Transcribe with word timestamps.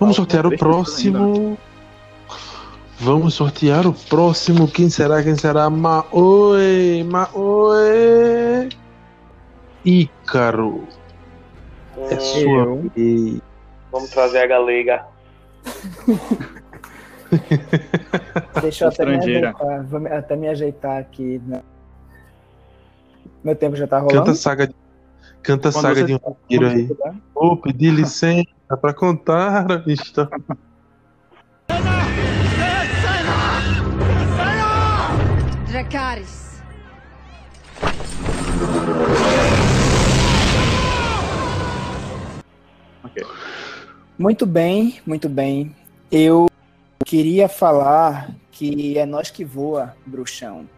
Vamos 0.00 0.16
sortear 0.16 0.46
o 0.46 0.56
próximo. 0.56 1.58
Vamos 2.98 3.34
sortear 3.34 3.86
o 3.86 3.92
próximo. 3.92 4.66
Quem 4.66 4.88
será? 4.90 5.22
Quem 5.22 5.36
será? 5.36 5.68
Maoi! 5.70 7.04
Maoi! 7.08 8.68
Ícaro. 9.84 10.84
É 12.10 12.14
Hum, 12.14 12.20
sua 12.20 12.76
vez. 12.96 13.40
Vamos 13.92 14.10
trazer 14.10 14.38
a 14.38 14.46
galega. 14.46 15.04
Deixa 18.62 18.84
eu 18.84 18.88
até 18.88 19.04
me 19.06 19.16
ajeitar. 19.16 19.54
Até 20.18 20.36
me 20.36 20.48
ajeitar 20.48 20.98
aqui. 20.98 21.40
né? 21.46 21.62
Meu 23.44 23.54
tempo 23.56 23.76
já 23.76 23.86
tá 23.86 23.98
rolando. 23.98 24.18
Canta 24.18 24.34
saga, 24.34 24.66
de- 24.66 24.74
canta 25.42 25.72
Quando 25.72 25.82
saga 25.82 26.04
de 26.04 26.14
um 26.14 26.18
vampiro 26.18 26.66
aí. 26.66 26.90
Vou 27.34 27.56
pedir 27.56 27.90
licença 27.90 28.46
pra 28.80 28.92
contar 28.92 29.66
a 29.70 29.92
história. 29.92 30.30
Dracarys. 35.68 36.40
Muito 44.18 44.44
bem, 44.44 45.00
muito 45.06 45.28
bem. 45.28 45.74
Eu 46.12 46.48
queria 47.06 47.48
falar 47.48 48.30
que 48.52 48.98
é 48.98 49.06
nós 49.06 49.30
que 49.30 49.44
voa, 49.44 49.96
bruxão. 50.04 50.68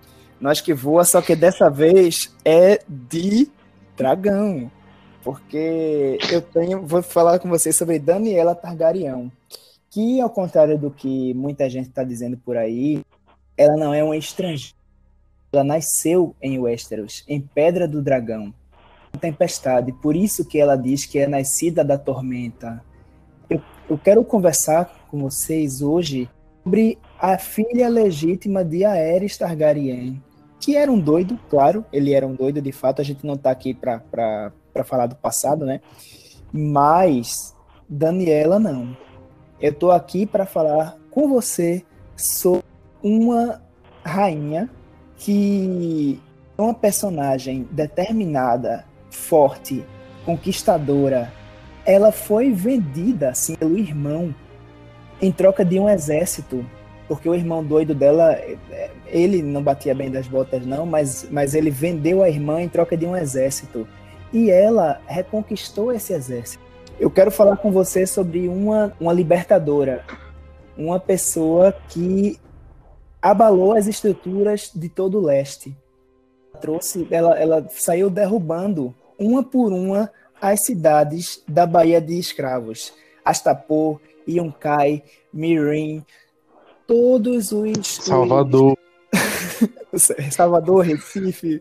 Nós 0.41 0.61
que 0.61 0.73
voa, 0.73 1.05
só 1.05 1.21
que 1.21 1.35
dessa 1.35 1.69
vez 1.69 2.33
é 2.45 2.81
de 2.89 3.51
dragão. 3.97 4.71
Porque 5.23 6.19
eu 6.31 6.43
tenho, 6.43 6.85
vou 6.85 7.03
falar 7.03 7.39
com 7.39 7.49
vocês 7.49 7.77
sobre 7.77 7.99
Daniela 7.99 8.55
Targaryen, 8.55 9.31
que 9.89 10.21
ao 10.21 10.29
contrário 10.29 10.77
do 10.77 10.91
que 10.91 11.33
muita 11.35 11.71
gente 11.71 11.89
está 11.89 12.03
dizendo 12.03 12.37
por 12.37 12.57
aí, 12.57 13.05
ela 13.57 13.77
não 13.77 13.95
é 13.95 14.03
uma 14.03 14.17
estrangeira. 14.17 14.77
Ela 15.53 15.63
nasceu 15.63 16.35
em 16.43 16.59
Westeros, 16.59 17.25
em 17.29 17.41
Pedra 17.41 17.87
do 17.87 18.03
Dragão, 18.03 18.53
tempestade. 19.21 19.93
Por 19.93 20.17
isso 20.17 20.45
que 20.45 20.59
ela 20.59 20.77
diz 20.77 21.05
que 21.05 21.19
é 21.19 21.27
nascida 21.27 21.85
da 21.85 21.99
tormenta. 21.99 22.83
Eu, 23.49 23.61
eu 23.89 23.99
quero 23.99 24.25
conversar 24.25 25.07
com 25.11 25.21
vocês 25.21 25.83
hoje 25.83 26.29
sobre 26.65 26.99
a 27.19 27.39
filha 27.39 27.89
legítima 27.89 28.65
de 28.65 28.85
Aerys 28.85 29.37
Targaryen, 29.37 30.23
que 30.63 30.77
era 30.77 30.91
um 30.91 30.99
doido, 30.99 31.37
claro, 31.51 31.85
ele 31.93 32.15
era 32.15 32.25
um 32.25 32.37
doido 32.37 32.63
de 32.63 32.71
fato, 32.71 33.03
a 33.03 33.05
gente 33.05 33.27
não 33.27 33.37
tá 33.37 33.51
aqui 33.51 33.75
para 33.75 34.53
falar 34.85 35.07
do 35.07 35.17
passado, 35.17 35.67
né? 35.67 35.81
Mas 36.53 37.53
Daniela 37.89 38.61
não. 38.61 38.97
Eu 39.61 39.75
tô 39.75 39.91
aqui 39.91 40.25
para 40.25 40.47
falar 40.47 40.97
com 41.11 41.29
você 41.29 41.85
sobre 42.17 42.65
uma 43.03 43.61
rainha 44.05 44.71
que 45.17 46.21
é 46.57 46.63
uma 46.63 46.75
personagem 46.75 47.69
determinada, 47.73 48.85
forte, 49.11 49.85
conquistadora. 50.25 51.33
Ela 51.85 52.13
foi 52.13 52.53
vendida 52.53 53.31
assim 53.31 53.57
pelo 53.57 53.77
irmão 53.77 54.33
em 55.21 55.33
troca 55.33 55.65
de 55.65 55.81
um 55.81 55.89
exército, 55.89 56.65
porque 57.13 57.29
o 57.29 57.35
irmão 57.35 57.63
doido 57.63 57.95
dela, 57.95 58.41
ele 59.07 59.43
não 59.43 59.63
batia 59.63 59.95
bem 59.95 60.11
das 60.11 60.27
botas 60.27 60.65
não, 60.65 60.87
mas, 60.87 61.29
mas 61.31 61.55
ele 61.55 61.71
vendeu 61.71 62.23
a 62.23 62.29
irmã 62.31 62.63
em 62.63 62.71
troca 62.71 62.97
de 62.97 63.05
um 63.05 63.15
exército. 63.15 63.87
E 64.33 64.51
ela 64.51 64.99
reconquistou 65.07 65.93
esse 65.93 66.15
exército. 66.15 66.65
Eu 66.99 67.11
quero 67.11 67.31
falar 67.31 67.59
com 67.59 67.71
você 67.71 68.07
sobre 68.07 68.49
uma, 68.49 68.97
uma 68.99 69.13
libertadora, 69.13 70.07
uma 70.75 70.99
pessoa 70.99 71.77
que 71.91 72.41
abalou 73.21 73.73
as 73.73 73.87
estruturas 73.87 74.71
de 74.75 74.89
todo 74.89 75.19
o 75.19 75.23
leste. 75.23 75.77
Trouxe, 76.63 77.07
ela, 77.11 77.39
ela 77.39 77.67
saiu 77.69 78.09
derrubando 78.09 78.95
uma 79.19 79.43
por 79.45 79.71
uma 79.71 80.11
as 80.41 80.65
cidades 80.65 81.43
da 81.47 81.67
Baía 81.67 82.01
de 82.01 82.19
Escravos. 82.19 82.95
Astapor, 83.23 84.01
Yunkai, 84.27 85.03
Mirim, 85.31 86.03
todos 86.93 87.53
os. 87.53 87.87
Salvador. 87.87 88.77
os- 89.93 90.13
Salvador, 90.31 90.85
Recife. 90.85 91.61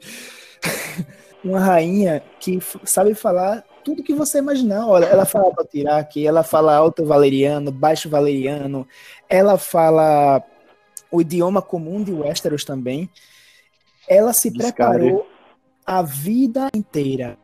Uma 1.44 1.60
rainha 1.60 2.22
que 2.40 2.60
sabe 2.84 3.16
falar 3.16 3.64
tudo 3.84 4.04
que 4.04 4.14
você 4.14 4.38
imaginar. 4.40 4.86
Olha, 4.88 5.06
ela 5.06 5.26
fala 5.26 5.52
Dothraki, 5.56 6.28
ela 6.28 6.44
fala 6.44 6.76
alto 6.76 7.06
valeriano, 7.06 7.72
baixo 7.72 8.10
valeriano, 8.10 8.86
ela 9.30 9.58
fala 9.58 10.44
o 11.12 11.20
idioma 11.22 11.62
comum 11.62 12.04
de 12.04 12.12
Westeros 12.14 12.64
também. 12.64 13.10
Ela 14.08 14.34
se 14.34 14.50
Biscari. 14.52 15.00
preparou 15.00 15.28
a 15.86 16.02
vida 16.04 16.68
inteira. 16.76 17.38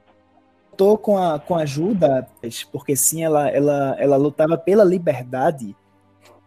Tô 0.76 0.96
com 0.96 1.18
a, 1.18 1.40
com 1.40 1.56
ajuda, 1.56 2.28
porque 2.72 2.96
sim, 2.96 3.24
ela, 3.24 3.50
ela, 3.50 3.96
ela 3.98 4.16
lutava 4.16 4.56
pela 4.58 4.84
liberdade. 4.84 5.76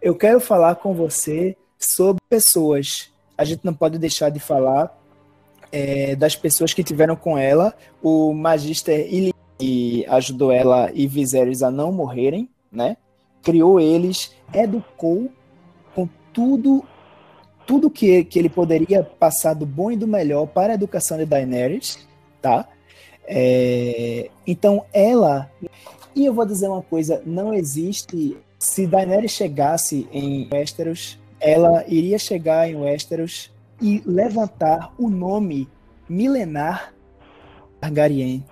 Eu 0.03 0.15
quero 0.15 0.41
falar 0.41 0.77
com 0.77 0.94
você 0.94 1.55
sobre 1.78 2.22
pessoas. 2.28 3.12
A 3.37 3.44
gente 3.44 3.65
não 3.65 3.75
pode 3.75 3.99
deixar 3.99 4.31
de 4.31 4.41
falar 4.41 4.99
é, 5.71 6.16
das 6.16 6.34
pessoas 6.34 6.72
que 6.72 6.83
tiveram 6.83 7.15
com 7.15 7.37
ela. 7.37 7.75
O 8.03 8.33
Magister 8.33 9.06
Ili 9.12 10.06
ajudou 10.09 10.50
ela 10.50 10.91
e 10.94 11.06
Viserys 11.06 11.62
a 11.62 11.71
não 11.71 11.93
morrerem, 11.93 12.49
né? 12.72 12.97
Criou 13.43 13.78
eles, 13.78 14.34
educou 14.55 15.31
com 15.94 16.09
tudo 16.33 16.84
tudo 17.66 17.91
que, 17.91 18.25
que 18.25 18.39
ele 18.39 18.49
poderia 18.49 19.05
passar 19.05 19.55
do 19.55 19.65
bom 19.65 19.93
e 19.93 19.97
do 19.97 20.06
melhor 20.06 20.47
para 20.47 20.72
a 20.72 20.75
educação 20.75 21.16
de 21.16 21.25
Daenerys, 21.25 22.09
tá? 22.43 22.66
É, 23.25 24.28
então 24.47 24.84
ela 24.93 25.49
e 26.16 26.25
eu 26.27 26.34
vou 26.34 26.44
dizer 26.44 26.69
uma 26.69 26.83
coisa, 26.83 27.22
não 27.25 27.55
existe 27.55 28.37
se 28.60 28.87
Daenerys 28.87 29.32
chegasse 29.32 30.06
em 30.12 30.47
Westeros, 30.53 31.19
ela 31.41 31.82
iria 31.88 32.19
chegar 32.19 32.69
em 32.69 32.76
Westeros 32.76 33.50
e 33.81 34.03
levantar 34.04 34.93
o 34.98 35.09
nome 35.09 35.66
milenar 36.06 36.94
Targaryen 37.81 38.44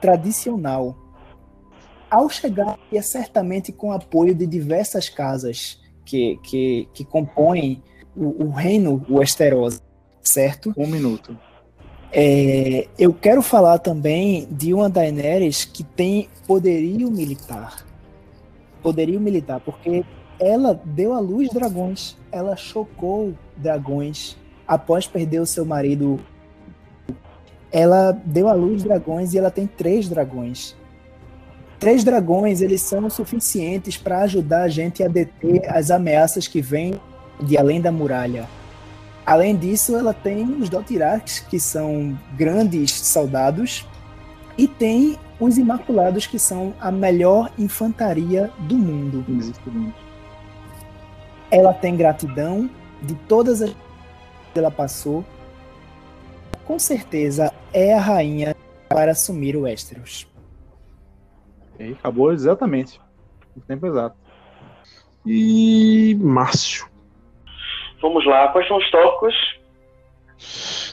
tradicional. 0.00 0.96
Ao 2.08 2.30
chegar, 2.30 2.78
ia 2.92 3.02
certamente 3.02 3.72
com 3.72 3.92
apoio 3.92 4.32
de 4.32 4.46
diversas 4.46 5.08
casas 5.08 5.80
que, 6.04 6.38
que, 6.44 6.88
que 6.94 7.04
compõem 7.04 7.82
o, 8.16 8.44
o 8.44 8.50
reino 8.50 9.04
Westerosi, 9.10 9.80
certo? 10.22 10.72
Um 10.76 10.86
minuto. 10.86 11.36
É, 12.12 12.86
eu 12.96 13.12
quero 13.12 13.42
falar 13.42 13.78
também 13.78 14.46
de 14.50 14.72
uma 14.72 14.88
Daenerys 14.88 15.64
que 15.64 15.82
tem 15.82 16.28
poderio 16.46 17.10
militar. 17.10 17.89
Poderio 18.82 19.20
militar, 19.20 19.60
porque 19.60 20.04
ela 20.38 20.80
deu 20.84 21.12
à 21.12 21.20
luz 21.20 21.50
dragões. 21.50 22.16
Ela 22.32 22.56
chocou 22.56 23.34
dragões 23.56 24.36
após 24.66 25.06
perder 25.06 25.40
o 25.40 25.46
seu 25.46 25.64
marido. 25.64 26.18
Ela 27.70 28.12
deu 28.24 28.48
à 28.48 28.52
luz 28.52 28.82
dragões 28.82 29.34
e 29.34 29.38
ela 29.38 29.50
tem 29.50 29.66
três 29.66 30.08
dragões. 30.08 30.74
Três 31.78 32.04
dragões, 32.04 32.60
eles 32.60 32.82
são 32.82 33.08
suficientes 33.08 33.96
para 33.96 34.22
ajudar 34.22 34.62
a 34.62 34.68
gente 34.68 35.02
a 35.02 35.08
deter 35.08 35.62
as 35.66 35.90
ameaças 35.90 36.46
que 36.46 36.60
vêm 36.60 36.94
de 37.42 37.56
além 37.56 37.80
da 37.80 37.90
muralha. 37.90 38.46
Além 39.24 39.56
disso, 39.56 39.96
ela 39.96 40.12
tem 40.12 40.44
os 40.60 40.68
Dothraki, 40.68 41.46
que 41.46 41.60
são 41.60 42.18
grandes 42.36 42.90
soldados, 42.92 43.86
e 44.58 44.66
tem 44.66 45.18
os 45.40 45.56
Imaculados, 45.56 46.26
que 46.26 46.38
são 46.38 46.74
a 46.78 46.92
melhor 46.92 47.50
infantaria 47.58 48.50
do 48.58 48.76
mundo. 48.76 49.24
Ela 51.50 51.72
tem 51.72 51.96
gratidão 51.96 52.68
de 53.02 53.14
todas 53.26 53.62
as 53.62 53.70
que 53.70 54.58
ela 54.58 54.70
passou. 54.70 55.24
Com 56.66 56.78
certeza 56.78 57.52
é 57.72 57.94
a 57.94 58.00
rainha 58.00 58.54
para 58.88 59.12
assumir 59.12 59.56
o 59.56 59.62
Westeros. 59.62 60.28
E 61.78 61.92
acabou 61.92 62.32
exatamente. 62.32 63.00
O 63.56 63.60
tempo 63.60 63.86
exato. 63.86 64.16
E 65.24 66.16
Márcio. 66.20 66.86
Vamos 68.02 68.24
lá, 68.26 68.48
quais 68.48 68.66
são 68.68 68.78
os 68.78 68.90
tópicos? 68.90 69.59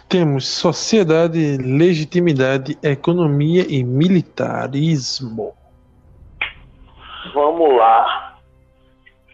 Temos 0.10 0.48
sociedade, 0.48 1.58
legitimidade, 1.58 2.78
economia 2.84 3.66
e 3.68 3.84
militarismo. 3.84 5.54
Vamos 7.34 7.78
lá. 7.78 8.40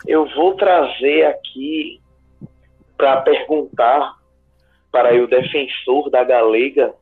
Eu 0.07 0.27
vou 0.36 0.56
trazer 0.56 1.25
aqui 1.25 2.01
para 2.98 3.21
perguntar 3.21 4.18
para 4.92 5.13
o 5.15 5.27
defensor 5.27 6.10
da 6.10 6.24
galega. 6.24 6.94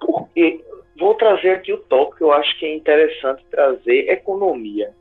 Porque 0.00 0.64
vou 0.98 1.14
trazer 1.14 1.50
aqui 1.50 1.72
o 1.72 1.78
tópico 1.78 2.16
que 2.16 2.24
eu 2.24 2.32
acho 2.32 2.58
que 2.58 2.66
é 2.66 2.76
interessante 2.76 3.44
trazer 3.50 4.10
economia. 4.10 4.92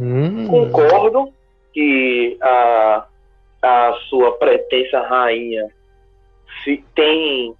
Hum. 0.00 0.46
Concordo 0.48 1.32
que 1.72 2.38
a, 2.40 3.06
a 3.62 3.92
sua 4.08 4.32
pretensa 4.38 5.00
rainha 5.00 5.68
se 6.64 6.82
tem 6.94 7.54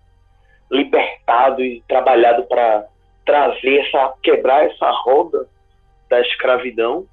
libertado 0.70 1.62
e 1.62 1.82
trabalhado 1.86 2.44
para 2.44 2.86
trazer 3.26 3.80
essa 3.80 4.14
quebrar 4.22 4.66
essa 4.66 4.90
roda 4.90 5.46
da 6.08 6.20
escravidão, 6.20 7.06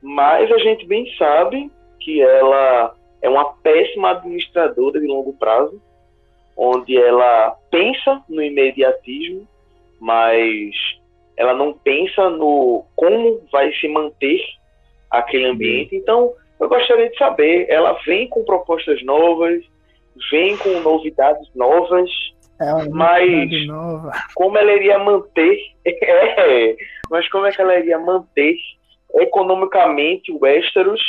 mas 0.00 0.50
a 0.50 0.58
gente 0.58 0.86
bem 0.86 1.06
sabe 1.16 1.70
que 2.00 2.22
ela 2.22 2.94
é 3.20 3.28
uma 3.28 3.52
péssima 3.54 4.12
administradora 4.12 5.00
de 5.00 5.06
longo 5.06 5.32
prazo, 5.34 5.80
onde 6.56 6.96
ela 6.96 7.56
pensa 7.70 8.22
no 8.28 8.42
imediatismo, 8.42 9.46
mas 10.00 10.74
ela 11.36 11.54
não 11.54 11.72
pensa 11.72 12.30
no 12.30 12.84
como 12.96 13.42
vai 13.52 13.72
se 13.74 13.86
manter 13.88 14.40
aquele 15.10 15.46
ambiente. 15.46 15.94
Então, 15.94 16.32
eu 16.58 16.68
gostaria 16.68 17.10
de 17.10 17.16
saber, 17.18 17.66
ela 17.68 17.92
vem 18.06 18.28
com 18.28 18.44
propostas 18.44 19.02
novas, 19.04 19.62
vem 20.30 20.56
com 20.56 20.80
novidades 20.80 21.48
novas, 21.54 22.10
É 22.58 22.72
Mas- 22.88 23.66
nova. 23.66 24.10
como 24.34 24.56
ela 24.56 24.72
iria 24.72 24.98
manter, 24.98 25.58
é, 25.84 26.74
mas 27.10 27.28
como 27.28 27.44
é 27.44 27.52
que 27.52 27.60
ela 27.60 27.78
iria 27.78 27.98
manter 27.98 28.56
economicamente 29.14 30.32
o 30.32 30.38
Westeros, 30.40 31.00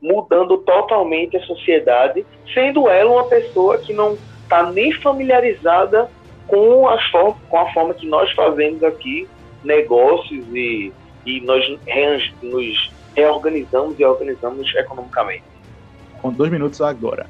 mudando 0.00 0.58
totalmente 0.58 1.36
a 1.36 1.42
sociedade, 1.42 2.24
sendo 2.54 2.88
ela 2.88 3.10
uma 3.10 3.24
pessoa 3.28 3.78
que 3.78 3.92
não 3.92 4.16
está 4.42 4.70
nem 4.70 4.92
familiarizada 4.92 6.10
com, 6.46 6.88
as 6.88 7.06
com 7.10 7.58
a 7.58 7.72
forma 7.72 7.94
que 7.94 8.06
nós 8.06 8.30
fazemos 8.32 8.82
aqui 8.82 9.28
negócios 9.64 10.46
e, 10.54 10.92
e 11.26 11.40
nós 11.40 11.64
nos 12.42 12.90
reorganizamos 13.14 13.98
e 13.98 14.04
organizamos 14.04 14.74
economicamente. 14.74 15.44
Com 16.20 16.32
dois 16.32 16.50
minutos 16.50 16.80
agora. 16.80 17.26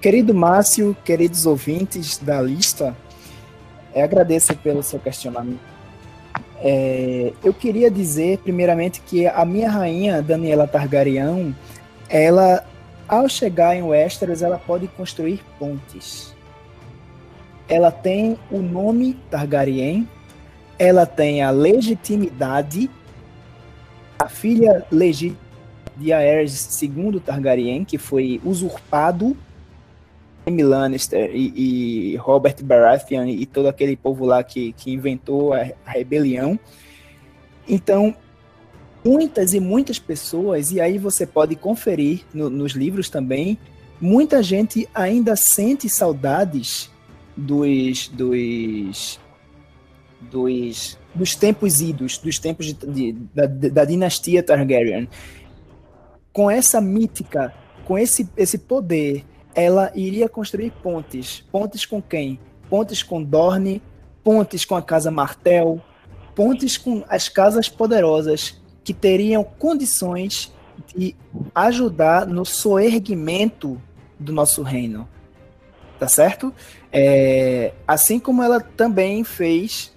Querido 0.00 0.34
Márcio, 0.34 0.94
queridos 1.04 1.46
ouvintes 1.46 2.18
da 2.18 2.40
lista, 2.40 2.94
eu 3.94 4.04
agradeço 4.04 4.54
pelo 4.56 4.82
seu 4.82 4.98
questionamento. 4.98 5.74
É, 6.60 7.32
eu 7.42 7.54
queria 7.54 7.90
dizer, 7.90 8.38
primeiramente, 8.38 9.00
que 9.00 9.26
a 9.26 9.44
minha 9.44 9.70
rainha, 9.70 10.20
Daniela 10.20 10.66
Targaryen, 10.66 11.54
ela, 12.08 12.64
ao 13.08 13.28
chegar 13.28 13.76
em 13.76 13.82
Westeros, 13.82 14.42
ela 14.42 14.58
pode 14.58 14.88
construir 14.88 15.42
pontes. 15.58 16.34
Ela 17.68 17.90
tem 17.90 18.38
o 18.50 18.58
nome 18.58 19.14
Targaryen, 19.30 20.08
ela 20.78 21.06
tem 21.06 21.42
a 21.42 21.50
legitimidade, 21.50 22.90
a 24.18 24.28
filha 24.28 24.84
legítima 24.90 25.38
de 25.96 26.12
Aerys 26.12 26.82
II 26.82 27.20
Targaryen, 27.20 27.84
que 27.84 27.98
foi 27.98 28.40
usurpado 28.44 29.36
Jaime 30.46 30.62
Lannister 30.62 31.30
e, 31.32 32.12
e 32.12 32.16
Robert 32.16 32.56
Baratheon 32.62 33.26
e 33.26 33.46
todo 33.46 33.68
aquele 33.68 33.96
povo 33.96 34.24
lá 34.24 34.42
que, 34.42 34.72
que 34.72 34.92
inventou 34.92 35.52
a, 35.52 35.60
a 35.86 35.90
rebelião. 35.90 36.58
Então, 37.68 38.14
muitas 39.04 39.54
e 39.54 39.60
muitas 39.60 39.98
pessoas, 39.98 40.72
e 40.72 40.80
aí 40.80 40.98
você 40.98 41.26
pode 41.26 41.54
conferir 41.54 42.22
no- 42.32 42.50
nos 42.50 42.72
livros 42.72 43.08
também, 43.08 43.58
muita 44.00 44.42
gente 44.42 44.88
ainda 44.94 45.36
sente 45.36 45.88
saudades 45.88 46.90
dos, 47.36 48.08
dos, 48.08 49.20
dos, 50.30 50.98
dos 51.14 51.34
tempos 51.34 51.80
idos, 51.80 52.18
dos 52.18 52.38
tempos 52.38 52.66
de- 52.66 52.74
de- 52.74 53.12
da, 53.34 53.46
da 53.46 53.84
dinastia 53.84 54.42
Targaryen. 54.42 55.08
Com 56.32 56.50
essa 56.50 56.80
mítica, 56.80 57.54
com 57.84 57.96
esse, 57.98 58.28
esse 58.36 58.58
poder, 58.58 59.24
ela 59.54 59.92
iria 59.94 60.28
construir 60.28 60.70
pontes. 60.82 61.44
Pontes 61.52 61.86
com 61.86 62.02
quem? 62.02 62.40
Pontes 62.68 63.02
com 63.02 63.22
Dorne, 63.22 63.80
pontes 64.22 64.64
com 64.64 64.74
a 64.74 64.82
Casa 64.82 65.10
Martel, 65.10 65.80
pontes 66.34 66.76
com 66.76 67.04
as 67.08 67.28
casas 67.28 67.68
poderosas 67.68 68.60
que 68.82 68.92
teriam 68.92 69.44
condições 69.44 70.52
de 70.94 71.14
ajudar 71.54 72.26
no 72.26 72.44
soerguimento 72.44 73.80
do 74.18 74.32
nosso 74.32 74.62
reino. 74.62 75.08
Tá 75.98 76.08
certo? 76.08 76.52
É, 76.92 77.72
assim 77.86 78.18
como 78.18 78.42
ela 78.42 78.60
também 78.60 79.22
fez, 79.22 79.93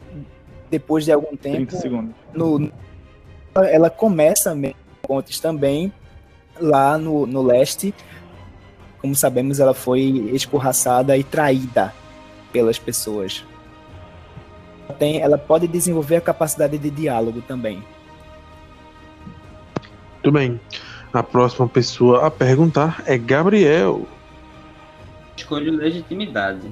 depois 0.69 1.05
de 1.05 1.11
algum 1.11 1.35
30 1.35 1.57
tempo, 1.57 1.75
segundos. 1.75 2.15
no, 2.33 2.71
ela 3.55 3.89
começa 3.89 4.55
pontes 5.01 5.39
também 5.39 5.91
lá 6.59 6.97
no, 6.97 7.25
no 7.25 7.41
leste. 7.41 7.93
Como 8.99 9.15
sabemos, 9.15 9.59
ela 9.59 9.73
foi 9.73 10.01
escorraçada 10.33 11.15
e 11.17 11.23
traída 11.23 11.93
pelas 12.51 12.77
pessoas. 12.77 13.45
Ela 14.87 14.97
Tem, 14.97 15.21
ela 15.21 15.37
pode 15.37 15.67
desenvolver 15.67 16.17
a 16.17 16.21
capacidade 16.21 16.77
de 16.77 16.89
diálogo 16.89 17.41
também. 17.41 17.83
Muito 20.13 20.31
bem. 20.31 20.59
A 21.13 21.23
próxima 21.23 21.67
pessoa 21.67 22.27
a 22.27 22.31
perguntar 22.31 23.01
é 23.05 23.17
Gabriel. 23.17 24.05
Escolho 25.37 25.71
legitimidade. 25.71 26.71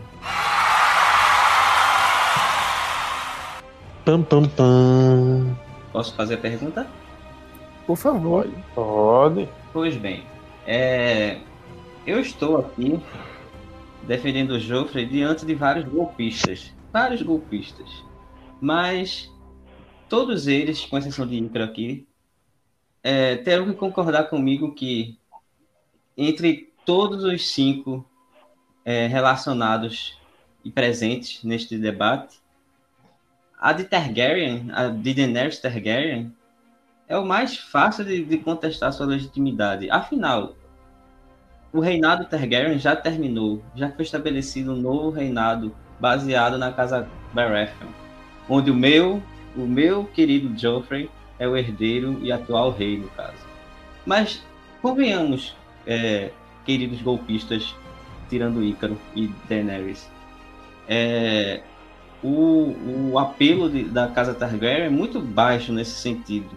Pam, 4.06 4.22
pam, 4.22 4.48
pam. 4.48 5.58
Posso 5.92 6.14
fazer 6.14 6.36
a 6.36 6.38
pergunta? 6.38 6.88
Por 7.88 7.98
favor. 7.98 8.48
Pode. 8.76 9.50
Pois 9.74 9.98
bem, 9.98 10.24
é, 10.68 11.40
eu 12.06 12.20
estou 12.20 12.58
aqui 12.58 13.02
defendendo 14.04 14.52
o 14.52 14.60
Joffrey 14.60 15.08
diante 15.08 15.44
de 15.44 15.56
vários 15.56 15.88
golpistas. 15.88 16.72
Vários 16.94 17.24
golpistas. 17.24 17.90
Mas 18.62 19.32
todos 20.08 20.46
eles, 20.46 20.86
com 20.86 21.00
exceção 21.00 21.26
de 21.26 21.38
Ícaro 21.38 21.66
aqui, 21.66 22.08
é, 23.02 23.38
terão 23.38 23.66
que 23.66 23.74
concordar 23.74 24.26
comigo 24.26 24.76
que 24.76 25.18
entre 26.16 26.72
todos 26.86 27.24
os 27.24 27.50
cinco 27.50 28.08
é, 28.86 29.08
relacionados 29.08 30.16
e 30.64 30.70
presentes 30.70 31.44
neste 31.44 31.76
debate, 31.76 32.45
a 33.66 33.74
de 33.74 33.84
Targaryen, 33.84 34.70
a 34.74 34.90
de 34.90 35.12
Daenerys 35.12 35.58
Targaryen, 35.58 36.32
é 37.08 37.18
o 37.18 37.26
mais 37.26 37.58
fácil 37.58 38.06
de, 38.06 38.24
de 38.24 38.38
contestar 38.38 38.94
sua 38.94 39.08
legitimidade. 39.08 39.90
Afinal, 39.90 40.56
o 41.74 41.80
reinado 41.80 42.26
Targaryen 42.26 42.78
já 42.78 42.96
terminou, 42.96 43.64
já 43.76 43.90
foi 43.90 44.06
estabelecido 44.06 44.72
um 44.72 44.76
novo 44.76 45.10
reinado 45.10 45.76
baseado 46.00 46.60
na 46.60 46.72
casa 46.72 47.10
Baratheon, 47.34 47.90
onde 48.48 48.70
o 48.70 48.76
meu, 48.76 49.20
o 49.56 49.62
meu 49.62 50.06
querido 50.06 50.56
Joffrey 50.56 51.10
é 51.40 51.48
o 51.48 51.58
herdeiro 51.58 52.20
e 52.22 52.32
atual 52.32 52.70
rei, 52.70 53.00
no 53.00 53.10
caso. 53.10 53.48
Mas 54.06 54.46
convenhamos, 54.80 55.56
é, 55.88 56.30
queridos 56.64 57.02
golpistas, 57.02 57.76
tirando 58.30 58.64
Ícaro 58.64 58.96
e 59.16 59.28
Daenerys, 59.50 60.08
é, 60.88 61.64
o, 62.24 63.12
o 63.12 63.20
apelo 63.20 63.70
de- 63.70 63.84
da 63.86 64.08
casa 64.08 64.34
Targaryen 64.34 64.86
é 64.88 64.90
muito 64.90 65.20
baixo 65.20 65.72
nesse 65.72 65.92
sentido. 65.92 66.50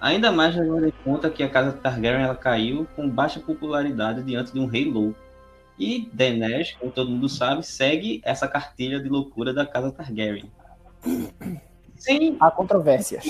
Ainda 0.00 0.32
mais 0.32 0.56
levando 0.56 0.86
em 0.88 0.92
conta 1.04 1.28
que 1.30 1.42
a 1.42 1.48
casa 1.48 1.72
Targaryen 1.72 2.24
ela 2.24 2.34
caiu 2.34 2.86
com 2.96 3.08
baixa 3.08 3.38
popularidade 3.40 4.22
diante 4.22 4.52
de 4.52 4.58
um 4.58 4.66
rei 4.66 4.84
louco. 4.90 5.18
E 5.78 6.08
Daenerys, 6.12 6.72
como 6.78 6.90
todo 6.92 7.10
mundo 7.10 7.28
sabe, 7.28 7.62
segue 7.62 8.20
essa 8.24 8.46
cartilha 8.46 9.00
de 9.00 9.08
loucura 9.08 9.52
da 9.54 9.64
casa 9.66 9.90
Targaryen. 9.90 10.50
Sem, 11.96 12.36
Há 12.40 12.50
controvérsias. 12.50 13.24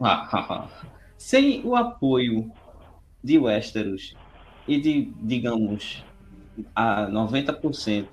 Ah, 0.00 0.68
sem 1.16 1.62
o 1.64 1.74
apoio 1.74 2.50
de 3.22 3.38
Westeros 3.38 4.14
e 4.68 4.80
de, 4.80 5.12
digamos, 5.22 6.04
a 6.74 7.06
90% 7.08 8.06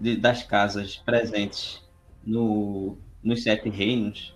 de, 0.00 0.16
das 0.16 0.42
casas 0.42 0.96
presentes 0.96 1.82
no, 2.24 2.96
nos 3.22 3.42
Sete 3.42 3.68
Reinos, 3.68 4.34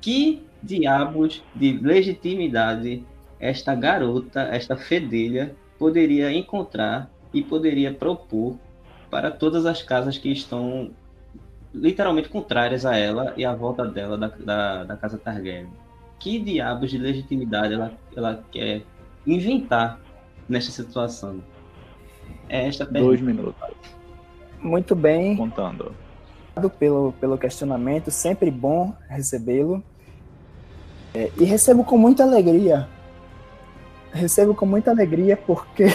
que 0.00 0.44
diabos 0.62 1.42
de 1.54 1.72
legitimidade 1.72 3.04
esta 3.40 3.74
garota, 3.74 4.42
esta 4.42 4.76
fedelha, 4.76 5.54
poderia 5.78 6.32
encontrar 6.32 7.10
e 7.32 7.42
poderia 7.42 7.92
propor 7.92 8.58
para 9.10 9.30
todas 9.30 9.66
as 9.66 9.82
casas 9.82 10.16
que 10.16 10.30
estão 10.30 10.90
literalmente 11.74 12.28
contrárias 12.28 12.86
a 12.86 12.96
ela 12.96 13.34
e 13.36 13.44
à 13.44 13.54
volta 13.54 13.84
dela 13.86 14.16
da, 14.16 14.28
da, 14.28 14.84
da 14.84 14.96
casa 14.96 15.18
Targaryen. 15.18 15.68
Que 16.18 16.38
diabos 16.38 16.90
de 16.90 16.98
legitimidade 16.98 17.74
ela, 17.74 17.92
ela 18.16 18.44
quer 18.50 18.82
inventar 19.26 20.00
nesta 20.48 20.72
situação? 20.72 21.42
É 22.48 22.66
esta 22.66 22.86
pergunta. 22.86 23.06
Dois 23.06 23.20
minutos. 23.20 23.95
Muito 24.60 24.94
bem, 24.94 25.36
Contando. 25.36 25.94
obrigado 26.54 26.70
pelo, 26.78 27.12
pelo 27.20 27.38
questionamento, 27.38 28.10
sempre 28.10 28.50
bom 28.50 28.92
recebê-lo. 29.08 29.82
É, 31.14 31.30
e 31.38 31.44
recebo 31.44 31.84
com 31.84 31.96
muita 31.96 32.22
alegria. 32.22 32.88
Recebo 34.12 34.54
com 34.54 34.66
muita 34.66 34.90
alegria 34.90 35.36
porque 35.36 35.86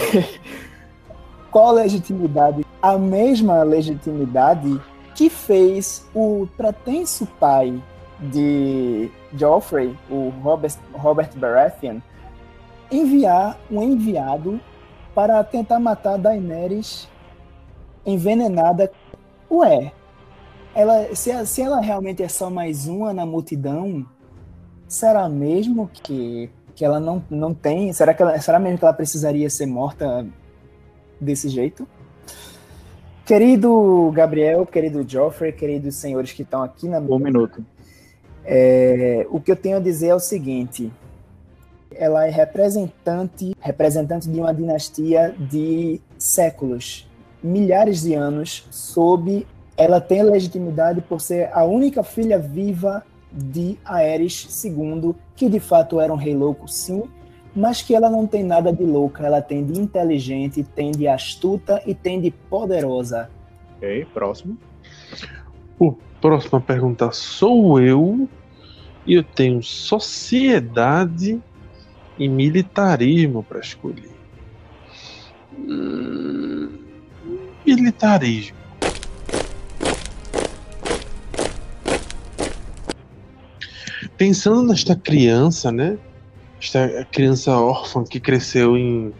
qual 1.50 1.68
a 1.68 1.72
legitimidade? 1.82 2.64
A 2.80 2.98
mesma 2.98 3.62
legitimidade 3.62 4.80
que 5.14 5.28
fez 5.28 6.08
o 6.14 6.48
pretenso 6.56 7.26
pai 7.38 7.80
de 8.18 9.10
Joffrey, 9.36 9.96
o 10.10 10.32
Robert, 10.42 10.74
Robert 10.92 11.30
Baratheon, 11.36 11.98
enviar 12.90 13.58
um 13.70 13.82
enviado 13.82 14.60
para 15.14 15.42
tentar 15.44 15.78
matar 15.78 16.16
Daenerys 16.16 17.08
envenenada. 18.04 18.90
Ué, 19.50 19.92
ela, 20.74 21.14
se, 21.14 21.46
se 21.46 21.62
ela 21.62 21.80
realmente 21.80 22.22
é 22.22 22.28
só 22.28 22.48
mais 22.48 22.86
uma 22.86 23.12
na 23.12 23.26
multidão, 23.26 24.06
será 24.88 25.28
mesmo 25.28 25.88
que, 25.92 26.50
que 26.74 26.84
ela 26.84 26.98
não, 26.98 27.22
não 27.30 27.54
tem? 27.54 27.92
Será, 27.92 28.14
que 28.14 28.22
ela, 28.22 28.38
será 28.40 28.58
mesmo 28.58 28.78
que 28.78 28.84
ela 28.84 28.94
precisaria 28.94 29.48
ser 29.50 29.66
morta 29.66 30.26
desse 31.20 31.48
jeito? 31.48 31.86
Querido 33.24 34.10
Gabriel, 34.12 34.66
querido 34.66 35.08
Joffrey, 35.08 35.52
queridos 35.52 35.94
senhores 35.94 36.32
que 36.32 36.42
estão 36.42 36.62
aqui 36.62 36.88
na 36.88 36.98
Um 36.98 37.18
minuto. 37.18 37.64
é, 38.44 39.26
o 39.30 39.40
que 39.40 39.52
eu 39.52 39.56
tenho 39.56 39.76
a 39.76 39.80
dizer 39.80 40.08
é 40.08 40.14
o 40.14 40.20
seguinte: 40.20 40.92
ela 41.94 42.26
é 42.26 42.30
representante, 42.30 43.54
representante 43.60 44.28
de 44.28 44.40
uma 44.40 44.52
dinastia 44.52 45.34
de 45.38 46.00
séculos, 46.18 47.08
milhares 47.42 48.02
de 48.02 48.14
anos, 48.14 48.66
sob 48.70 49.46
ela 49.76 50.00
tem 50.00 50.22
legitimidade 50.22 51.00
por 51.00 51.20
ser 51.20 51.50
a 51.52 51.64
única 51.64 52.02
filha 52.02 52.38
viva 52.38 53.04
de 53.32 53.78
Aerys 53.84 54.64
II, 54.64 55.14
que 55.34 55.48
de 55.48 55.58
fato 55.58 56.00
era 56.00 56.12
um 56.12 56.16
rei 56.16 56.34
louco, 56.34 56.68
sim, 56.68 57.02
mas 57.54 57.82
que 57.82 57.94
ela 57.94 58.10
não 58.10 58.26
tem 58.26 58.42
nada 58.42 58.72
de 58.72 58.84
louca, 58.84 59.24
ela 59.24 59.40
tem 59.40 59.64
de 59.64 59.78
inteligente, 59.78 60.62
tem 60.62 60.92
de 60.92 61.08
astuta 61.08 61.82
e 61.86 61.94
tem 61.94 62.20
de 62.20 62.30
poderosa. 62.30 63.30
Ok, 63.76 64.06
próximo. 64.12 64.56
O 65.78 65.92
próximo 66.20 66.58
a 66.58 66.60
perguntar 66.60 67.12
sou 67.12 67.80
eu 67.80 68.28
e 69.06 69.14
eu 69.14 69.24
tenho 69.24 69.62
sociedade 69.62 71.40
e 72.18 72.28
militarismo 72.28 73.42
para 73.42 73.60
escolher. 73.60 74.10
Hum, 75.58 76.81
militarismo. 77.66 78.56
Pensando 84.16 84.62
nesta 84.62 84.94
criança, 84.94 85.72
né? 85.72 85.98
Esta 86.60 87.04
criança 87.10 87.56
órfã 87.56 88.04
que 88.04 88.20
cresceu 88.20 88.76
em 88.76 89.12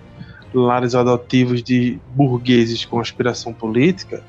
lares 0.54 0.94
adotivos 0.94 1.62
de 1.62 1.98
burgueses 2.14 2.84
com 2.84 3.00
aspiração 3.00 3.52
política, 3.52 4.22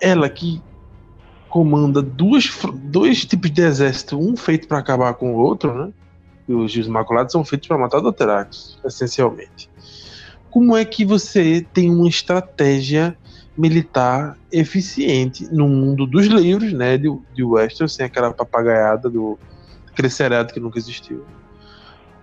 ela 0.00 0.28
que 0.28 0.60
comanda 1.48 2.00
duas, 2.00 2.50
dois 2.84 3.24
tipos 3.24 3.50
de 3.50 3.62
exército, 3.62 4.18
um 4.18 4.36
feito 4.36 4.66
para 4.66 4.78
acabar 4.78 5.14
com 5.14 5.34
o 5.34 5.36
outro, 5.36 5.74
né? 5.74 5.92
E 6.48 6.52
os 6.52 6.74
Imaculados 6.74 7.32
são 7.32 7.44
feitos 7.44 7.68
para 7.68 7.78
matar 7.78 8.00
Dothrax, 8.00 8.78
essencialmente. 8.84 9.70
Como 10.50 10.76
é 10.76 10.84
que 10.84 11.04
você 11.04 11.66
tem 11.72 11.90
uma 11.90 12.08
estratégia 12.08 13.16
militar 13.56 14.36
eficiente 14.50 15.46
no 15.52 15.68
mundo 15.68 16.06
dos 16.06 16.26
livros, 16.26 16.72
né? 16.72 16.96
De, 16.96 17.08
de 17.34 17.44
Westeros, 17.44 17.94
sem 17.94 18.06
aquela 18.06 18.32
papagaiada 18.32 19.08
do 19.08 19.38
aquele 19.92 20.44
que 20.52 20.60
nunca 20.60 20.78
existiu. 20.78 21.24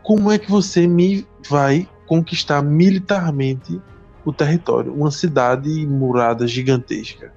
Como 0.04 0.32
é 0.32 0.38
que 0.38 0.50
você 0.50 0.88
me 0.88 1.28
vai 1.50 1.88
conquistar 2.06 2.62
militarmente 2.62 3.80
o 4.26 4.34
território? 4.34 4.94
Uma 4.94 5.12
cidade 5.12 5.86
murada 5.86 6.48
gigantesca. 6.48 7.34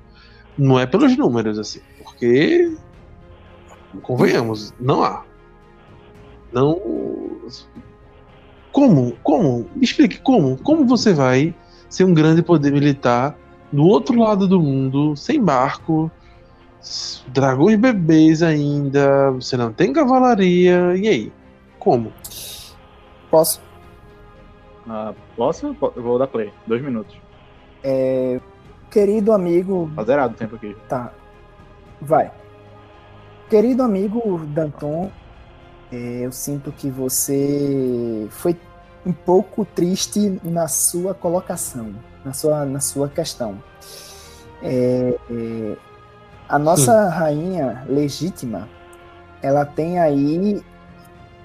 Não 0.57 0.79
é 0.79 0.87
pelos 0.87 1.17
números, 1.17 1.59
assim, 1.59 1.81
porque 2.03 2.77
convenhamos, 4.03 4.73
não 4.81 5.03
há. 5.03 5.25
Não. 6.53 6.81
Como? 8.73 9.17
Como? 9.23 9.67
Me 9.75 9.85
explique 9.85 10.19
como? 10.21 10.57
Como 10.63 10.87
você 10.87 11.13
vai 11.13 11.55
ser 11.89 12.05
um 12.05 12.15
grande 12.15 12.43
poder 12.43 12.73
militar 12.73 13.37
no 13.73 13.85
outro 13.85 14.19
lado 14.19 14.47
do 14.49 14.61
mundo, 14.61 15.17
sem 15.17 15.43
barco, 15.43 16.11
dragões 17.29 17.77
bebês 17.79 18.43
ainda, 18.43 19.31
você 19.33 19.57
não 19.57 19.73
tem 19.73 19.93
cavalaria, 19.93 20.97
e 20.97 21.07
aí? 21.09 21.33
Como? 21.79 22.13
Posso? 23.31 23.61
Ah, 24.89 25.15
posso? 25.37 25.75
Po- 25.75 25.93
Eu 25.95 26.03
vou 26.03 26.19
dar 26.19 26.27
play. 26.27 26.53
Dois 26.67 26.83
minutos. 26.83 27.17
Querido 28.91 29.33
amigo 29.33 29.91
Tá 29.95 30.05
zerado 30.05 30.35
o 30.35 30.37
tempo 30.37 30.57
aqui. 30.57 30.77
Tá. 30.89 31.13
Vai. 32.01 32.31
Querido 33.49 33.83
amigo 33.83 34.39
Danton, 34.47 35.11
é, 35.93 36.27
eu 36.27 36.33
sinto 36.33 36.71
que 36.73 36.89
você 36.89 38.27
foi 38.31 38.59
um 39.05 39.13
pouco 39.13 39.65
triste 39.65 40.41
na 40.45 40.69
sua 40.69 41.15
colocação, 41.15 41.95
na 42.25 42.33
sua, 42.33 42.65
na 42.65 42.81
sua 42.81 43.09
questão. 43.09 43.63
É, 44.63 45.19
é, 45.31 45.77
a 46.49 46.59
nossa 46.59 47.09
rainha 47.09 47.85
legítima, 47.89 48.69
ela 49.43 49.65
tem 49.65 49.99
aí 49.99 50.63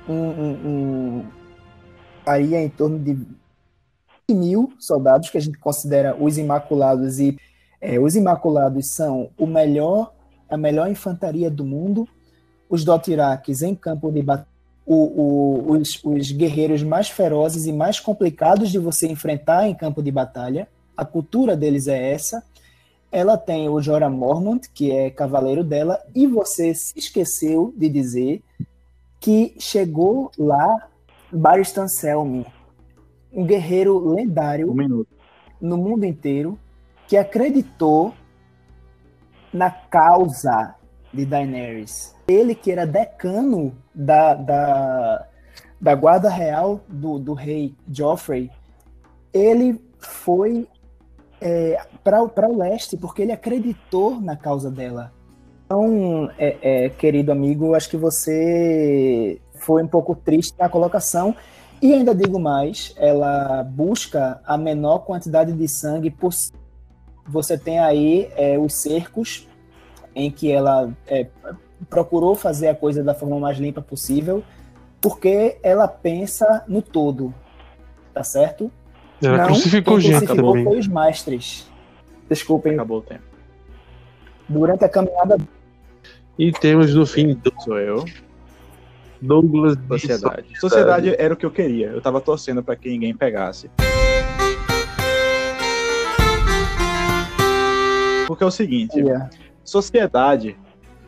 um, 0.08 0.14
um, 0.14 0.68
um 0.68 1.26
aí 2.26 2.56
em 2.56 2.70
torno 2.70 3.00
de 3.00 3.18
mil 4.30 4.74
soldados 4.80 5.30
que 5.30 5.38
a 5.38 5.42
gente 5.42 5.58
considera 5.60 6.16
os 6.20 6.38
Imaculados 6.38 7.20
e 7.20 7.38
é, 7.80 8.00
os 8.00 8.16
Imaculados 8.16 8.88
são 8.88 9.30
o 9.38 9.46
melhor, 9.46 10.12
a 10.50 10.58
melhor 10.58 10.90
infantaria 10.90 11.50
do 11.50 11.64
mundo. 11.64 12.08
Os 12.70 12.84
Dothraques 12.84 13.62
em 13.62 13.76
campo 13.76 14.12
de 14.12 14.22
batalha, 14.22 14.48
o, 14.86 14.96
o, 14.96 15.72
os, 15.72 16.00
os 16.04 16.32
guerreiros 16.32 16.84
mais 16.84 17.10
ferozes 17.10 17.66
e 17.66 17.74
mais 17.74 18.00
complicados 18.00 18.70
de 18.70 18.78
você 18.78 19.08
enfrentar 19.08 19.68
em 19.68 19.74
campo 19.74 20.02
de 20.02 20.12
batalha. 20.12 20.68
A 20.96 21.04
cultura 21.04 21.58
deles 21.58 21.88
é 21.88 22.12
essa. 22.12 22.44
Ela 23.12 23.38
tem 23.38 23.68
o 23.70 23.82
Jorah 23.82 24.10
Mormont, 24.10 24.70
que 24.74 24.92
é 24.92 25.10
cavaleiro 25.10 25.64
dela, 25.64 26.00
e 26.14 26.28
você 26.28 26.74
se 26.76 26.98
esqueceu 26.98 27.74
de 27.76 27.90
dizer 27.90 28.44
que 29.20 29.56
chegou 29.58 30.32
lá 30.38 30.88
Barristan 31.32 31.88
Selmy, 31.88 32.46
um 33.34 33.46
guerreiro 33.46 34.14
lendário 34.14 34.72
Um 34.72 35.06
no 35.60 35.78
mundo 35.78 36.06
inteiro 36.06 36.60
que 37.08 37.18
acreditou 37.18 38.14
na 39.54 39.72
causa 39.72 40.76
de 41.16 41.26
Daenerys. 41.26 42.16
Ele 42.28 42.54
que 42.54 42.72
era 42.72 42.86
decano 42.86 43.74
da, 43.94 44.34
da, 44.34 45.28
da 45.80 45.96
guarda 45.96 46.30
real 46.30 46.82
do, 46.88 47.18
do 47.20 47.34
rei 47.34 47.74
Joffrey, 47.92 48.52
ele 49.34 49.82
foi 50.00 50.68
é, 51.42 51.80
para 52.04 52.50
o 52.50 52.58
leste 52.58 52.98
porque 52.98 53.22
ele 53.22 53.32
acreditou 53.32 54.20
na 54.20 54.36
causa 54.36 54.70
dela. 54.72 55.12
Então, 55.66 56.30
é, 56.38 56.86
é, 56.86 56.90
querido 56.90 57.32
amigo, 57.32 57.74
acho 57.74 57.90
que 57.90 57.98
você 57.98 59.40
foi 59.56 59.84
um 59.84 59.88
pouco 59.88 60.16
triste 60.16 60.54
na 60.60 60.70
colocação. 60.70 61.36
E 61.82 61.94
ainda 61.94 62.16
digo 62.16 62.40
mais, 62.40 62.94
ela 62.98 63.64
busca 63.64 64.40
a 64.46 64.58
menor 64.58 65.00
quantidade 65.00 65.52
de 65.52 65.68
sangue 65.68 66.10
possível. 66.10 66.60
Você 67.28 67.58
tem 67.58 67.80
aí 67.80 68.30
é, 68.36 68.58
os 68.58 68.74
cercos, 68.76 69.48
em 70.16 70.32
que 70.32 70.52
ela 70.52 70.92
é, 71.08 71.28
procurou 71.90 72.36
fazer 72.36 72.70
a 72.70 72.76
coisa 72.76 73.04
da 73.04 73.14
forma 73.14 73.40
mais 73.40 73.58
limpa 73.58 73.82
possível, 73.82 74.42
porque 75.02 75.58
ela 75.62 75.88
pensa 75.88 76.64
no 76.68 76.82
todo, 76.82 77.34
tá 78.14 78.24
certo? 78.24 78.72
Ela 79.22 79.38
Não, 79.40 79.46
crucificou 79.48 80.00
quem 80.00 80.10
crucificou 80.12 80.52
também. 80.52 80.64
foi 80.64 80.80
os 80.80 80.88
mestres. 80.88 81.70
Desculpem, 82.30 82.74
Acabou 82.74 83.00
o 83.00 83.02
tempo. 83.02 83.24
durante 84.50 84.84
a 84.84 84.90
caminhada 84.90 85.38
E 86.40 86.52
temos 86.52 86.94
no 86.96 87.06
fim 87.06 87.40
Sou 87.64 87.78
eu. 87.78 88.04
Douglas 89.22 89.78
de 89.78 89.88
Sociedade. 89.88 90.60
Sociedade 90.60 91.16
era 91.18 91.34
o 91.34 91.38
que 91.38 91.46
eu 91.46 91.52
queria. 91.52 91.88
Eu 91.88 92.02
tava 92.02 92.20
torcendo 92.22 92.62
pra 92.64 92.76
que 92.76 92.90
ninguém 92.90 93.16
pegasse. 93.16 93.70
Porque 98.28 98.44
é 98.44 98.48
o 98.48 98.52
seguinte, 98.52 99.00
Yeah. 99.00 99.30
Sociedade, 99.66 100.56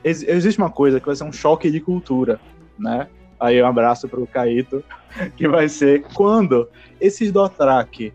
ex- 0.04 0.24
existe 0.24 0.58
uma 0.58 0.70
coisa 0.70 1.00
que 1.00 1.06
vai 1.06 1.16
ser 1.16 1.24
um 1.24 1.32
choque 1.32 1.72
de 1.72 1.80
cultura, 1.80 2.40
né? 2.78 3.08
Aí 3.40 3.62
um 3.62 3.68
abraço 3.68 4.10
pro 4.10 4.26
Caíto, 4.26 4.84
que 5.38 5.48
vai 5.48 5.70
ser 5.70 6.04
quando 6.14 6.68
esses 7.00 7.32
Dothraki, 7.32 8.12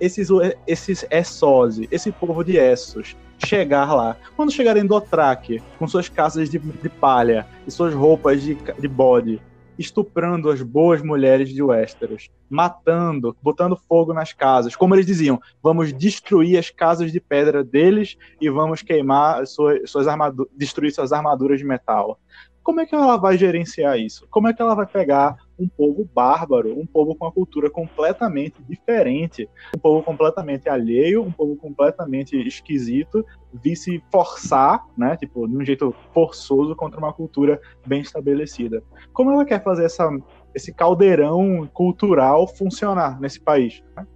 esses, 0.00 0.28
esses 0.66 1.06
Essosi, 1.10 1.86
esse 1.90 2.10
povo 2.10 2.42
de 2.42 2.56
Essos, 2.56 3.14
chegar 3.46 3.92
lá. 3.94 4.16
Quando 4.34 4.50
chegarem 4.50 4.82
do 4.82 4.88
Dothraki, 4.88 5.62
com 5.78 5.86
suas 5.86 6.08
casas 6.08 6.48
de, 6.48 6.58
de 6.58 6.88
palha 6.88 7.46
e 7.66 7.70
suas 7.70 7.92
roupas 7.92 8.42
de, 8.42 8.54
de 8.54 8.88
bode, 8.88 9.40
estuprando 9.82 10.50
as 10.50 10.62
boas 10.62 11.02
mulheres 11.02 11.50
de 11.50 11.62
Westeros, 11.62 12.30
matando, 12.48 13.36
botando 13.42 13.76
fogo 13.76 14.14
nas 14.14 14.32
casas. 14.32 14.74
Como 14.76 14.94
eles 14.94 15.06
diziam, 15.06 15.40
vamos 15.62 15.92
destruir 15.92 16.58
as 16.58 16.70
casas 16.70 17.12
de 17.12 17.20
pedra 17.20 17.62
deles 17.62 18.16
e 18.40 18.48
vamos 18.48 18.82
queimar 18.82 19.46
suas, 19.46 19.90
suas 19.90 20.08
armaduras, 20.08 20.52
destruir 20.56 20.92
suas 20.92 21.12
armaduras 21.12 21.58
de 21.58 21.64
metal. 21.64 22.18
Como 22.62 22.80
é 22.80 22.86
que 22.86 22.94
ela 22.94 23.16
vai 23.16 23.36
gerenciar 23.36 23.98
isso? 23.98 24.26
Como 24.30 24.46
é 24.48 24.54
que 24.54 24.62
ela 24.62 24.74
vai 24.74 24.86
pegar 24.86 25.36
um 25.58 25.68
povo 25.68 26.08
bárbaro, 26.14 26.78
um 26.78 26.86
povo 26.86 27.14
com 27.14 27.24
uma 27.24 27.32
cultura 27.32 27.68
completamente 27.68 28.62
diferente, 28.62 29.48
um 29.76 29.78
povo 29.78 30.02
completamente 30.02 30.68
alheio, 30.68 31.22
um 31.22 31.32
povo 31.32 31.56
completamente 31.56 32.36
esquisito, 32.36 33.24
vir 33.52 33.76
se 33.76 34.02
forçar, 34.10 34.84
né, 34.96 35.16
tipo, 35.16 35.46
de 35.48 35.56
um 35.56 35.64
jeito 35.64 35.94
forçoso 36.12 36.74
contra 36.76 36.98
uma 36.98 37.12
cultura 37.12 37.60
bem 37.86 38.00
estabelecida. 38.00 38.82
Como 39.12 39.30
ela 39.32 39.44
quer 39.44 39.62
fazer 39.62 39.84
essa, 39.84 40.08
esse 40.54 40.72
caldeirão 40.72 41.68
cultural 41.72 42.46
funcionar 42.46 43.20
nesse 43.20 43.40
país? 43.40 43.82
Né? 43.96 44.06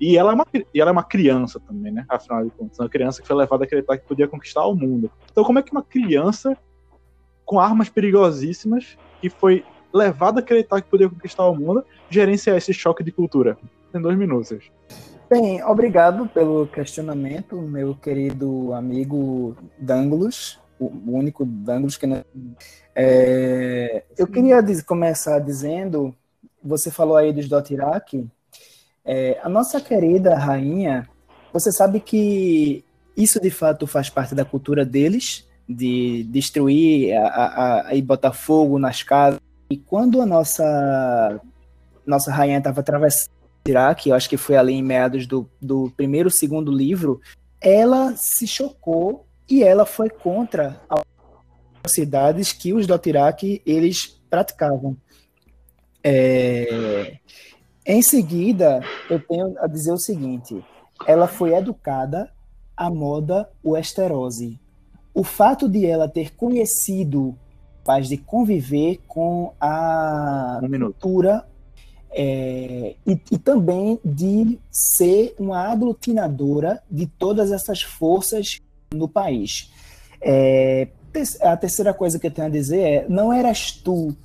E 0.00 0.16
ela, 0.16 0.32
é 0.32 0.34
uma, 0.34 0.46
e 0.54 0.80
ela 0.80 0.90
é 0.90 0.92
uma 0.92 1.04
criança 1.04 1.60
também, 1.60 1.92
né? 1.92 2.06
Afinal 2.08 2.42
de 2.42 2.50
contas, 2.52 2.78
uma 2.78 2.88
criança 2.88 3.20
que 3.20 3.28
foi 3.28 3.36
levada 3.36 3.64
a 3.64 3.66
acreditar 3.66 3.98
que 3.98 4.08
podia 4.08 4.26
conquistar 4.26 4.64
o 4.64 4.74
mundo. 4.74 5.10
Então, 5.30 5.44
como 5.44 5.58
é 5.58 5.62
que 5.62 5.72
uma 5.72 5.82
criança 5.82 6.56
com 7.50 7.58
armas 7.58 7.88
perigosíssimas 7.88 8.96
que 9.20 9.28
foi 9.28 9.64
levado 9.92 10.38
a 10.38 10.40
acreditar 10.40 10.80
que 10.80 10.88
podia 10.88 11.08
conquistar 11.08 11.48
o 11.48 11.56
mundo, 11.56 11.84
gerenciar 12.08 12.56
esse 12.56 12.72
choque 12.72 13.02
de 13.02 13.10
cultura. 13.10 13.58
Em 13.92 14.00
dois 14.00 14.16
minutos. 14.16 14.70
Bem, 15.28 15.60
obrigado 15.64 16.28
pelo 16.28 16.68
questionamento, 16.68 17.60
meu 17.60 17.96
querido 17.96 18.72
amigo 18.72 19.56
Danglos, 19.76 20.60
o 20.78 20.92
único 21.08 21.44
Danglos 21.44 21.96
que 21.96 22.06
não... 22.06 22.24
É, 22.94 24.04
eu 24.16 24.28
queria 24.28 24.62
começar 24.86 25.40
dizendo, 25.40 26.14
você 26.62 26.88
falou 26.88 27.16
aí 27.16 27.32
dos 27.32 27.48
Dothraki, 27.48 28.30
é, 29.04 29.40
a 29.42 29.48
nossa 29.48 29.80
querida 29.80 30.36
rainha, 30.36 31.08
você 31.52 31.72
sabe 31.72 31.98
que 31.98 32.84
isso 33.16 33.40
de 33.40 33.50
fato 33.50 33.88
faz 33.88 34.08
parte 34.08 34.36
da 34.36 34.44
cultura 34.44 34.84
deles, 34.84 35.49
de 35.74 36.24
destruir 36.24 37.14
a, 37.16 37.26
a, 37.26 37.88
a, 37.88 37.94
e 37.94 38.02
botar 38.02 38.32
fogo 38.32 38.78
nas 38.78 39.02
casas, 39.02 39.40
e 39.70 39.76
quando 39.76 40.20
a 40.20 40.26
nossa 40.26 41.40
nossa 42.04 42.32
rainha 42.32 42.58
estava 42.58 42.80
atravessando 42.80 43.30
o 43.64 43.70
Iraque, 43.70 44.10
eu 44.10 44.16
acho 44.16 44.28
que 44.28 44.36
foi 44.36 44.56
ali 44.56 44.72
em 44.72 44.82
meados 44.82 45.26
do, 45.26 45.48
do 45.60 45.92
primeiro, 45.96 46.28
segundo 46.30 46.72
livro, 46.72 47.20
ela 47.60 48.16
se 48.16 48.46
chocou 48.46 49.26
e 49.48 49.62
ela 49.62 49.86
foi 49.86 50.10
contra 50.10 50.80
as 50.88 51.92
cidades 51.92 52.52
que 52.52 52.72
os 52.72 52.86
Dothraki 52.86 53.62
eles 53.64 54.20
praticavam. 54.28 54.96
É... 56.02 57.18
Em 57.86 58.02
seguida, 58.02 58.80
eu 59.08 59.20
tenho 59.20 59.54
a 59.58 59.66
dizer 59.66 59.92
o 59.92 59.98
seguinte: 59.98 60.62
ela 61.06 61.26
foi 61.26 61.54
educada 61.54 62.32
à 62.76 62.90
moda 62.90 63.48
Westerosi. 63.64 64.59
O 65.12 65.24
fato 65.24 65.68
de 65.68 65.84
ela 65.84 66.08
ter 66.08 66.34
conhecido 66.34 67.36
capaz 67.90 68.08
de 68.08 68.16
conviver 68.16 69.00
com 69.08 69.52
a 69.60 70.60
um 70.62 70.78
cultura 70.78 71.44
é, 72.12 72.94
e, 73.06 73.20
e, 73.30 73.38
também 73.38 73.98
de 74.04 74.58
ser 74.70 75.34
uma 75.38 75.68
aglutinadora 75.68 76.82
de 76.90 77.06
todas 77.06 77.50
essas 77.52 77.82
forças 77.82 78.60
no 78.92 79.08
país. 79.08 79.72
É, 80.20 80.88
a 81.40 81.56
terceira 81.56 81.94
coisa 81.94 82.18
que 82.18 82.26
eu 82.26 82.30
tenho 82.30 82.46
a 82.46 82.50
dizer 82.50 82.80
é: 82.80 83.06
não 83.08 83.32
eras 83.32 83.72
tu 83.72 84.16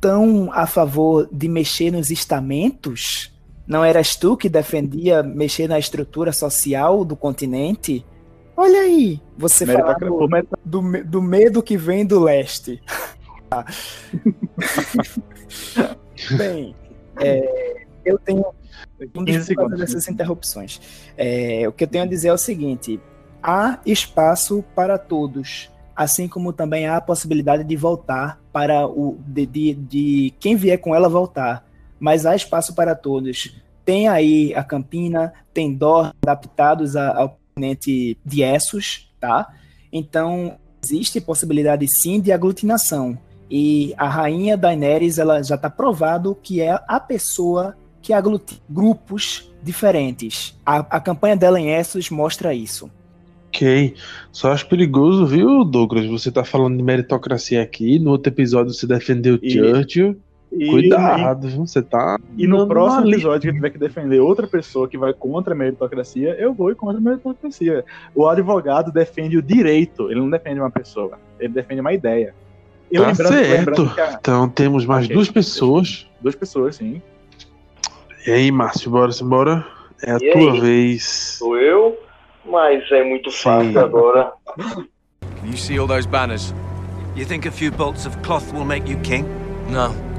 tão 0.00 0.50
a 0.52 0.66
favor 0.66 1.28
de 1.32 1.48
mexer 1.48 1.90
nos 1.90 2.10
estamentos? 2.10 3.32
Não 3.66 3.84
eras 3.84 4.14
tu 4.14 4.36
que 4.36 4.48
defendia 4.48 5.22
mexer 5.22 5.68
na 5.68 5.78
estrutura 5.78 6.32
social 6.32 7.04
do 7.04 7.16
continente? 7.16 8.04
Olha 8.56 8.80
aí, 8.80 9.20
você 9.36 9.66
fala 9.66 9.94
do, 9.94 10.28
do, 10.64 11.04
do, 11.04 11.22
medo 11.22 11.62
que 11.62 11.76
vem 11.76 12.06
do 12.06 12.20
leste. 12.20 12.82
Bem, 16.38 16.74
é, 17.20 17.84
eu 18.02 18.18
tenho 18.18 18.46
um 19.14 19.24
dessas 19.76 20.08
interrupções. 20.08 20.80
É, 21.18 21.68
o 21.68 21.72
que 21.72 21.84
eu 21.84 21.88
tenho 21.88 22.04
a 22.04 22.06
dizer 22.06 22.28
é 22.28 22.32
o 22.32 22.38
seguinte: 22.38 22.98
há 23.42 23.78
espaço 23.84 24.64
para 24.74 24.96
todos, 24.96 25.70
assim 25.94 26.26
como 26.26 26.50
também 26.50 26.86
há 26.86 26.96
a 26.96 27.00
possibilidade 27.00 27.62
de 27.62 27.76
voltar 27.76 28.40
para 28.52 28.86
o 28.86 29.18
de, 29.26 29.44
de, 29.44 29.74
de 29.74 30.34
quem 30.40 30.56
vier 30.56 30.78
com 30.78 30.94
ela 30.94 31.10
voltar. 31.10 31.68
Mas 32.00 32.24
há 32.24 32.34
espaço 32.34 32.74
para 32.74 32.94
todos. 32.94 33.54
Tem 33.84 34.08
aí 34.08 34.54
a 34.54 34.64
Campina, 34.64 35.34
tem 35.52 35.74
Dor 35.74 36.14
adaptados 36.22 36.96
ao 36.96 37.38
continente 37.56 38.18
de 38.22 38.42
Essos, 38.42 39.10
tá? 39.18 39.48
Então, 39.90 40.58
existe 40.84 41.22
possibilidade 41.22 41.88
sim 41.88 42.20
de 42.20 42.30
aglutinação. 42.30 43.18
E 43.50 43.94
a 43.96 44.06
rainha 44.06 44.58
Daenerys, 44.58 45.18
ela 45.18 45.42
já 45.42 45.54
está 45.54 45.70
provado 45.70 46.36
que 46.42 46.60
é 46.60 46.78
a 46.86 47.00
pessoa 47.00 47.74
que 48.02 48.12
aglutina 48.12 48.60
grupos 48.68 49.50
diferentes. 49.62 50.54
A, 50.66 50.80
a 50.80 51.00
campanha 51.00 51.34
dela 51.34 51.58
em 51.58 51.70
Essos 51.70 52.10
mostra 52.10 52.52
isso. 52.52 52.90
Ok. 53.48 53.94
Só 54.30 54.52
acho 54.52 54.68
perigoso, 54.68 55.24
viu, 55.24 55.64
Douglas? 55.64 56.04
Você 56.04 56.30
tá 56.30 56.44
falando 56.44 56.76
de 56.76 56.82
meritocracia 56.82 57.62
aqui. 57.62 57.98
No 57.98 58.10
outro 58.10 58.30
episódio 58.30 58.74
você 58.74 58.86
defendeu 58.86 59.38
e... 59.42 59.50
Churchill. 59.50 60.20
E, 60.58 60.70
Cuidado, 60.70 61.48
e, 61.48 61.56
você 61.56 61.82
tá. 61.82 62.18
E 62.36 62.46
no 62.46 62.66
próximo 62.66 63.08
episódio 63.08 63.50
que 63.50 63.56
tiver 63.56 63.70
que 63.70 63.78
defender 63.78 64.20
outra 64.20 64.46
pessoa 64.46 64.88
que 64.88 64.96
vai 64.96 65.12
contra 65.12 65.52
a 65.52 65.56
meritocracia, 65.56 66.34
eu 66.38 66.54
vou 66.54 66.74
contra 66.74 66.96
a 66.96 67.00
meritocracia. 67.00 67.84
O 68.14 68.26
advogado 68.26 68.90
defende 68.90 69.36
o 69.36 69.42
direito, 69.42 70.10
ele 70.10 70.20
não 70.20 70.30
defende 70.30 70.58
uma 70.58 70.70
pessoa, 70.70 71.18
ele 71.38 71.52
defende 71.52 71.80
uma 71.80 71.92
ideia. 71.92 72.34
Eu 72.90 73.02
tá 73.02 73.08
lembrando, 73.08 73.32
certo. 73.34 73.58
Lembrando 73.58 74.00
a... 74.00 74.12
Então 74.14 74.48
temos 74.48 74.86
mais 74.86 75.04
okay, 75.04 75.14
duas 75.14 75.30
pessoas. 75.30 76.06
Duas 76.20 76.34
pessoas, 76.34 76.76
sim. 76.76 77.02
E 78.26 78.30
aí, 78.30 78.50
Márcio, 78.50 78.90
bora, 78.90 79.12
bora. 79.22 79.66
É 80.02 80.12
a 80.12 80.16
e 80.16 80.32
tua 80.32 80.52
aí? 80.52 80.60
vez. 80.60 81.36
Sou 81.38 81.56
eu, 81.58 81.98
mas 82.44 82.90
é 82.90 83.04
muito 83.04 83.30
fácil 83.30 83.72
sim. 83.72 83.78
agora. 83.78 84.32
Can 84.56 85.50
you 85.50 85.56
see 85.56 85.78
all 85.78 85.86
those 85.86 86.08
banners? 86.08 86.54
You 87.14 87.26
think 87.26 87.46
a 87.46 87.52
few 87.52 87.70
bolts 87.70 88.06
of 88.06 88.16
cloth 88.22 88.52
will 88.52 88.64
make 88.64 88.90
you 88.90 88.98
king? 89.00 89.24
No. 89.70 90.15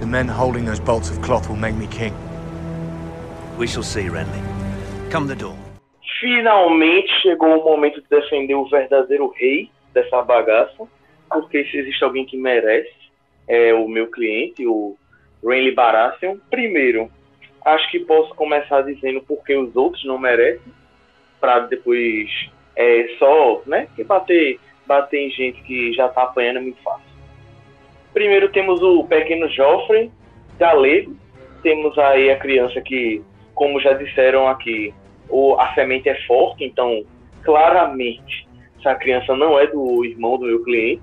The 0.00 0.06
men 0.06 0.28
holding 0.28 0.64
those 0.64 0.80
bolts 0.80 1.10
of 1.10 1.20
cloth 1.20 1.46
will 1.50 1.60
make 1.60 1.76
me 1.76 1.86
king. 1.86 2.14
We 3.58 3.66
shall 3.66 3.82
see, 3.82 4.08
Renly. 4.08 4.40
Come 5.10 5.26
the 5.26 5.36
door. 5.36 5.54
Finalmente 6.18 7.10
chegou 7.20 7.60
o 7.60 7.64
momento 7.64 8.00
de 8.00 8.08
defender 8.08 8.54
o 8.54 8.66
verdadeiro 8.66 9.28
rei 9.36 9.70
dessa 9.92 10.22
bagaça, 10.22 10.88
porque 11.28 11.64
se 11.64 11.76
existe 11.76 12.02
alguém 12.02 12.24
que 12.24 12.38
merece, 12.38 12.90
é 13.46 13.74
o 13.74 13.86
meu 13.88 14.10
cliente, 14.10 14.66
o 14.66 14.96
Renly 15.44 15.72
Baratheon. 15.72 16.38
Primeiro, 16.50 17.10
acho 17.64 17.90
que 17.90 18.00
posso 18.00 18.34
começar 18.34 18.80
dizendo 18.80 19.22
porque 19.28 19.54
os 19.54 19.76
outros 19.76 20.02
não 20.06 20.18
merecem, 20.18 20.72
para 21.38 21.60
depois 21.60 22.30
é, 22.74 23.06
só, 23.18 23.62
né, 23.66 23.86
que 23.94 24.02
bater, 24.02 24.58
bater 24.86 25.18
em 25.18 25.30
gente 25.30 25.62
que 25.62 25.92
já 25.92 26.08
tá 26.08 26.22
apanhando 26.22 26.56
é 26.58 26.60
muito 26.60 26.82
fácil. 26.82 27.09
Primeiro 28.12 28.48
temos 28.50 28.82
o 28.82 29.04
pequeno 29.04 29.48
Joffrey, 29.48 30.10
galego. 30.58 31.16
Temos 31.62 31.96
aí 31.98 32.30
a 32.30 32.38
criança 32.38 32.80
que, 32.80 33.22
como 33.54 33.80
já 33.80 33.92
disseram 33.92 34.48
aqui, 34.48 34.92
o, 35.28 35.54
a 35.54 35.72
semente 35.74 36.08
é 36.08 36.14
forte, 36.26 36.64
então 36.64 37.04
claramente 37.42 38.48
essa 38.78 38.94
criança 38.94 39.36
não 39.36 39.58
é 39.58 39.66
do 39.66 40.04
irmão 40.04 40.38
do 40.38 40.46
meu 40.46 40.62
cliente. 40.64 41.02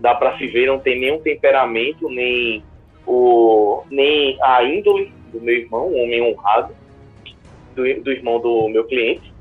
Dá 0.00 0.14
para 0.14 0.36
se 0.36 0.46
ver, 0.46 0.66
não 0.66 0.78
tem 0.78 0.98
nenhum 0.98 1.20
temperamento, 1.20 2.08
nem, 2.08 2.62
o, 3.06 3.82
nem 3.90 4.36
a 4.42 4.62
índole 4.64 5.12
do 5.32 5.40
meu 5.40 5.54
irmão, 5.54 5.88
um 5.88 6.02
homem 6.02 6.22
honrado, 6.22 6.74
do, 7.74 7.82
do 8.02 8.10
irmão 8.10 8.40
do 8.40 8.68
meu 8.68 8.84
cliente. 8.84 9.32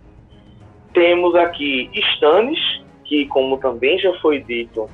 Temos 0.93 1.36
aqui 1.36 1.89
Stannis, 1.93 2.60
que, 3.04 3.26
como 3.28 3.58
também 3.58 3.98
já 4.00 4.13
foi 4.19 4.41
dito, 4.41 4.89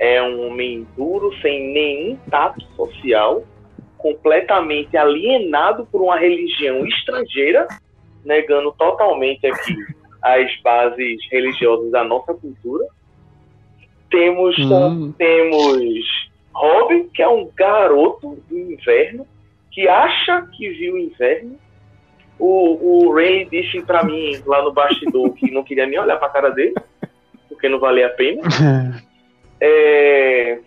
é 0.00 0.22
um 0.22 0.46
homem 0.46 0.86
duro, 0.96 1.30
sem 1.42 1.74
nenhum 1.74 2.16
tato 2.30 2.64
social, 2.74 3.44
completamente 3.98 4.96
alienado 4.96 5.86
por 5.92 6.00
uma 6.00 6.18
religião 6.18 6.86
estrangeira, 6.86 7.68
negando 8.24 8.72
totalmente 8.72 9.46
aqui 9.46 9.76
as 10.22 10.50
bases 10.62 11.18
religiosas 11.30 11.90
da 11.90 12.02
nossa 12.02 12.32
cultura. 12.32 12.86
Temos, 14.10 14.58
hum. 14.58 15.12
temos 15.12 16.30
Robin, 16.54 17.06
que 17.10 17.22
é 17.22 17.28
um 17.28 17.50
garoto 17.54 18.42
do 18.48 18.58
inverno, 18.58 19.26
que 19.70 19.86
acha 19.86 20.48
que 20.52 20.70
viu 20.70 20.94
o 20.94 20.98
inverno, 20.98 21.58
O, 22.38 23.04
o 23.06 23.14
Ray 23.14 23.44
disse 23.44 23.82
pra 23.82 24.02
mim 24.02 24.32
lá 24.46 24.62
no 24.62 24.72
bastidor 24.72 25.30
que 25.34 25.50
não 25.50 25.62
queria 25.62 25.86
nem 25.86 25.98
olhar 25.98 26.16
pra 26.16 26.30
cara 26.30 26.48
dele, 26.48 26.74
porque 27.50 27.68
não 27.68 27.78
valia 27.78 28.06
a 28.06 28.10
pena. 28.10 28.40
É, 29.60 30.58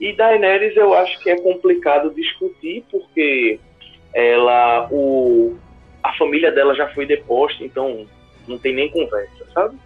e 0.00 0.12
Daenerys 0.14 0.76
eu 0.76 0.94
acho 0.94 1.18
que 1.20 1.30
é 1.30 1.40
complicado 1.40 2.14
discutir, 2.14 2.84
porque 2.90 3.58
ela, 4.14 4.88
o, 4.90 5.56
a 6.02 6.12
família 6.14 6.52
dela 6.52 6.74
já 6.74 6.88
foi 6.88 7.06
deposta, 7.06 7.64
então 7.64 8.06
não 8.46 8.58
tem 8.58 8.74
nem 8.74 8.90
conversa, 8.90 9.46
sabe? 9.52 9.76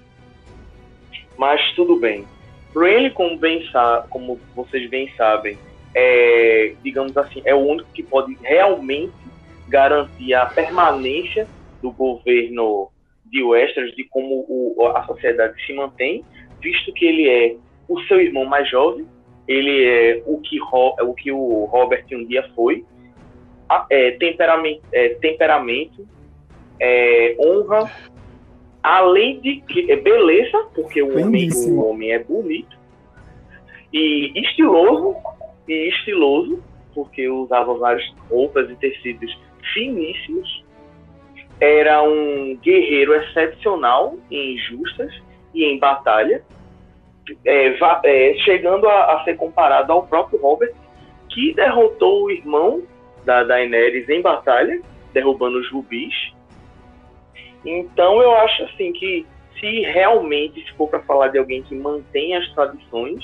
Mas 1.39 1.61
tudo 1.75 1.97
bem. 1.97 2.27
Rayleigh, 2.75 3.11
como, 3.15 3.37
bem 3.39 3.65
como 4.11 4.39
vocês 4.55 4.89
bem 4.91 5.11
sabem, 5.17 5.59
é, 5.95 6.75
digamos 6.83 7.17
assim, 7.17 7.43
é 7.45 7.55
o 7.55 7.59
único 7.59 7.91
que 7.93 8.03
pode 8.03 8.37
realmente 8.43 9.13
garantir 9.69 10.35
a 10.35 10.47
permanência 10.47 11.49
do 11.81 11.91
governo 11.91 12.91
de 13.25 13.43
Westeros, 13.43 13.95
de 13.95 14.05
como 14.05 14.45
o, 14.49 14.87
a 14.95 15.05
sociedade 15.07 15.55
se 15.65 15.73
mantém, 15.73 16.25
visto 16.61 16.93
que 16.93 17.07
ele 17.07 17.29
é 17.29 17.57
o 17.91 18.01
seu 18.03 18.21
irmão 18.21 18.45
mais 18.45 18.71
jovem, 18.71 19.05
ele 19.49 19.85
é 19.85 20.23
o 20.25 20.39
que, 20.39 20.59
o, 20.61 21.15
que 21.15 21.33
o 21.33 21.65
Robert 21.65 22.05
um 22.13 22.25
dia 22.25 22.49
foi, 22.55 22.85
é, 23.91 24.13
temperamento, 24.13 24.83
é, 24.93 25.09
temperamento 25.15 26.09
é, 26.79 27.37
honra, 27.39 27.91
além 28.81 29.41
de 29.41 29.61
que, 29.63 29.91
é 29.91 29.97
beleza, 29.97 30.57
porque 30.73 31.03
o 31.03 31.21
homem, 31.21 31.51
o 31.53 31.85
homem 31.85 32.13
é 32.13 32.21
bonito, 32.21 32.79
e 33.93 34.33
estiloso, 34.37 35.17
e 35.67 35.89
estiloso, 35.89 36.63
porque 36.95 37.29
usava 37.29 37.75
várias 37.75 38.09
roupas 38.29 38.71
e 38.71 38.77
tecidos 38.77 39.37
finíssimos. 39.75 40.65
Era 41.61 42.03
um 42.03 42.57
guerreiro 42.63 43.15
excepcional 43.15 44.17
em 44.31 44.57
justas 44.59 45.13
e 45.53 45.65
em 45.65 45.79
batalha, 45.79 46.43
é, 47.45 47.77
é, 48.05 48.35
chegando 48.39 48.89
a, 48.89 49.15
a, 49.15 49.25
ser 49.25 49.37
comparado 49.37 49.93
ao 49.93 50.07
próprio 50.07 50.41
Robert, 50.41 50.73
que 51.29 51.55
derrotou 51.55 52.25
o 52.25 52.31
irmão 52.31 52.83
da 53.25 53.45
Daenerys 53.45 54.09
em 54.09 54.21
batalha, 54.21 54.81
derrubando 55.13 55.59
os 55.59 55.71
rubis. 55.71 56.15
Então 57.65 58.23
eu 58.23 58.35
acho 58.37 58.65
assim 58.65 58.93
que 58.93 59.27
se 59.59 59.81
realmente 59.83 60.65
se 60.65 60.73
for 60.73 60.89
para 60.89 61.01
falar 61.01 61.29
de 61.29 61.39
alguém 61.39 61.63
que 61.63 61.75
mantém 61.75 62.35
as 62.35 62.49
tradições 62.53 63.23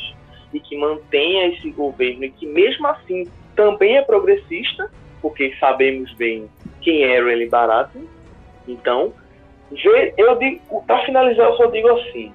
e 0.53 0.61
que 0.61 0.77
mantenha 0.77 1.49
esse 1.49 1.71
governo 1.71 2.25
e 2.25 2.31
que 2.31 2.47
mesmo 2.47 2.87
assim 2.87 3.25
também 3.55 3.97
é 3.97 4.03
progressista, 4.03 4.91
porque 5.23 5.55
sabemos 5.59 6.13
bem 6.15 6.49
quem 6.83 7.05
é 7.05 7.23
Renly 7.23 7.49
Baratheon. 7.49 8.05
Então, 8.69 9.13
eu 10.17 10.39
para 10.87 11.05
finalizar, 11.05 11.49
eu 11.49 11.57
só 11.57 11.67
digo 11.67 11.89
assim, 11.89 12.33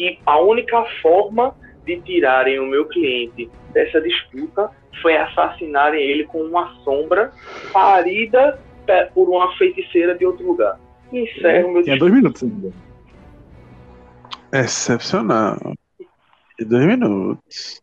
que 0.00 0.18
a 0.24 0.40
única 0.40 0.82
forma 1.02 1.54
de 1.84 2.00
tirarem 2.00 2.58
o 2.58 2.66
meu 2.66 2.86
cliente 2.86 3.50
dessa 3.74 4.00
disputa 4.00 4.70
foi 5.02 5.14
assassinarem 5.14 6.02
ele 6.02 6.24
com 6.24 6.38
uma 6.38 6.74
sombra 6.82 7.30
parida 7.70 8.58
por 9.12 9.28
uma 9.28 9.54
feiticeira 9.58 10.16
de 10.16 10.24
outro 10.24 10.46
lugar. 10.46 10.80
Encerro 11.12 11.68
o 11.68 11.72
meu 11.74 11.82
Tinha 11.82 11.98
dois 11.98 12.14
minutos 12.14 12.42
ainda. 12.42 12.72
Excepcional. 14.50 15.58
E 16.58 16.64
dois 16.64 16.86
minutos. 16.86 17.82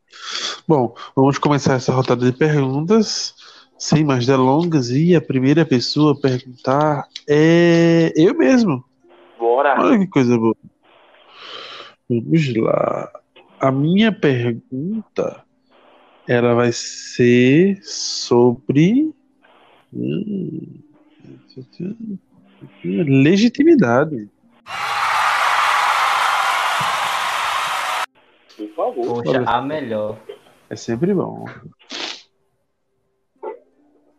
Bom, 0.68 0.96
vamos 1.16 1.38
começar 1.38 1.76
essa 1.76 1.94
rodada 1.94 2.26
de 2.26 2.36
perguntas. 2.36 3.36
Sem 3.78 4.04
mais 4.04 4.26
delongas, 4.26 4.90
e 4.90 5.16
a 5.16 5.22
primeira 5.22 5.64
pessoa 5.64 6.14
a 6.14 6.20
perguntar 6.20 7.08
é 7.30 8.12
eu 8.16 8.36
mesmo. 8.36 8.84
Bora! 9.38 9.80
Olha 9.80 10.00
que 10.00 10.08
coisa 10.08 10.36
boa. 10.36 10.56
Vamos 12.10 12.56
lá. 12.56 13.12
A 13.60 13.72
minha 13.72 14.12
pergunta 14.12 15.44
ela 16.28 16.54
vai 16.54 16.72
ser 16.72 17.80
sobre 17.84 19.14
hum, 19.94 20.80
legitimidade. 22.84 24.30
Por 28.56 28.70
favor. 28.76 29.24
Poxa, 29.24 29.44
a 29.46 29.62
melhor. 29.62 30.20
É 30.70 30.76
sempre 30.76 31.14
bom. 31.14 31.46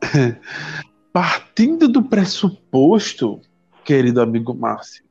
Partindo 1.13 1.89
do 1.89 2.03
pressuposto, 2.03 3.41
querido 3.85 4.21
amigo 4.21 4.55
Márcio, 4.55 5.05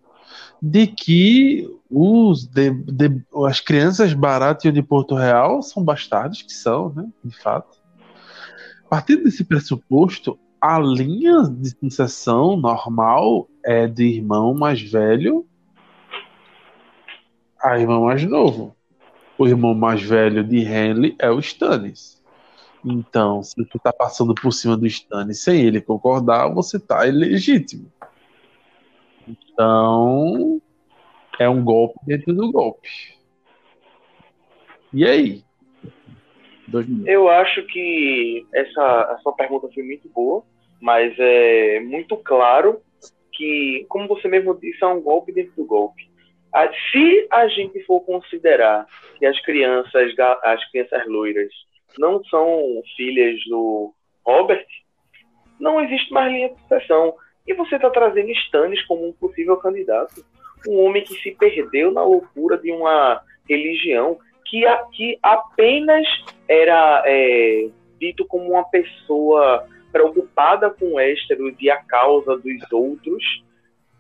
de 0.62 0.88
que 0.88 1.68
os 1.90 2.46
de, 2.46 2.72
de, 2.72 3.24
as 3.46 3.60
crianças 3.60 4.14
baratas 4.14 4.74
de 4.74 4.82
Porto 4.82 5.16
Real 5.16 5.62
são 5.62 5.84
bastardos, 5.84 6.42
que 6.42 6.54
são, 6.54 6.94
né, 6.94 7.08
de 7.24 7.36
fato. 7.38 7.78
Partindo 8.90 9.24
desse 9.24 9.44
pressuposto, 9.44 10.40
a 10.62 10.80
linha 10.80 11.44
de 11.44 11.70
sucessão 11.70 12.58
normal 12.58 13.48
é 13.64 13.88
de 13.88 14.04
irmão 14.06 14.54
mais 14.54 14.82
velho 14.82 15.46
a 17.62 17.80
irmão 17.80 18.06
mais 18.06 18.24
novo. 18.24 18.76
O 19.38 19.48
irmão 19.48 19.74
mais 19.74 20.02
velho 20.02 20.44
de 20.44 20.60
Henley 20.60 21.16
é 21.20 21.30
o 21.30 21.40
Stannis. 21.40 22.22
Então, 22.84 23.44
se 23.44 23.56
tu 23.66 23.78
tá 23.80 23.92
passando 23.92 24.34
por 24.34 24.52
cima 24.52 24.78
do 24.78 24.88
Stannis 24.88 25.42
sem 25.42 25.62
ele 25.62 25.82
concordar, 25.82 26.48
você 26.54 26.80
tá 26.80 27.06
ilegítimo. 27.08 27.92
Então, 29.28 30.62
é 31.40 31.50
um 31.50 31.64
golpe 31.64 32.00
dentro 32.06 32.34
do 32.34 32.52
golpe. 32.52 32.90
E 34.94 35.06
aí? 35.06 35.44
Eu 37.06 37.30
acho 37.30 37.64
que 37.68 38.46
essa, 38.54 39.18
essa 39.20 39.32
pergunta 39.34 39.70
foi 39.74 39.84
muito 39.84 40.10
boa, 40.10 40.44
mas 40.82 41.14
é 41.18 41.80
muito 41.80 42.18
claro 42.18 42.82
que, 43.32 43.86
como 43.90 44.08
você 44.08 44.28
mesmo 44.28 44.58
disse, 44.60 44.84
é 44.84 44.88
um 44.88 45.02
golpe 45.02 45.32
dentro 45.32 45.54
do 45.56 45.66
golpe. 45.66 46.08
Se 46.92 47.28
a 47.32 47.48
gente 47.48 47.84
for 47.86 48.02
considerar 48.02 48.88
que 49.20 49.26
as 49.26 49.40
crianças, 49.42 50.14
as 50.44 50.72
crianças 50.72 51.06
loiras 51.08 51.52
não 52.00 52.24
são 52.26 52.82
filhas 52.96 53.40
do 53.48 53.94
Robert, 54.26 54.66
não 55.60 55.82
existe 55.82 56.12
mais 56.12 56.32
linha 56.32 56.50
de 56.50 56.60
sucessão. 56.62 57.14
E 57.48 57.54
você 57.54 57.76
está 57.76 57.90
trazendo 57.90 58.30
Stannis 58.32 58.84
como 58.86 59.08
um 59.08 59.14
possível 59.14 59.58
candidato. 59.58 60.26
Um 60.68 60.82
homem 60.82 61.04
que 61.04 61.14
se 61.16 61.32
perdeu 61.32 61.92
na 61.92 62.04
loucura 62.04 62.58
de 62.58 62.72
uma 62.72 63.22
religião 63.48 64.18
que, 64.46 64.66
a, 64.66 64.78
que 64.92 65.18
apenas 65.24 66.06
era 66.48 67.04
é, 67.06 67.70
dito 68.00 68.26
como 68.26 68.52
uma 68.52 68.64
pessoa 68.66 69.66
preocupada 69.92 70.70
com 70.70 71.00
Ésteros 71.00 71.56
e 71.60 71.70
a 71.70 71.78
causa 71.78 72.38
dos 72.38 72.72
outros 72.72 73.24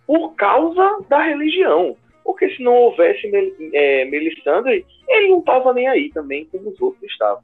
por 0.05 0.35
causa 0.35 0.99
da 1.09 1.21
religião. 1.21 1.95
Porque 2.23 2.49
se 2.49 2.61
não 2.61 2.73
houvesse 2.73 3.27
Mel, 3.29 3.51
é, 3.73 4.05
Melisandre, 4.05 4.85
ele 5.07 5.29
não 5.29 5.39
estava 5.39 5.73
nem 5.73 5.87
aí 5.87 6.09
também, 6.09 6.45
como 6.45 6.69
os 6.69 6.81
outros 6.81 7.09
estavam. 7.09 7.43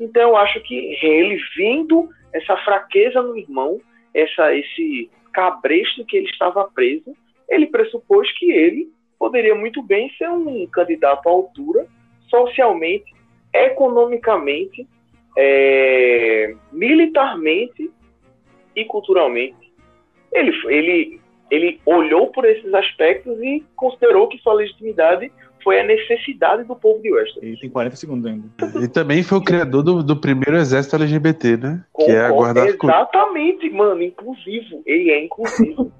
Então 0.00 0.30
eu 0.30 0.36
acho 0.36 0.60
que 0.62 0.96
ele, 1.00 1.38
vendo 1.56 2.08
essa 2.32 2.56
fraqueza 2.58 3.22
no 3.22 3.36
irmão, 3.36 3.80
essa, 4.14 4.54
esse 4.54 5.10
cabresto 5.32 6.04
que 6.06 6.16
ele 6.16 6.30
estava 6.30 6.64
preso, 6.72 7.14
ele 7.48 7.66
pressupôs 7.66 8.30
que 8.38 8.50
ele 8.50 8.88
poderia 9.18 9.54
muito 9.54 9.82
bem 9.82 10.10
ser 10.16 10.28
um 10.30 10.66
candidato 10.68 11.28
à 11.28 11.32
altura, 11.32 11.86
socialmente, 12.28 13.12
economicamente, 13.52 14.86
é, 15.36 16.54
militarmente 16.72 17.90
e 18.74 18.84
culturalmente. 18.84 19.72
Ele, 20.32 20.52
ele, 20.66 21.20
ele 21.50 21.80
olhou 21.86 22.28
por 22.28 22.44
esses 22.44 22.72
aspectos 22.74 23.40
e 23.42 23.64
considerou 23.76 24.28
que 24.28 24.38
sua 24.38 24.54
legitimidade 24.54 25.32
foi 25.64 25.80
a 25.80 25.84
necessidade 25.84 26.64
do 26.64 26.76
povo 26.76 27.00
de 27.02 27.10
Westeros. 27.10 27.42
Ele 27.42 27.56
tem 27.56 27.70
40 27.70 27.96
segundos 27.96 28.26
ainda. 28.26 28.46
E 28.82 28.86
também 28.86 29.22
foi 29.22 29.38
o 29.38 29.42
criador 29.42 29.82
do, 29.82 30.02
do 30.02 30.14
primeiro 30.14 30.58
exército 30.58 30.96
LGBT, 30.96 31.56
né? 31.56 31.84
Com, 31.90 32.04
que 32.04 32.12
é 32.12 32.20
a 32.20 32.30
guarda 32.30 32.68
Exatamente, 32.68 33.70
mano, 33.70 34.02
inclusivo. 34.02 34.82
Ele 34.84 35.10
é 35.10 35.24
inclusivo. 35.24 35.90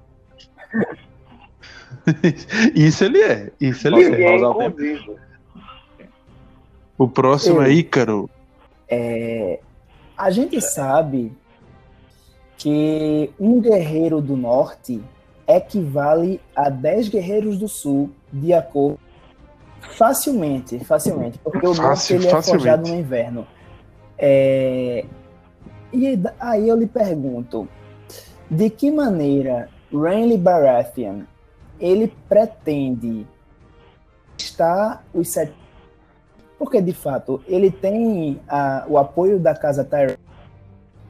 isso 2.75 3.03
ele 3.03 3.21
é. 3.21 3.51
Isso 3.59 3.87
ele, 3.87 4.03
ele 4.03 4.23
é. 4.23 4.35
é 4.35 4.35
inclusivo. 4.37 5.15
O 6.97 7.09
próximo 7.09 7.61
é 7.61 7.71
Ícaro. 7.71 8.29
É, 8.87 9.59
a 10.15 10.29
gente 10.29 10.61
sabe 10.61 11.31
que 12.57 13.31
um 13.39 13.59
guerreiro 13.59 14.21
do 14.21 14.37
norte 14.37 15.01
equivale 15.47 16.39
a 16.55 16.69
10 16.69 17.09
guerreiros 17.09 17.57
do 17.57 17.67
sul, 17.67 18.11
de 18.31 18.53
acordo 18.53 18.99
Facilmente, 19.91 20.79
facilmente, 20.83 21.37
porque 21.39 21.65
o 21.65 21.73
Fácil, 21.73 22.19
norte 22.19 22.27
ele 22.27 22.27
é 22.27 22.41
forjado 22.41 22.89
no 22.89 22.95
inverno. 22.95 23.47
É... 24.17 25.05
E 25.93 26.19
aí 26.39 26.67
eu 26.67 26.75
lhe 26.75 26.87
pergunto, 26.87 27.67
de 28.49 28.69
que 28.69 28.91
maneira 28.91 29.69
Renly 29.91 30.37
Baratheon 30.37 31.21
ele 31.79 32.13
pretende 32.27 33.25
estar 34.37 35.03
os 35.13 35.29
sete 35.29 35.53
porque 36.57 36.81
de 36.81 36.93
fato 36.93 37.41
ele 37.47 37.69
tem 37.69 38.39
a, 38.47 38.85
o 38.87 38.97
apoio 38.97 39.39
da 39.39 39.53
casa 39.53 39.83
Tyrell, 39.83 40.17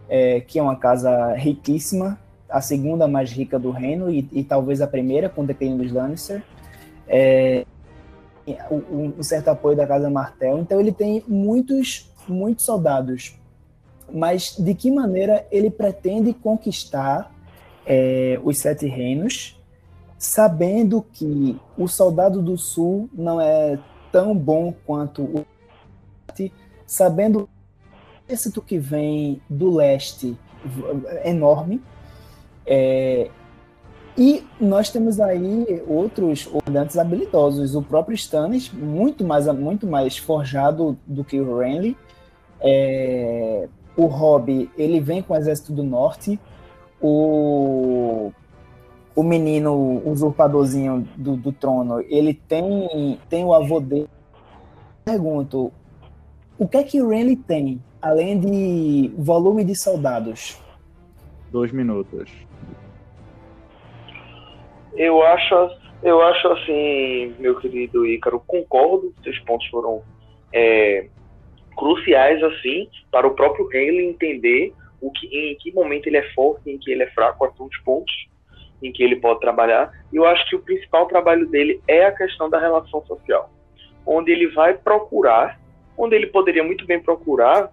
é, 0.10 0.42
que 0.42 0.60
é 0.60 0.62
uma 0.62 0.76
casa 0.76 1.34
riquíssima, 1.34 2.20
a 2.50 2.62
segunda 2.62 3.08
mais 3.08 3.32
rica 3.32 3.60
do 3.60 3.72
reino 3.72 4.10
e, 4.10 4.28
e 4.32 4.44
talvez 4.44 4.82
a 4.82 4.88
primeira 4.88 5.30
com 5.30 5.42
o 5.42 5.46
declínio 5.46 5.78
dos 5.78 5.92
Lannister. 5.92 6.44
É, 7.08 7.66
um, 8.70 9.14
um, 9.20 9.24
certo 9.24 9.50
apoio 9.50 9.76
da 9.76 9.88
casa 9.88 10.10
Martel, 10.10 10.60
então 10.60 10.80
ele 10.80 10.92
tem 10.92 11.24
muitos, 11.28 12.12
muitos 12.28 12.66
soldados. 12.66 13.36
Mas 14.12 14.56
de 14.58 14.76
que 14.76 14.92
maneira 14.92 15.48
ele 15.52 15.70
pretende 15.70 16.34
conquistar 16.34 17.32
é, 17.86 18.40
os 18.44 18.58
sete 18.60 18.86
reinos, 18.86 19.60
sabendo 20.18 21.02
que 21.02 21.60
o 21.78 21.88
soldado 21.88 22.42
do 22.42 22.58
sul 22.58 23.10
não 23.14 23.42
é 23.42 23.80
tão 24.12 24.36
bom 24.36 24.74
quanto 24.86 25.24
o 25.24 25.46
sabendo 26.86 27.42
o 27.42 27.50
exército 28.28 28.62
que 28.62 28.78
vem 28.78 29.42
do 29.50 29.74
leste 29.74 30.38
enorme. 31.24 31.82
É, 32.66 33.30
e 34.18 34.46
nós 34.60 34.90
temos 34.90 35.20
aí 35.20 35.84
outros 35.88 36.50
olhantes 36.66 36.98
habilidosos. 36.98 37.76
O 37.76 37.82
próprio 37.82 38.16
Stannis, 38.16 38.72
muito 38.72 39.26
mais, 39.26 39.46
muito 39.48 39.86
mais 39.86 40.18
forjado 40.18 40.98
do 41.06 41.24
que 41.24 41.40
o 41.40 41.58
Renly. 41.58 41.98
É, 42.62 43.68
o 43.98 44.06
Robb, 44.06 44.70
ele 44.78 45.02
vem 45.02 45.22
com 45.22 45.34
o 45.34 45.38
exército 45.38 45.74
do 45.74 45.84
norte. 45.84 46.40
O, 47.02 48.32
o 49.14 49.22
menino 49.22 50.02
usurpadorzinho 50.06 51.06
do, 51.18 51.36
do 51.36 51.52
trono, 51.52 52.00
ele 52.08 52.34
tem, 52.34 53.20
tem 53.30 53.44
o 53.44 53.54
avô 53.54 53.82
dele. 53.82 54.10
Pergunto, 55.04 55.74
o 56.58 56.68
que 56.68 56.78
é 56.78 56.84
que 56.84 57.02
o 57.02 57.10
Renly 57.10 57.36
tem, 57.36 57.82
além 58.02 58.40
de 58.40 59.14
volume 59.18 59.66
de 59.66 59.76
soldados? 59.76 60.58
Dois 61.52 61.72
minutos. 61.74 62.32
Eu 64.96 65.22
acho, 65.24 65.56
eu 66.04 66.22
acho 66.22 66.48
assim, 66.50 67.36
meu 67.40 67.60
querido 67.60 68.06
Ícaro, 68.06 68.42
concordo, 68.46 69.14
seus 69.24 69.38
pontos 69.40 69.68
foram 69.68 70.04
é, 70.54 71.08
cruciais 71.76 72.42
assim 72.44 72.90
para 73.12 73.28
o 73.28 73.36
próprio 73.36 73.68
Renly 73.68 74.06
entender 74.06 74.74
o 75.02 75.12
que, 75.12 75.28
em 75.28 75.56
que 75.58 75.74
momento 75.74 76.08
ele 76.08 76.18
é 76.18 76.34
forte, 76.34 76.70
em 76.70 76.78
que 76.78 76.92
ele 76.92 77.04
é 77.04 77.10
fraco, 77.12 77.38
quais 77.38 77.56
são 77.58 77.68
os 77.68 77.78
pontos 77.80 78.14
em 78.82 78.92
que 78.92 79.04
ele 79.04 79.18
pode 79.18 79.40
trabalhar. 79.40 79.92
E 80.12 80.16
eu 80.16 80.26
acho 80.26 80.48
que 80.50 80.56
o 80.56 80.62
principal 80.62 81.08
trabalho 81.08 81.48
dele 81.48 81.82
é 81.88 82.06
a 82.06 82.12
questão 82.12 82.50
da 82.50 82.60
relação 82.60 83.06
social, 83.06 83.50
onde 84.06 84.32
ele 84.32 84.48
vai 84.48 84.74
procurar, 84.74 85.60
onde 85.98 86.16
ele 86.16 86.28
poderia 86.28 86.64
muito 86.64 86.86
bem 86.86 87.02
procurar, 87.02 87.72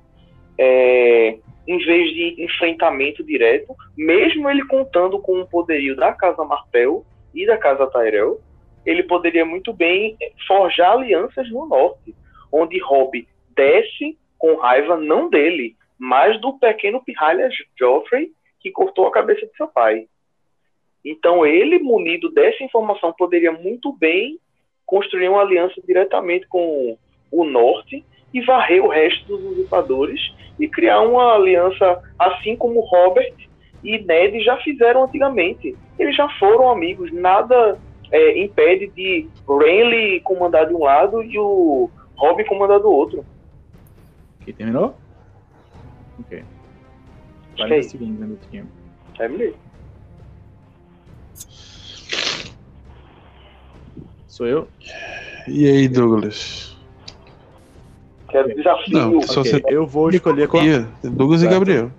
é, 0.59 1.39
em 1.67 1.79
vez 1.79 2.11
de 2.13 2.45
enfrentamento 2.45 3.25
direto, 3.25 3.75
mesmo 3.97 4.51
ele 4.51 4.67
contando 4.67 5.19
com 5.21 5.41
o 5.41 5.47
poderio 5.47 5.97
da 5.97 6.13
Casa 6.13 6.45
Martel 6.45 7.05
e 7.35 7.47
da 7.47 7.57
Casa 7.57 7.87
Tyrell, 7.87 8.41
ele 8.85 9.03
poderia 9.05 9.45
muito 9.45 9.73
bem 9.73 10.17
forjar 10.47 10.93
alianças 10.93 11.51
no 11.51 11.67
norte, 11.67 12.15
onde 12.51 12.79
Robb 12.81 13.27
desce 13.55 14.19
com 14.39 14.57
raiva 14.57 14.97
não 14.97 15.31
dele, 15.31 15.77
mas 15.99 16.41
do 16.41 16.59
pequeno 16.59 17.03
pirralha 17.03 17.49
Joffrey 17.79 18.33
que 18.61 18.71
cortou 18.71 19.07
a 19.07 19.13
cabeça 19.13 19.47
de 19.47 19.57
seu 19.57 19.69
pai. 19.69 20.07
Então 21.05 21.45
ele, 21.45 21.79
munido 21.79 22.31
dessa 22.31 22.63
informação, 22.63 23.13
poderia 23.13 23.53
muito 23.53 23.93
bem 23.93 24.39
construir 24.87 25.29
uma 25.29 25.41
aliança 25.41 25.81
diretamente 25.85 26.47
com 26.47 26.97
o 27.31 27.45
norte 27.45 28.05
e 28.33 28.41
varrer 28.41 28.85
o 28.85 28.89
resto 28.89 29.27
dos 29.27 29.43
usurpadores 29.45 30.21
e 30.59 30.69
criar 30.69 31.01
uma 31.01 31.35
aliança 31.35 32.03
assim 32.19 32.57
como 32.57 32.81
Robert 32.81 33.35
e 33.83 33.99
Ned 33.99 34.43
já 34.43 34.57
fizeram 34.59 35.05
antigamente. 35.05 35.77
Eles 35.99 36.17
já 36.17 36.29
foram 36.39 36.71
amigos, 36.71 37.13
nada 37.13 37.79
é, 38.11 38.43
impede 38.43 38.89
de 38.89 39.29
Renly 39.49 40.21
comandar 40.21 40.67
de 40.67 40.75
um 40.75 40.83
lado 40.85 41.23
e 41.23 41.39
o 41.39 41.91
Robin 42.17 42.45
comandar 42.45 42.81
do 42.81 42.91
outro. 42.91 43.25
Ok, 44.41 44.53
terminou? 44.53 44.95
Ok. 46.21 46.45
40 47.57 47.75
é 47.75 47.83
segundos 47.83 48.23
ainda 48.23 48.39
tinha. 48.51 48.67
Terminei. 49.17 49.55
Sou 54.27 54.47
eu? 54.47 54.69
E 55.47 55.69
aí, 55.69 55.89
Douglas? 55.89 56.77
Quero 58.29 58.55
desafio. 58.55 58.99
Não, 58.99 59.23
só 59.23 59.41
okay. 59.41 59.53
você... 59.53 59.63
Eu 59.67 59.87
vou 59.87 60.09
escolher 60.11 60.49
qual. 60.49 60.63
Douglas 61.03 61.43
e 61.43 61.49
Gabriel. 61.49 61.91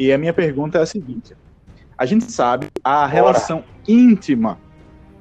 E 0.00 0.14
a 0.14 0.16
minha 0.16 0.32
pergunta 0.32 0.78
é 0.78 0.80
a 0.80 0.86
seguinte: 0.86 1.36
a 1.98 2.06
gente 2.06 2.32
sabe 2.32 2.68
a 2.82 3.04
relação 3.04 3.62
íntima, 3.86 4.58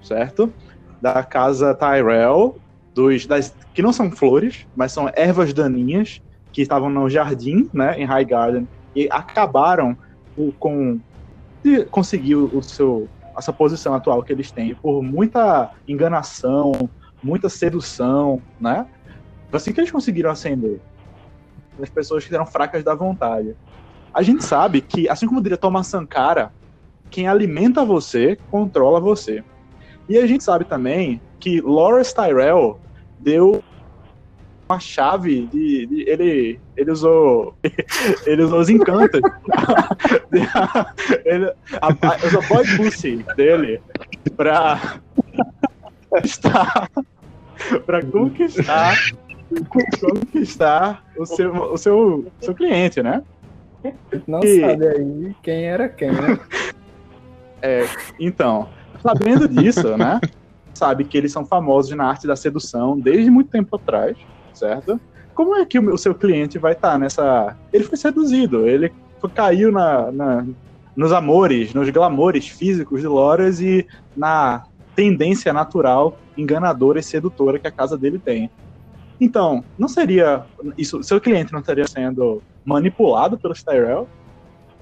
certo? 0.02 0.54
Da 1.02 1.22
casa 1.22 1.76
Tyrell, 1.76 2.58
dos, 2.96 3.26
das, 3.26 3.54
que 3.74 3.82
não 3.82 3.92
são 3.92 4.10
flores, 4.10 4.66
mas 4.74 4.94
são 4.94 5.12
ervas 5.14 5.54
daninhas 5.54 6.22
que 6.54 6.62
estavam 6.62 6.90
no 6.90 7.10
jardim, 7.10 7.70
né, 7.74 8.00
em 8.00 8.06
High 8.06 8.24
Garden, 8.24 8.68
e 8.96 9.10
acabaram 9.12 9.98
com 10.58 10.98
de 11.62 11.84
conseguir 11.84 12.36
o 12.36 12.64
seu 12.64 13.10
essa 13.38 13.52
posição 13.52 13.94
atual 13.94 14.24
que 14.24 14.32
eles 14.32 14.50
têm 14.50 14.74
por 14.76 15.04
muita 15.04 15.72
enganação, 15.86 16.90
muita 17.22 17.50
sedução, 17.50 18.42
né? 18.58 18.88
Assim 19.52 19.74
que 19.74 19.82
eles 19.82 19.92
conseguiram 19.92 20.32
ascender. 20.32 20.80
As 21.82 21.90
pessoas 21.90 22.26
que 22.26 22.34
eram 22.34 22.46
fracas 22.46 22.82
da 22.82 22.96
vontade. 22.96 23.58
A 24.14 24.22
gente 24.22 24.44
sabe 24.44 24.82
que, 24.82 25.08
assim 25.08 25.28
como 25.28 25.42
diria 25.42 25.58
Thomas 25.58 25.88
Sankara, 25.88 26.52
quem 27.10 27.28
alimenta 27.28 27.84
você, 27.84 28.38
controla 28.50 29.00
você. 29.00 29.44
E 30.08 30.18
a 30.18 30.26
gente 30.26 30.44
sabe 30.44 30.66
também 30.66 31.22
que 31.40 31.62
Loras 31.62 32.14
Tyrell 32.14 32.80
deu 33.20 33.64
uma 34.68 34.80
chave 34.80 35.48
de, 35.48 35.88
de, 35.88 36.04
ele 36.08 36.60
ele 36.78 36.92
usou 36.92 37.56
ele 38.28 38.44
usou 38.44 38.60
os 38.60 38.70
encantos 38.70 39.20
ele 41.26 41.52
a, 41.82 42.28
usou 42.28 42.44
boy 42.48 42.64
pussy 42.78 43.26
dele 43.36 43.82
para 44.38 45.02
conquistar 46.08 46.90
para 47.84 48.06
conquistar 48.06 48.96
conquistar 50.00 51.04
o 51.18 51.26
seu 51.26 51.74
o 51.74 51.78
seu, 51.78 52.32
seu 52.40 52.54
cliente 52.54 53.02
né 53.02 53.24
não 54.28 54.40
e... 54.42 54.60
sabe 54.62 54.88
aí 54.88 55.36
quem 55.42 55.66
era 55.66 55.90
quem, 55.90 56.12
né? 56.12 56.40
É, 57.62 57.86
então, 58.18 58.70
sabendo 59.04 59.46
disso, 59.46 59.98
né? 59.98 60.22
Sabe 60.74 61.04
que 61.04 61.18
eles 61.18 61.30
são 61.30 61.46
famosos 61.46 61.92
na 61.94 62.06
arte 62.06 62.26
da 62.26 62.34
sedução 62.36 62.98
desde 62.98 63.30
muito 63.30 63.50
tempo 63.50 63.76
atrás, 63.76 64.16
certo? 64.54 64.98
Como 65.36 65.54
é 65.58 65.66
que 65.66 65.78
o, 65.78 65.98
seu 65.98 66.16
cliente 66.16 66.58
vai 66.58 66.72
estar 66.72 66.92
tá 66.92 66.98
nessa. 66.98 67.58
Ele 67.74 67.84
foi 67.84 67.98
seduzido, 67.98 68.66
ele 68.66 68.94
caiu 69.36 69.74
na, 69.74 70.10
na, 70.10 70.46
nos 70.96 71.12
amores, 71.12 71.74
nos 71.74 71.90
glamores 71.90 72.48
físicos 72.48 73.02
de 73.02 73.08
Loras 73.08 73.60
e 73.60 73.86
na 74.16 74.64
tendência 74.96 75.52
natural 75.54 76.18
enganadora 76.38 77.00
e 77.00 77.04
sedutora 77.04 77.60
que 77.60 77.68
a 77.68 77.72
casa 77.72 77.98
dele 77.98 78.20
tem. 78.20 78.50
Então, 79.20 79.64
não 79.78 79.88
seria 79.88 80.46
isso, 80.78 81.04
seu 81.04 81.20
cliente 81.20 81.52
não 81.52 81.60
estaria 81.60 81.88
sendo 81.88 82.42
manipulado 82.70 83.38
pelos 83.38 83.64
Tyrell, 83.64 84.08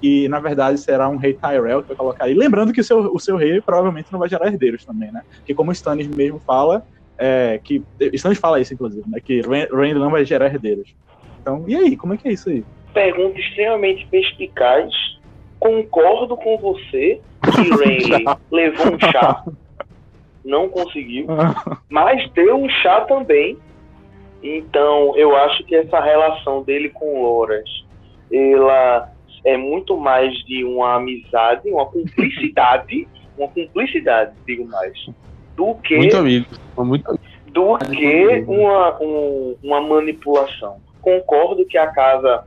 e 0.02 0.28
na 0.28 0.38
verdade 0.38 0.78
será 0.78 1.08
um 1.08 1.16
rei 1.16 1.34
Tyrell 1.34 1.82
que 1.82 1.88
vai 1.88 1.96
colocar 1.96 2.24
aí. 2.26 2.34
Lembrando 2.34 2.72
que 2.72 2.80
o 2.80 2.84
seu, 2.84 3.12
o 3.12 3.18
seu 3.18 3.36
rei 3.36 3.60
provavelmente 3.60 4.12
não 4.12 4.18
vai 4.20 4.28
gerar 4.28 4.46
herdeiros 4.46 4.84
também, 4.84 5.10
né? 5.10 5.22
Que 5.44 5.54
como 5.54 5.70
o 5.70 5.72
Stannis 5.72 6.06
mesmo 6.06 6.38
fala, 6.38 6.86
é, 7.16 7.58
que. 7.64 7.82
Stannis 8.12 8.38
fala 8.38 8.60
isso, 8.60 8.74
inclusive, 8.74 9.04
né? 9.08 9.18
Que 9.20 9.40
Rand 9.40 9.94
não 9.94 10.10
vai 10.10 10.24
gerar 10.24 10.46
herdeiros. 10.46 10.94
Então, 11.40 11.64
e 11.66 11.74
aí, 11.74 11.96
como 11.96 12.14
é 12.14 12.16
que 12.16 12.28
é 12.28 12.32
isso 12.32 12.48
aí? 12.48 12.64
Pergunta 12.92 13.38
extremamente 13.40 14.06
perspicaz. 14.06 14.92
Concordo 15.58 16.36
com 16.36 16.56
você 16.58 17.20
que 17.42 18.14
levou 18.54 18.94
um 18.94 19.00
chá, 19.00 19.44
não 20.44 20.68
conseguiu, 20.68 21.26
mas 21.90 22.30
deu 22.30 22.56
um 22.56 22.68
chá 22.68 23.00
também 23.00 23.58
então, 24.42 25.16
eu 25.16 25.34
acho 25.36 25.64
que 25.64 25.74
essa 25.74 26.00
relação 26.00 26.62
dele 26.62 26.88
com 26.90 27.22
Loras, 27.22 27.68
ela 28.32 29.10
é 29.44 29.56
muito 29.56 29.96
mais 29.96 30.32
de 30.44 30.64
uma 30.64 30.96
amizade, 30.96 31.70
uma 31.70 31.86
cumplicidade, 31.86 33.06
uma 33.38 33.48
cumplicidade, 33.48 34.32
digo 34.46 34.64
mais, 34.66 34.92
do 35.56 35.74
que 35.76 35.96
Muito 35.96 36.16
amigo. 36.16 36.46
Muito 36.76 37.08
amigo. 37.08 37.24
do 37.46 37.78
que 37.78 38.44
uma, 38.46 38.98
um- 39.02 39.56
uma 39.62 39.80
manipulação. 39.80 40.76
Concordo 41.00 41.64
que 41.66 41.78
a 41.78 41.86
casa 41.88 42.44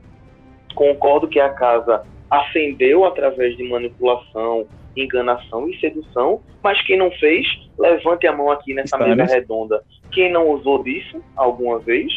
concordo 0.74 1.28
que 1.28 1.38
a 1.38 1.50
casa 1.50 2.02
ascendeu 2.30 3.04
através 3.04 3.54
de 3.58 3.62
manipulação, 3.68 4.64
enganação 4.96 5.68
e 5.68 5.78
sedução, 5.78 6.40
mas 6.62 6.80
quem 6.86 6.98
não 6.98 7.10
fez, 7.12 7.46
levante 7.78 8.26
a 8.26 8.32
mão 8.32 8.50
aqui 8.50 8.74
nessa 8.74 8.96
Stannis. 8.96 9.16
mesa 9.16 9.34
redonda. 9.34 9.82
Quem 10.10 10.30
não 10.30 10.50
usou 10.50 10.82
disso 10.82 11.22
alguma 11.36 11.78
vez, 11.78 12.12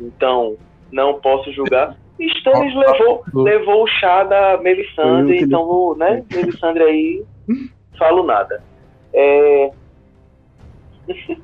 então 0.00 0.56
não 0.92 1.20
posso 1.20 1.52
julgar. 1.52 1.96
Stannis 2.18 2.74
levou, 2.74 3.24
levou 3.34 3.82
o 3.84 3.88
chá 3.88 4.24
da 4.24 4.58
Melisandre, 4.58 5.42
então 5.42 5.66
vou, 5.66 5.96
né, 5.96 6.24
Melisandre 6.32 6.84
aí, 6.84 7.24
falo 7.98 8.22
nada. 8.22 8.62
É, 9.12 9.70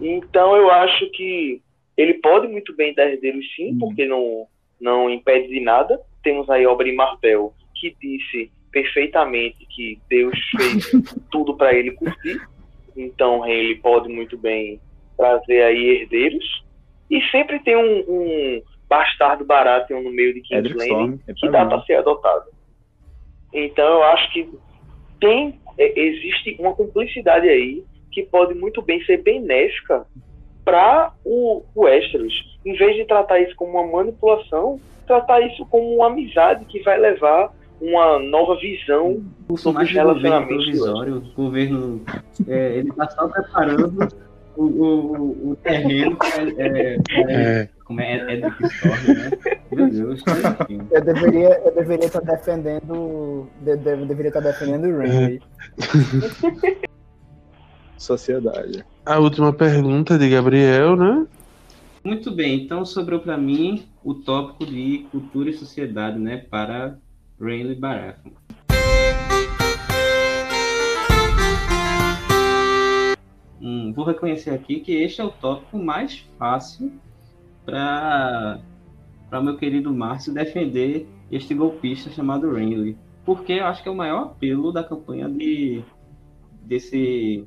então 0.00 0.56
eu 0.56 0.70
acho 0.70 1.10
que 1.10 1.60
ele 1.96 2.14
pode 2.14 2.48
muito 2.48 2.74
bem 2.74 2.94
dar 2.94 3.10
herdeiros 3.10 3.44
sim, 3.54 3.76
porque 3.78 4.06
não, 4.06 4.46
não 4.80 5.10
impede 5.10 5.48
de 5.48 5.60
nada. 5.60 6.00
Temos 6.22 6.48
aí 6.48 6.66
Oberyn 6.66 6.94
Martell, 6.94 7.52
que 7.74 7.94
disse 8.00 8.50
perfeitamente 8.70 9.66
que 9.68 10.00
Deus 10.08 10.38
fez 10.56 10.90
tudo 11.30 11.56
para 11.56 11.74
ele 11.74 11.92
curtir. 11.92 12.40
Então 12.96 13.46
ele 13.46 13.76
pode 13.76 14.08
muito 14.08 14.36
bem 14.36 14.80
trazer 15.16 15.62
aí 15.62 16.00
herdeiros. 16.00 16.64
E 17.10 17.20
sempre 17.30 17.58
tem 17.60 17.76
um, 17.76 18.04
um 18.08 18.62
bastardo 18.88 19.44
Baratheon 19.44 20.02
no 20.02 20.10
meio 20.10 20.34
de 20.34 20.40
King's 20.40 20.58
Edric 20.58 20.78
Landing 20.78 20.92
Storm. 20.92 21.18
é 21.26 21.34
que 21.34 21.48
dá 21.48 21.66
para 21.66 21.82
ser 21.82 21.94
adotado. 21.94 22.44
Então 23.52 23.84
eu 23.84 24.02
acho 24.04 24.32
que 24.32 24.48
tem 25.20 25.58
é, 25.78 26.00
existe 26.00 26.56
uma 26.58 26.74
cumplicidade 26.74 27.48
aí 27.48 27.84
que 28.12 28.22
pode 28.22 28.54
muito 28.54 28.82
bem 28.82 29.04
ser 29.04 29.22
benéfica 29.22 30.06
para 30.64 31.12
o 31.24 31.62
o 31.74 31.84
Westeros. 31.84 32.58
Em 32.64 32.74
vez 32.74 32.96
de 32.96 33.04
tratar 33.04 33.40
isso 33.40 33.54
como 33.56 33.78
uma 33.78 33.86
manipulação, 33.98 34.80
tratar 35.06 35.40
isso 35.40 35.64
como 35.66 35.96
uma 35.96 36.06
amizade 36.06 36.64
que 36.66 36.82
vai 36.82 36.98
levar 36.98 37.52
uma 37.80 38.18
nova 38.18 38.56
visão 38.60 39.22
O 39.48 39.56
sobre 39.56 39.84
os 39.84 39.90
governo 39.92 40.12
relacionamentos. 40.14 40.64
provisório, 40.64 41.16
o 41.16 41.20
governo, 41.42 42.02
é, 42.46 42.76
ele 42.76 42.90
está 42.90 43.08
só 43.10 43.26
preparando 43.28 44.08
o, 44.56 44.62
o, 44.64 45.50
o 45.52 45.56
terreno 45.62 46.16
é, 46.58 46.66
é, 46.66 46.98
É, 47.62 47.68
como 47.84 48.00
é, 48.00 48.12
é 48.18 48.34
Edric 48.34 48.64
Storm, 48.66 49.06
né? 49.08 49.30
Meu 49.72 49.88
Deus, 49.90 50.22
enfim. 50.26 50.80
Eu 50.90 51.00
deveria, 51.04 51.60
eu 51.64 51.74
deveria 51.74 52.06
estar 52.06 52.20
defendendo. 52.20 53.46
de- 53.62 53.76
de- 53.76 53.90
eu 53.90 54.06
deveria 54.06 54.28
estar 54.28 54.40
defendendo 54.40 54.84
o 54.86 54.98
Randy. 54.98 55.40
Sociedade. 57.96 58.84
a 59.04 59.18
última 59.18 59.52
pergunta 59.52 60.18
de 60.18 60.28
Gabriel, 60.30 60.96
né? 60.96 61.26
Muito 62.02 62.30
bem, 62.30 62.64
então 62.64 62.84
sobrou 62.84 63.20
para 63.20 63.36
mim 63.36 63.84
o 64.02 64.14
tópico 64.14 64.64
de 64.64 65.06
cultura 65.10 65.50
e 65.50 65.52
sociedade, 65.52 66.18
né, 66.18 66.38
para 66.50 66.96
Renly 67.40 67.74
Baratheon. 67.74 68.32
Hum, 73.60 73.92
vou 73.94 74.04
reconhecer 74.04 74.50
aqui 74.50 74.80
que 74.80 74.92
este 74.92 75.20
é 75.20 75.24
o 75.24 75.30
tópico 75.30 75.78
mais 75.78 76.26
fácil 76.38 76.92
para 77.64 78.60
para 79.28 79.40
meu 79.40 79.56
querido 79.56 79.94
Márcio 79.94 80.34
defender 80.34 81.06
este 81.30 81.54
golpista 81.54 82.10
chamado 82.10 82.52
Renly, 82.52 82.96
porque 83.24 83.52
eu 83.52 83.66
acho 83.66 83.80
que 83.80 83.88
é 83.88 83.92
o 83.92 83.96
maior 83.96 84.22
apelo 84.24 84.72
da 84.72 84.82
campanha 84.82 85.28
de 85.28 85.84
desse 86.62 87.46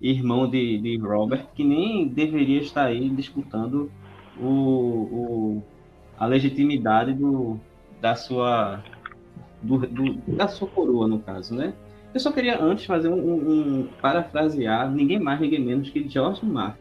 irmão 0.00 0.48
de, 0.48 0.78
de 0.78 0.96
Robert, 0.96 1.46
que 1.54 1.62
nem 1.62 2.08
deveria 2.08 2.60
estar 2.60 2.84
aí 2.86 3.10
disputando 3.10 3.90
o, 4.38 4.46
o- 4.46 5.62
a 6.18 6.24
legitimidade 6.26 7.12
do, 7.12 7.58
da 8.00 8.14
sua 8.14 8.82
do, 9.62 9.78
do- 9.78 10.14
da 10.36 10.48
sua 10.48 10.68
coroa, 10.68 11.06
no 11.06 11.18
caso, 11.20 11.54
né? 11.54 11.74
Eu 12.12 12.20
só 12.20 12.32
queria 12.32 12.60
antes 12.60 12.84
fazer 12.86 13.08
um, 13.08 13.14
um- 13.18 13.80
um- 13.80 13.88
parafrasear 14.00 14.90
ninguém 14.90 15.20
mais, 15.20 15.40
ninguém 15.40 15.60
menos 15.60 15.90
que 15.90 16.08
George 16.08 16.44
Martin, 16.44 16.80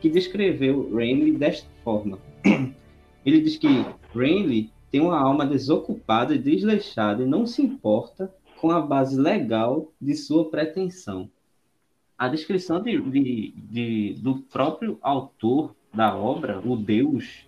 que 0.00 0.08
descreveu 0.10 0.94
Renly 0.94 1.32
desta 1.32 1.68
forma. 1.82 2.18
Ele 3.24 3.40
diz 3.40 3.56
que 3.56 3.66
Renly 4.14 4.70
tem 4.90 5.00
uma 5.00 5.18
alma 5.18 5.46
desocupada 5.46 6.34
e 6.34 6.38
desleixada 6.38 7.22
e 7.22 7.26
não 7.26 7.46
se 7.46 7.62
importa 7.62 8.32
com 8.60 8.70
a 8.70 8.80
base 8.80 9.18
legal 9.20 9.90
de 10.00 10.14
sua 10.14 10.48
pretensão 10.50 11.28
a 12.18 12.28
descrição 12.28 12.80
de, 12.82 12.98
de- 12.98 13.54
de- 13.56 14.14
do 14.22 14.36
próprio 14.38 14.98
autor 15.02 15.74
da 15.92 16.16
obra, 16.16 16.62
o 16.64 16.74
Deus 16.74 17.46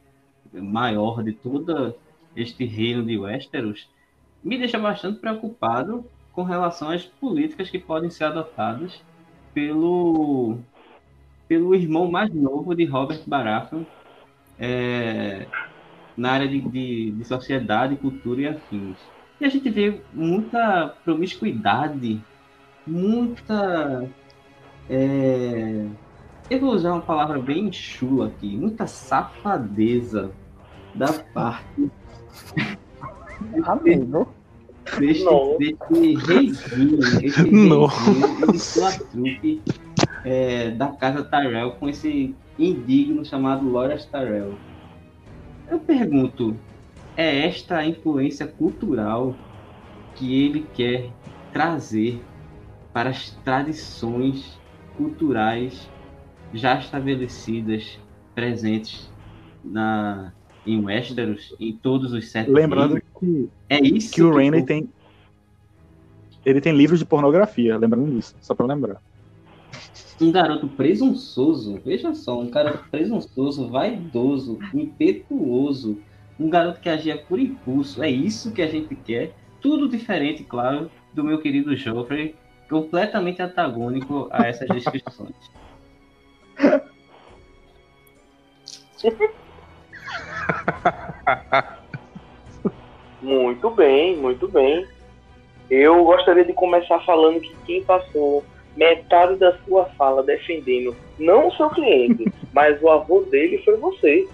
maior 0.53 1.23
de 1.23 1.33
todo 1.33 1.95
este 2.37 2.67
reino 2.67 3.03
de 3.03 3.17
Westeros, 3.19 3.88
me 4.42 4.59
deixa 4.59 4.79
bastante 4.79 5.18
preocupado 5.18 6.05
com 6.33 6.42
relação 6.42 6.90
às 6.90 7.05
políticas 7.05 7.70
que 7.70 7.79
podem 7.79 8.11
ser 8.11 8.24
adotadas 8.24 9.03
pelo, 9.53 10.59
pelo 11.48 11.74
irmão 11.74 12.11
mais 12.11 12.33
novo 12.33 12.74
de 12.74 12.85
Robert 12.85 13.22
Baratheon 13.27 13.83
é, 14.59 15.46
na 16.16 16.33
área 16.33 16.48
de, 16.48 16.61
de, 16.61 17.11
de 17.12 17.24
sociedade, 17.24 17.96
cultura 17.96 18.40
e 18.40 18.48
afins. 18.48 18.96
E 19.40 19.44
a 19.44 19.48
gente 19.48 19.70
vê 19.70 20.01
muita 20.12 20.94
promiscuidade, 21.05 22.20
muita 22.87 24.09
é, 24.88 25.87
Eu 26.51 26.61
vou 26.61 26.70
usar 26.70 26.92
uma 26.92 27.03
palavra 27.03 27.38
bem 27.38 27.70
chula 27.70 28.29
aqui, 28.29 28.57
muita 28.57 28.87
safadeza 28.87 30.33
da 30.94 31.12
parte 31.12 31.90
Amigo. 33.64 34.29
deste, 34.98 35.24
Não. 35.24 35.57
deste 35.59 36.14
reizinho, 36.27 36.98
esse 37.22 37.51
Não. 37.51 37.87
reizinho 37.87 38.59
sua 38.59 38.92
trupe 38.92 39.62
é, 40.24 40.70
da 40.70 40.88
casa 40.88 41.22
Tyrell 41.24 41.72
com 41.72 41.88
esse 41.88 42.35
indigno 42.59 43.24
chamado 43.24 43.68
Loras 43.68 44.05
Tyrell. 44.07 44.59
Eu 45.70 45.79
pergunto, 45.81 46.57
é 47.16 47.46
esta 47.46 47.77
a 47.79 47.87
influência 47.87 48.46
cultural 48.46 49.35
que 50.14 50.42
ele 50.44 50.66
quer 50.74 51.11
trazer 51.53 52.22
para 52.92 53.11
as 53.11 53.31
tradições 53.44 54.59
culturais 54.96 55.88
já 56.53 56.79
estabelecidas, 56.79 57.98
presentes 58.35 59.11
na, 59.64 60.33
em 60.66 60.85
Westeros, 60.85 61.55
em 61.59 61.73
todos 61.73 62.12
os 62.12 62.29
sete 62.29 62.51
Lembrando 62.51 63.01
que, 63.18 63.49
É 63.68 63.81
isso 63.81 64.12
que 64.12 64.23
o 64.23 64.35
Renly 64.35 64.64
tem. 64.64 64.88
Ele 66.44 66.61
tem 66.61 66.77
livros 66.77 66.99
de 66.99 67.05
pornografia, 67.05 67.77
lembrando 67.77 68.11
disso, 68.11 68.35
só 68.40 68.55
pra 68.55 68.66
lembrar. 68.66 69.03
Um 70.21 70.33
garoto 70.33 70.66
presunçoso, 70.68 71.81
veja 71.85 72.14
só, 72.14 72.40
um 72.40 72.51
garoto 72.51 72.85
presunçoso, 72.90 73.68
vaidoso, 73.68 74.59
impetuoso, 74.75 75.99
um 76.38 76.49
garoto 76.49 76.81
que 76.81 76.88
agia 76.88 77.18
por 77.18 77.38
impulso, 77.38 78.03
é 78.03 78.11
isso 78.11 78.53
que 78.53 78.62
a 78.62 78.66
gente 78.66 78.94
quer. 78.94 79.33
Tudo 79.61 79.88
diferente, 79.88 80.42
claro, 80.44 80.90
do 81.12 81.23
meu 81.23 81.38
querido 81.40 81.77
Joffrey, 81.77 82.35
completamente 82.68 83.42
antagônico 83.42 84.29
a 84.31 84.47
essas 84.47 84.68
descrições. 84.68 85.35
Muito 93.21 93.71
bem, 93.71 94.17
muito 94.17 94.49
bem. 94.49 94.87
Eu 95.69 96.05
gostaria 96.05 96.44
de 96.44 96.53
começar 96.53 97.01
falando 97.01 97.40
que 97.40 97.55
quem 97.67 97.85
passou 97.85 98.44
metade 98.77 99.37
da 99.37 99.59
sua 99.65 99.87
fala 99.96 100.23
defendendo 100.23 100.96
não 101.19 101.49
o 101.49 101.53
seu 101.53 101.69
cliente, 101.71 102.25
mas 102.55 102.81
o 102.83 102.88
avô 102.88 103.21
dele 103.23 103.59
foi 103.65 103.77
você. 103.77 104.27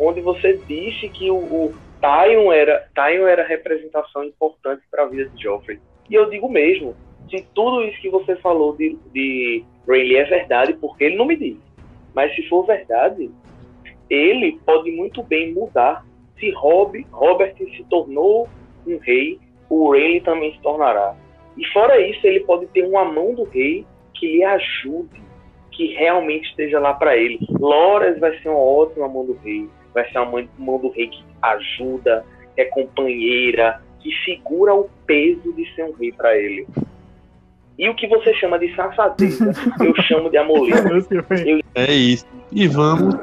Onde 0.00 0.20
você 0.20 0.58
disse 0.66 1.08
que 1.08 1.30
o, 1.30 1.36
o 1.36 1.74
Tywin 2.00 2.48
era, 2.52 2.88
Tywin 2.94 3.28
era 3.28 3.46
representação 3.46 4.24
importante 4.24 4.82
para 4.90 5.02
a 5.02 5.06
vida 5.06 5.28
de 5.28 5.42
Joffrey. 5.42 5.78
E 6.08 6.14
eu 6.14 6.30
digo 6.30 6.48
mesmo, 6.48 6.96
se 7.28 7.44
tudo 7.54 7.84
isso 7.84 8.00
que 8.00 8.08
você 8.08 8.36
falou 8.36 8.76
de, 8.76 8.96
de 9.12 9.64
Rayleigh 9.86 10.18
é 10.18 10.24
verdade, 10.24 10.72
porque 10.74 11.04
ele 11.04 11.16
não 11.16 11.26
me 11.26 11.36
disse. 11.36 11.60
Mas 12.14 12.34
se 12.34 12.48
for 12.48 12.64
verdade, 12.64 13.30
ele 14.10 14.58
pode 14.64 14.90
muito 14.90 15.22
bem 15.22 15.52
mudar. 15.52 16.04
Se 16.38 16.50
Rob, 16.52 17.04
Robert 17.10 17.54
se 17.56 17.84
tornou 17.90 18.48
um 18.86 18.98
rei, 18.98 19.38
o 19.68 19.90
Rayleigh 19.90 20.20
também 20.20 20.52
se 20.52 20.60
tornará. 20.60 21.14
E 21.56 21.66
fora 21.72 22.00
isso, 22.00 22.24
ele 22.26 22.40
pode 22.40 22.66
ter 22.66 22.84
uma 22.84 23.04
mão 23.04 23.34
do 23.34 23.44
rei 23.44 23.84
que 24.14 24.26
lhe 24.26 24.44
ajude, 24.44 25.20
que 25.72 25.94
realmente 25.94 26.48
esteja 26.50 26.78
lá 26.78 26.94
para 26.94 27.16
ele. 27.16 27.38
Loras 27.58 28.18
vai 28.18 28.36
ser 28.38 28.48
uma 28.48 28.58
ótima 28.58 29.08
mão 29.08 29.26
do 29.26 29.34
rei, 29.44 29.68
vai 29.92 30.08
ser 30.10 30.18
uma 30.18 30.46
mão- 30.58 30.78
do 30.78 30.88
rei 30.90 31.08
que 31.08 31.22
ajuda, 31.42 32.24
que 32.54 32.60
é 32.60 32.64
companheira, 32.66 33.80
que 34.00 34.10
segura 34.24 34.74
o 34.74 34.88
peso 35.06 35.52
de 35.52 35.74
ser 35.74 35.84
um 35.84 35.92
rei 35.92 36.12
para 36.12 36.36
ele. 36.36 36.66
E 37.78 37.88
o 37.88 37.94
que 37.94 38.08
você 38.08 38.34
chama 38.34 38.58
de 38.58 38.74
safadeza, 38.74 39.52
eu 39.84 39.94
chamo 40.02 40.30
de 40.30 40.36
amor 40.36 40.64
livre. 40.64 40.82
É 41.74 41.92
isso. 41.92 42.26
E 42.50 42.66
vamos 42.66 43.14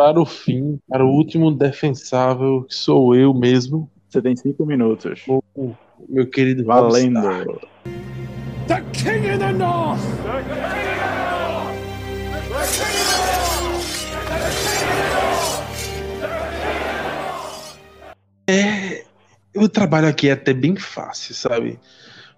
para 0.00 0.18
o 0.18 0.24
fim, 0.24 0.80
para 0.88 1.04
o 1.04 1.10
último 1.10 1.50
defensável, 1.50 2.64
que 2.64 2.74
sou 2.74 3.14
eu 3.14 3.34
mesmo. 3.34 3.86
Você 4.08 4.22
tem 4.22 4.34
cinco 4.34 4.64
minutos. 4.64 5.24
O, 5.28 5.42
o 5.54 5.76
meu 6.08 6.26
querido 6.26 6.64
Valendo. 6.64 7.20
Rob 7.20 7.60
The 8.66 8.80
King 8.94 9.28
of 9.28 9.38
the 9.38 9.52
North! 9.52 10.00
É, 18.48 19.04
o 19.54 19.68
trabalho 19.68 20.08
aqui 20.08 20.30
é 20.30 20.32
até 20.32 20.54
bem 20.54 20.76
fácil, 20.76 21.34
sabe? 21.34 21.78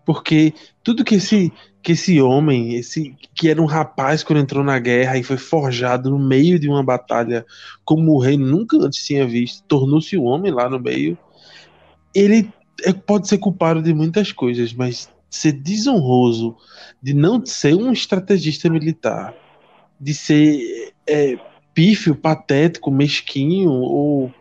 Porque 0.04 0.52
tudo 0.82 1.04
que 1.04 1.14
esse 1.14 1.52
que 1.82 1.92
esse 1.92 2.20
homem, 2.20 2.74
esse 2.74 3.14
que 3.34 3.48
era 3.48 3.60
um 3.60 3.66
rapaz 3.66 4.22
quando 4.22 4.38
entrou 4.38 4.62
na 4.62 4.78
guerra 4.78 5.18
e 5.18 5.22
foi 5.22 5.36
forjado 5.36 6.10
no 6.10 6.18
meio 6.18 6.58
de 6.58 6.68
uma 6.68 6.82
batalha 6.82 7.44
como 7.84 8.12
o 8.12 8.18
rei 8.20 8.36
nunca 8.36 8.76
antes 8.76 9.04
tinha 9.04 9.26
visto, 9.26 9.64
tornou-se 9.64 10.16
um 10.16 10.24
homem 10.24 10.52
lá 10.52 10.70
no 10.70 10.78
meio. 10.78 11.18
Ele 12.14 12.48
é- 12.84 12.92
pode 12.92 13.26
ser 13.26 13.38
culpado 13.38 13.82
de 13.82 13.92
muitas 13.92 14.30
coisas, 14.30 14.72
mas 14.72 15.10
ser 15.28 15.52
desonroso, 15.52 16.56
de 17.02 17.12
não 17.14 17.44
ser 17.44 17.74
um 17.74 17.90
estrategista 17.90 18.70
militar, 18.70 19.34
de 19.98 20.14
ser 20.14 20.92
é, 21.06 21.36
pífio, 21.74 22.14
patético, 22.14 22.90
mesquinho 22.90 23.70
ou 23.70 24.32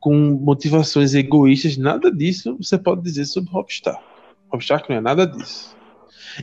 com 0.00 0.14
motivações 0.14 1.14
egoístas, 1.14 1.76
nada 1.76 2.10
disso 2.10 2.56
você 2.60 2.78
pode 2.78 3.02
dizer 3.02 3.24
sobre 3.26 3.50
Rob 3.50 3.68
Stark. 3.68 4.02
Rob 4.48 4.62
Stark 4.62 4.88
não 4.88 4.96
é 4.96 5.00
nada 5.00 5.26
disso. 5.26 5.77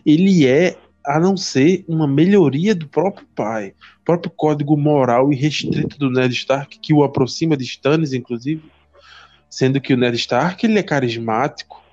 Ele 0.06 0.48
é, 0.48 0.78
a 1.06 1.20
não 1.20 1.38
ser 1.38 1.86
uma 1.88 2.08
melhoria 2.08 2.74
do 2.74 2.88
próprio 2.88 3.28
pai, 3.36 3.74
o 4.02 4.06
próprio 4.06 4.32
código 4.36 4.76
moral 4.76 5.32
e 5.32 5.36
restrito 5.36 5.98
do 6.00 6.10
Ned 6.10 6.34
Stark, 6.34 6.80
que 6.80 6.94
o 6.94 7.04
aproxima 7.04 7.56
de 7.56 7.64
Stannis, 7.64 8.14
inclusive, 8.14 8.64
sendo 9.50 9.80
que 9.80 9.94
o 9.94 9.98
Ned 9.98 10.16
Stark 10.16 10.66
ele 10.66 10.80
é 10.80 10.84
carismático, 10.84 11.84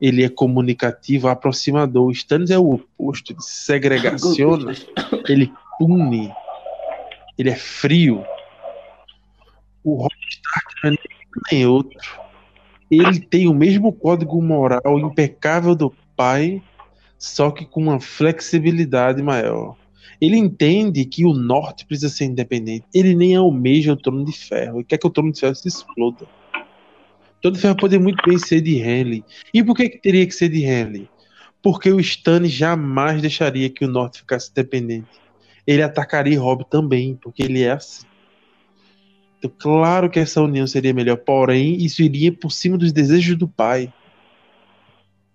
ele 0.00 0.24
é 0.24 0.28
comunicativo, 0.28 1.28
aproximador. 1.28 2.06
O 2.06 2.12
Stannis 2.12 2.50
é 2.50 2.58
o 2.58 2.74
oposto, 2.74 3.32
ele 3.32 3.40
segregaciona, 3.40 4.72
ele 5.28 5.52
pune, 5.78 6.32
ele 7.36 7.50
é 7.50 7.56
frio. 7.56 8.24
O 9.84 9.94
Rob 9.96 10.12
Stark 10.28 10.74
não 10.82 10.90
é 10.90 10.90
nem 10.90 11.16
nem 11.50 11.66
outro. 11.66 11.98
Ele 12.90 13.20
tem 13.20 13.48
o 13.48 13.54
mesmo 13.54 13.92
código 13.92 14.40
moral 14.40 14.98
impecável 14.98 15.74
do 15.74 15.92
pai, 16.16 16.62
só 17.26 17.50
que 17.50 17.64
com 17.64 17.82
uma 17.82 18.00
flexibilidade 18.00 19.22
maior. 19.22 19.76
Ele 20.20 20.36
entende 20.36 21.04
que 21.04 21.26
o 21.26 21.34
norte 21.34 21.84
precisa 21.84 22.08
ser 22.08 22.24
independente. 22.26 22.86
Ele 22.94 23.14
nem 23.14 23.34
almeja 23.34 23.92
o 23.92 23.96
trono 23.96 24.24
de 24.24 24.32
ferro. 24.32 24.78
Ele 24.78 24.84
quer 24.84 24.96
que 24.96 25.06
o 25.06 25.10
trono 25.10 25.32
de 25.32 25.40
ferro 25.40 25.54
se 25.54 25.68
exploda. 25.68 26.24
O 26.24 27.40
trono 27.42 27.56
de 27.56 27.60
ferro 27.60 27.76
pode 27.76 27.98
muito 27.98 28.22
bem 28.26 28.38
ser 28.38 28.60
de 28.60 28.76
Henley. 28.76 29.24
E 29.52 29.62
por 29.62 29.76
que, 29.76 29.88
que 29.88 29.98
teria 29.98 30.26
que 30.26 30.34
ser 30.34 30.48
de 30.48 30.64
Henley? 30.64 31.08
Porque 31.62 31.90
o 31.90 32.00
Stannis 32.00 32.52
jamais 32.52 33.20
deixaria 33.20 33.68
que 33.68 33.84
o 33.84 33.88
norte 33.88 34.18
ficasse 34.18 34.54
dependente. 34.54 35.08
Ele 35.66 35.82
atacaria 35.82 36.40
Robb 36.40 36.64
também, 36.70 37.18
porque 37.20 37.42
ele 37.42 37.62
é 37.62 37.72
assim. 37.72 38.06
Então, 39.38 39.50
claro 39.58 40.08
que 40.08 40.20
essa 40.20 40.40
união 40.40 40.66
seria 40.66 40.94
melhor, 40.94 41.16
porém, 41.18 41.84
isso 41.84 42.02
iria 42.02 42.32
por 42.32 42.50
cima 42.52 42.78
dos 42.78 42.92
desejos 42.92 43.36
do 43.36 43.48
pai. 43.48 43.92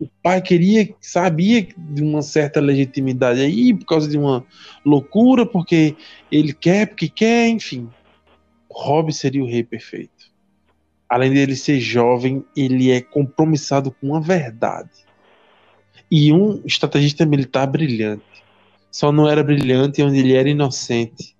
O 0.01 0.09
pai 0.23 0.41
queria, 0.41 0.89
sabia 0.99 1.67
de 1.77 2.01
uma 2.01 2.23
certa 2.23 2.59
legitimidade 2.59 3.39
aí, 3.39 3.71
por 3.71 3.85
causa 3.85 4.09
de 4.09 4.17
uma 4.17 4.43
loucura, 4.83 5.45
porque 5.45 5.95
ele 6.31 6.53
quer, 6.53 6.87
porque 6.87 7.07
quer, 7.07 7.49
enfim. 7.49 7.87
Robb 8.67 9.13
seria 9.13 9.43
o 9.43 9.47
rei 9.47 9.63
perfeito. 9.63 10.31
Além 11.07 11.31
dele 11.31 11.55
ser 11.55 11.79
jovem, 11.79 12.43
ele 12.57 12.89
é 12.89 12.99
compromissado 12.99 13.91
com 13.91 14.15
a 14.15 14.19
verdade. 14.19 14.89
E 16.09 16.33
um 16.33 16.59
estrategista 16.65 17.23
militar 17.23 17.67
brilhante. 17.67 18.23
Só 18.89 19.11
não 19.11 19.29
era 19.29 19.43
brilhante 19.43 20.01
onde 20.01 20.17
ele 20.17 20.33
era 20.33 20.49
inocente. 20.49 21.35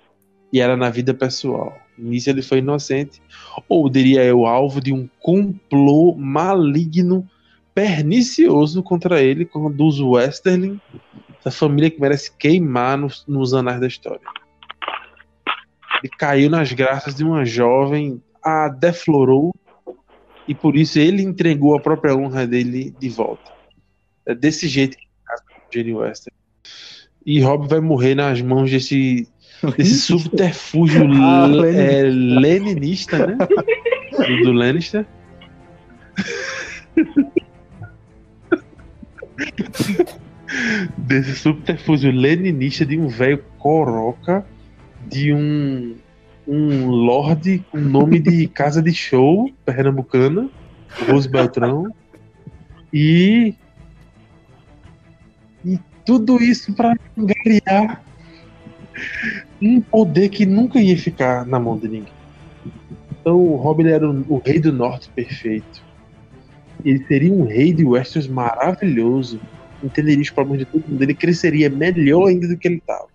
E 0.53 0.61
era 0.61 0.77
na 0.77 0.91
vida 0.91 1.15
pessoal. 1.15 1.75
Nisso 1.97 2.29
ele 2.29 2.43
foi 2.43 2.59
inocente. 2.59 3.23
Ou 3.67 3.89
diria 3.89 4.23
eu, 4.23 4.45
alvo 4.45 4.79
de 4.79 4.93
um 4.93 5.09
complô 5.19 6.13
maligno, 6.13 7.27
pernicioso 7.73 8.83
contra 8.83 9.21
ele, 9.21 9.49
dos 9.73 9.99
Westerling, 9.99 10.79
essa 11.39 11.51
família 11.51 11.89
que 11.89 11.99
merece 11.99 12.35
queimar 12.37 12.97
nos, 12.97 13.25
nos 13.27 13.53
anais 13.53 13.79
da 13.79 13.87
história. 13.87 14.21
Ele 16.03 16.11
caiu 16.17 16.49
nas 16.49 16.71
graças 16.71 17.15
de 17.15 17.23
uma 17.23 17.45
jovem, 17.45 18.21
a 18.43 18.67
deflorou, 18.69 19.53
e 20.47 20.55
por 20.55 20.75
isso 20.75 20.99
ele 20.99 21.21
entregou 21.21 21.75
a 21.75 21.79
própria 21.79 22.15
honra 22.15 22.45
dele 22.45 22.93
de 22.99 23.09
volta. 23.09 23.51
É 24.25 24.35
desse 24.35 24.67
jeito 24.67 24.97
que 24.97 25.07
casa 25.25 25.43
com 25.43 25.61
Jane 25.71 25.93
Wester. 25.93 26.33
E 27.25 27.39
Rob 27.39 27.67
vai 27.67 27.79
morrer 27.79 28.15
nas 28.15 28.41
mãos 28.41 28.69
desse, 28.69 29.27
desse 29.77 29.99
subterfúgio 30.01 31.07
Ah, 31.13 31.47
é, 31.67 32.03
leninista, 32.03 33.27
né? 33.27 33.37
Do, 34.11 34.43
do 34.43 34.51
Lannister. 34.51 35.05
desse 40.97 41.35
subterfúgio 41.35 42.11
leninista 42.11 42.85
de 42.85 42.97
um 42.97 43.07
velho 43.07 43.43
coroca 43.57 44.45
de 45.07 45.33
um 45.33 45.95
um 46.47 46.87
lorde 46.87 47.63
com 47.71 47.77
nome 47.77 48.19
de 48.19 48.47
casa 48.47 48.81
de 48.81 48.93
show 48.93 49.49
pernambucana, 49.63 50.49
Rose 51.07 51.29
Beltrão, 51.29 51.93
e 52.91 53.53
e 55.63 55.79
tudo 56.03 56.41
isso 56.41 56.73
para 56.73 56.95
angariar 57.17 58.03
um 59.61 59.79
poder 59.79 60.29
que 60.29 60.45
nunca 60.45 60.81
ia 60.81 60.97
ficar 60.97 61.45
na 61.45 61.59
mão 61.59 61.77
de 61.77 61.87
ninguém. 61.87 62.13
Então 63.11 63.37
o 63.37 63.55
Robin 63.55 63.87
era 63.87 64.09
o, 64.09 64.25
o 64.27 64.41
rei 64.43 64.59
do 64.59 64.73
norte 64.73 65.09
perfeito. 65.09 65.83
Ele 66.83 67.05
seria 67.05 67.33
um 67.33 67.45
rei 67.45 67.73
de 67.73 67.85
Westeros 67.85 68.27
maravilhoso, 68.27 69.39
entenderia 69.83 70.21
os 70.21 70.29
problemas 70.29 70.59
de 70.59 70.65
todo 70.65 70.87
mundo, 70.87 71.01
ele 71.01 71.13
cresceria 71.13 71.69
melhor 71.69 72.27
ainda 72.27 72.47
do 72.47 72.57
que 72.57 72.67
ele 72.67 72.77
estava. 72.77 73.07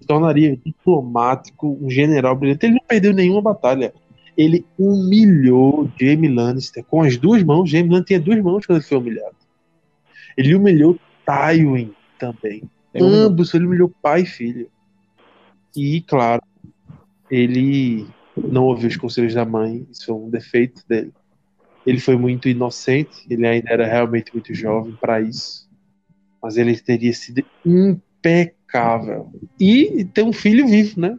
Se 0.00 0.06
tornaria 0.06 0.56
diplomático, 0.64 1.78
um 1.80 1.90
general 1.90 2.36
brilhante. 2.36 2.66
Ele 2.66 2.74
não 2.74 2.84
perdeu 2.86 3.12
nenhuma 3.12 3.40
batalha. 3.40 3.92
Ele 4.36 4.64
humilhou 4.78 5.90
Jaime 5.98 6.28
Lannister 6.28 6.84
com 6.84 7.02
as 7.02 7.16
duas 7.16 7.42
mãos. 7.42 7.70
Jaime 7.70 7.88
Lannister 7.88 8.18
tinha 8.18 8.20
duas 8.20 8.42
mãos 8.42 8.66
quando 8.66 8.78
ele 8.78 8.86
foi 8.86 8.98
humilhado. 8.98 9.36
Ele 10.36 10.54
humilhou 10.54 10.98
Tywin 11.24 11.92
também. 12.18 12.62
Ambos, 12.94 13.54
ele 13.54 13.66
humilhou 13.66 13.92
pai 14.02 14.22
e 14.22 14.26
filho. 14.26 14.68
E, 15.76 16.00
claro, 16.02 16.42
ele 17.30 18.06
não 18.36 18.64
ouviu 18.64 18.88
os 18.88 18.96
conselhos 18.96 19.34
da 19.34 19.44
mãe, 19.44 19.86
isso 19.90 20.10
é 20.10 20.14
um 20.14 20.30
defeito 20.30 20.82
dele. 20.88 21.12
Ele 21.86 22.00
foi 22.00 22.16
muito 22.16 22.48
inocente, 22.48 23.26
ele 23.28 23.46
ainda 23.46 23.70
era 23.70 23.86
realmente 23.86 24.32
muito 24.32 24.54
jovem 24.54 24.96
para 25.00 25.20
isso. 25.20 25.68
Mas 26.42 26.56
ele 26.56 26.78
teria 26.78 27.12
sido 27.12 27.44
impecável. 27.64 29.30
E 29.58 30.04
tem 30.12 30.24
um 30.24 30.32
filho 30.32 30.66
vivo, 30.66 31.00
né? 31.00 31.18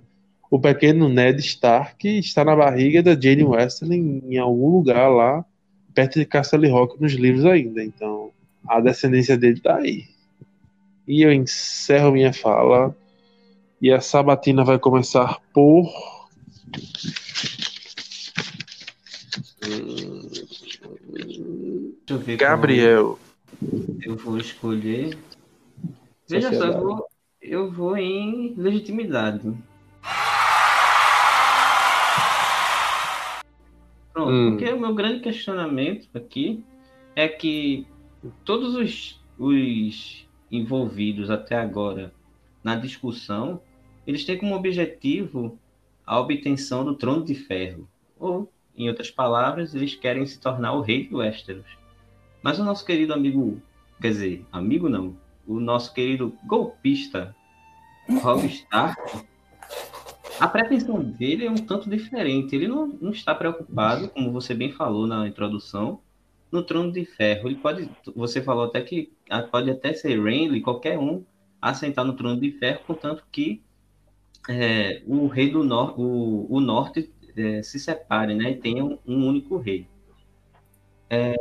O 0.50 0.60
pequeno 0.60 1.10
Ned 1.10 1.40
Stark 1.40 2.08
está 2.08 2.46
na 2.46 2.56
barriga 2.56 3.02
da 3.02 3.20
Jane 3.20 3.44
Westerling 3.44 4.22
em 4.28 4.38
algum 4.38 4.70
lugar 4.70 5.10
lá, 5.10 5.44
perto 5.94 6.20
de 6.20 6.26
Castle 6.26 6.70
Rock 6.70 7.02
nos 7.02 7.14
livros 7.14 7.46
ainda. 7.46 7.84
Então, 7.84 8.32
a 8.68 8.80
descendência 8.80 9.38
dele 9.38 9.60
tá 9.60 9.78
aí. 9.78 10.06
E 11.08 11.22
eu 11.22 11.32
encerro 11.32 12.12
minha 12.12 12.34
fala. 12.34 12.96
E 13.82 13.92
a 13.92 14.00
sabatina 14.00 14.64
vai 14.64 14.80
começar 14.80 15.40
por. 15.54 15.92
Eu 22.16 22.20
ver 22.20 22.38
Gabriel. 22.38 23.20
eu 24.04 24.16
vou 24.16 24.38
escolher. 24.38 25.18
Veja 26.28 26.54
só, 26.54 26.66
eu 26.66 26.82
vou, 26.82 27.08
eu 27.42 27.72
vou 27.72 27.98
em 27.98 28.54
legitimidade. 28.58 29.54
Pronto, 34.14 34.32
Hum. 34.32 34.52
porque 34.52 34.72
o 34.72 34.80
meu 34.80 34.94
grande 34.96 35.20
questionamento 35.20 36.08
aqui 36.14 36.64
é 37.16 37.28
que 37.28 37.86
todos 38.46 38.74
os, 38.76 39.22
os 39.38 40.26
envolvidos 40.50 41.30
até 41.30 41.56
agora 41.58 42.14
na 42.64 42.76
discussão, 42.76 43.62
eles 44.08 44.24
têm 44.24 44.38
como 44.38 44.56
objetivo 44.56 45.60
a 46.06 46.20
obtenção 46.20 46.86
do 46.86 46.96
trono 46.96 47.26
de 47.26 47.36
ferro. 47.36 47.88
Ou, 48.18 48.50
em 48.76 48.88
outras 48.88 49.12
palavras, 49.12 49.76
eles 49.76 49.96
querem 49.96 50.26
se 50.26 50.40
tornar 50.40 50.74
o 50.74 50.82
rei 50.82 51.06
de 51.08 51.14
Westeros. 51.14 51.66
Mas 52.46 52.60
o 52.60 52.64
nosso 52.64 52.86
querido 52.86 53.12
amigo, 53.12 53.60
quer 54.00 54.10
dizer, 54.10 54.46
amigo 54.52 54.88
não, 54.88 55.18
o 55.48 55.60
nosso 55.60 55.92
querido 55.92 56.38
golpista 56.46 57.36
Rob 58.22 58.46
Stark, 58.46 59.26
a 60.40 60.48
pretensão 60.48 61.02
dele 61.02 61.48
é 61.48 61.50
um 61.50 61.56
tanto 61.56 61.90
diferente. 61.90 62.56
Ele 62.56 62.68
não, 62.68 62.86
não 63.02 63.10
está 63.10 63.34
preocupado, 63.34 64.10
como 64.10 64.32
você 64.32 64.54
bem 64.54 64.72
falou 64.72 65.08
na 65.08 65.28
introdução, 65.28 66.00
no 66.52 66.62
trono 66.62 66.92
de 66.92 67.04
ferro. 67.04 67.48
Ele 67.50 67.56
pode, 67.56 67.90
você 68.16 68.44
falou 68.44 68.66
até 68.66 68.80
que 68.80 69.12
ah, 69.28 69.42
pode 69.42 69.72
até 69.72 69.92
ser 69.94 70.24
Renly, 70.24 70.62
qualquer 70.62 71.00
um, 71.00 71.24
assentar 71.60 72.06
no 72.06 72.14
trono 72.14 72.40
de 72.40 72.52
ferro, 72.52 72.82
contanto 72.86 73.24
que 73.32 73.60
é, 74.48 75.02
o 75.08 75.26
rei 75.26 75.50
do 75.50 75.64
norte, 75.64 75.96
o, 76.00 76.46
o 76.48 76.60
norte 76.60 77.12
é, 77.36 77.64
se 77.64 77.80
separe, 77.80 78.36
né, 78.36 78.52
e 78.52 78.56
tenha 78.56 78.86
um, 78.86 79.00
um 79.04 79.28
único 79.28 79.58
rei. 79.58 79.88
É, 81.10 81.34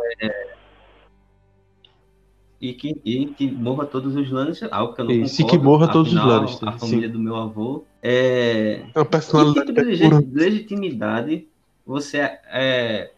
e 2.68 2.74
que, 2.74 3.00
e 3.04 3.26
que 3.26 3.50
morra 3.50 3.86
todos 3.86 4.14
os 4.16 4.30
Lannisters, 4.30 4.72
algo 4.72 4.94
que 4.94 5.00
eu 5.00 5.04
não 5.04 5.12
e 5.12 5.20
concordo. 5.20 5.46
que 5.46 5.58
morra 5.58 5.88
todos 5.88 6.08
os 6.12 6.18
afinal, 6.18 6.40
Lannisters, 6.40 6.74
A 6.74 6.78
família 6.78 7.08
sim. 7.08 7.12
do 7.12 7.18
meu 7.18 7.36
avô 7.36 7.84
é, 8.02 8.86
É 8.94 8.98
uma 8.98 9.04
personalidade 9.04 9.66
tipo 9.72 9.80
de 9.82 10.34
legitimidade 10.34 11.48
você 11.86 12.18
é, 12.18 13.12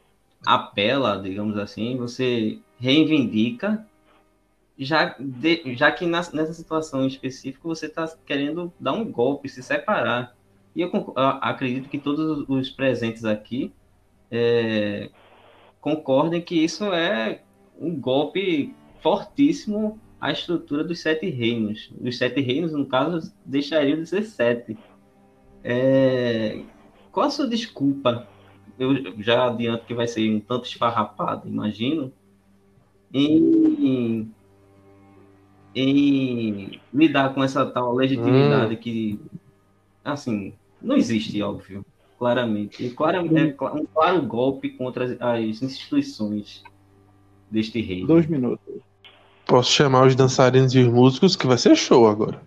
apela, 0.44 1.20
digamos 1.22 1.57
assim, 1.57 1.97
você 1.97 2.59
reivindica, 2.78 3.86
já, 4.78 5.16
de- 5.18 5.74
já 5.76 5.90
que 5.90 6.07
nas- 6.07 6.32
nessa 6.32 6.53
situação 6.53 7.07
específica 7.07 7.66
você 7.66 7.86
está 7.86 8.07
querendo 8.26 8.72
dar 8.78 8.92
um 8.92 9.11
golpe, 9.11 9.49
se 9.49 9.62
separar. 9.62 10.34
E 10.74 10.82
eu 10.82 10.90
a- 11.16 11.51
acredito 11.51 11.88
que 11.88 11.99
todos 11.99 12.44
os 12.49 12.70
presentes 12.70 13.24
aqui 13.24 13.72
é, 14.30 15.11
concordem 15.80 16.42
que 16.42 16.55
isso 16.57 16.84
é 16.92 17.42
um 17.78 17.99
golpe 17.99 18.74
fortíssimo 19.07 20.00
à 20.20 20.32
estrutura 20.32 20.82
dos 20.82 20.98
sete 21.00 21.30
reinos. 21.30 21.92
Os 22.00 22.18
sete 22.18 22.40
reinos, 22.40 22.72
no 22.72 22.86
caso, 22.86 23.32
deixariam 23.44 24.00
de 24.00 24.07
ser 24.07 24.24
sete. 24.24 24.76
É, 25.62 26.61
Qual 27.12 27.26
a 27.26 27.30
sua 27.30 27.46
desculpa? 27.46 28.26
Eu 28.76 29.22
já 29.22 29.46
adianto 29.46 29.86
que 29.86 29.94
vai 29.94 30.09
ser 30.09 30.28
um 30.28 30.40
tanto 30.40 30.66
esfarrapado, 30.66 31.48
imagino, 31.48 32.12
em, 33.14 34.28
em 35.74 36.80
lidar 36.92 37.32
com 37.32 37.44
essa 37.44 37.64
tal 37.64 37.94
legitimidade 37.94 38.76
que, 38.76 39.20
assim, 40.04 40.52
não 40.82 40.96
existe, 40.96 41.40
óbvio, 41.40 41.86
claramente. 42.18 42.84
E 42.84 42.90
claramente 42.90 43.50
é 43.50 43.52
cla- 43.52 43.72
um 43.72 43.86
claro 43.86 44.20
golpe 44.22 44.70
contra 44.70 45.04
as, 45.04 45.16
as 45.20 45.62
instituições 45.62 46.64
deste 47.48 47.80
reino. 47.80 48.09
Dois 48.09 48.26
minutos. 48.26 48.82
Posso 49.47 49.70
chamar 49.70 50.07
os 50.07 50.16
dançarinos 50.16 50.74
e 50.74 50.80
os 50.80 50.88
músicos, 50.88 51.36
que 51.36 51.47
vai 51.47 51.57
ser 51.57 51.76
show 51.76 52.09
agora. 52.09 52.42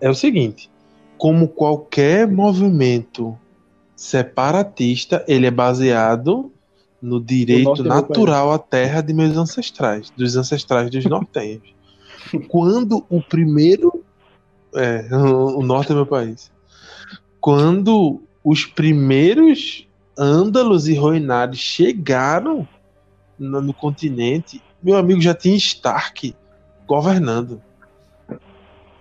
É 0.00 0.08
o 0.08 0.14
seguinte: 0.14 0.70
como 1.18 1.48
qualquer 1.48 2.28
movimento 2.28 3.36
separatista, 3.96 5.24
ele 5.26 5.46
é 5.46 5.50
baseado 5.50 6.52
no 7.02 7.20
direito 7.20 7.82
natural 7.82 8.52
à 8.52 8.58
terra 8.58 9.00
de 9.00 9.12
meus 9.12 9.36
ancestrais, 9.36 10.10
dos 10.16 10.36
ancestrais 10.36 10.88
dos 10.88 11.04
nortenhos. 11.04 11.74
Quando 12.48 13.04
o 13.10 13.20
primeiro. 13.20 14.04
É, 14.74 15.08
o 15.12 15.62
norte 15.62 15.90
é 15.90 15.94
meu 15.94 16.06
país. 16.06 16.52
Quando 17.40 18.20
os 18.44 18.66
primeiros 18.66 19.88
ândalos 20.16 20.86
e 20.86 20.94
roinares 20.94 21.58
chegaram 21.58 22.68
no, 23.38 23.60
no 23.62 23.72
continente, 23.72 24.62
meu 24.82 24.96
amigo 24.96 25.20
já 25.20 25.34
tinha 25.34 25.56
Stark 25.56 26.34
governando. 26.86 27.60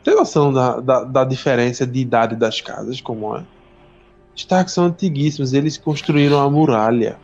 Tem 0.04 0.16
noção 0.16 0.54
da, 0.54 0.80
da, 0.80 1.04
da 1.04 1.24
diferença 1.24 1.86
de 1.86 2.00
idade 2.00 2.36
das 2.36 2.62
casas, 2.62 3.02
como 3.02 3.36
é? 3.36 3.46
Stark 4.36 4.70
são 4.72 4.86
antiguíssimos, 4.86 5.54
eles 5.54 5.78
construíram 5.78 6.40
a 6.40 6.50
muralha. 6.50 7.20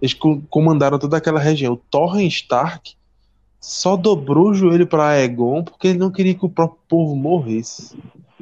Eles 0.00 0.14
co- 0.14 0.42
comandaram 0.48 0.98
toda 0.98 1.16
aquela 1.16 1.40
região. 1.40 1.74
O 1.74 1.76
Torren 1.76 2.26
Stark 2.26 2.94
só 3.60 3.96
dobrou 3.96 4.50
o 4.50 4.54
joelho 4.54 4.86
para 4.86 5.08
Aegon 5.08 5.64
porque 5.64 5.88
ele 5.88 5.98
não 5.98 6.10
queria 6.10 6.34
que 6.34 6.44
o 6.44 6.50
próprio 6.50 6.78
povo 6.88 7.16
morresse. 7.16 7.96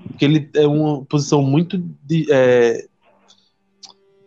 Porque 0.09 0.25
ele 0.25 0.51
é 0.55 0.67
uma 0.67 1.05
posição 1.05 1.43
muito 1.43 1.79
de- 2.03 2.27
é, 2.31 2.87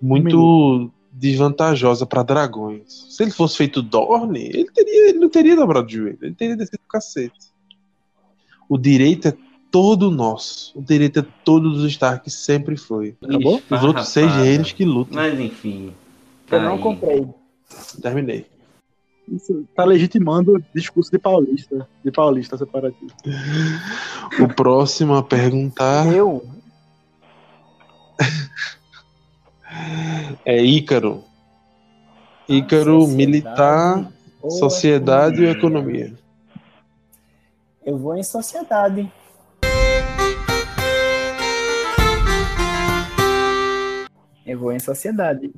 muito 0.01 0.91
desvantajosa 1.15 2.05
para 2.05 2.23
dragões. 2.23 3.07
Se 3.09 3.23
ele 3.23 3.31
fosse 3.31 3.57
feito 3.57 3.81
Dorne, 3.81 4.49
ele, 4.53 4.69
teria, 4.71 5.09
ele 5.09 5.19
não 5.19 5.29
teria 5.29 5.55
dobrado 5.55 5.87
o 5.87 5.89
joelho, 5.89 6.17
ele 6.21 6.35
teria 6.35 6.57
descido 6.57 6.81
o 6.85 6.91
cacete. 6.91 7.53
O 8.67 8.77
direito 8.77 9.29
é 9.29 9.33
todo 9.71 10.11
nosso. 10.11 10.77
O 10.77 10.81
direito 10.81 11.19
é 11.19 11.25
todo 11.43 11.71
dos 11.71 11.85
Stark, 11.91 12.29
sempre 12.29 12.75
foi. 12.75 13.15
Acabou? 13.23 13.61
Os 13.69 13.83
outros 13.83 14.09
seis 14.09 14.33
reinos 14.33 14.71
que 14.71 14.83
lutam. 14.83 15.15
Mas 15.15 15.39
enfim. 15.39 15.93
Eu 16.51 16.61
não 16.61 16.73
aí. 16.73 16.79
comprei. 16.79 17.27
Terminei. 18.01 18.45
Isso 19.31 19.65
tá 19.75 19.83
legitimando 19.85 20.55
o 20.55 20.63
discurso 20.73 21.09
de 21.09 21.17
paulista, 21.17 21.87
de 22.03 22.11
paulista 22.11 22.57
separatista. 22.57 23.15
O 24.39 24.47
próximo 24.53 25.15
a 25.15 25.23
perguntar 25.23 26.13
Eu, 26.13 26.45
é 30.45 30.61
Ícaro. 30.61 31.23
Ícaro, 32.47 33.01
Sociedade 33.01 33.15
militar, 33.15 34.11
sociedade 34.49 35.43
ou 35.43 35.51
economia? 35.51 36.13
Eu 37.83 37.97
vou 37.97 38.15
em 38.15 38.23
sociedade. 38.23 39.11
Eu 44.45 44.59
vou 44.59 44.71
em 44.71 44.79
sociedade. 44.79 45.51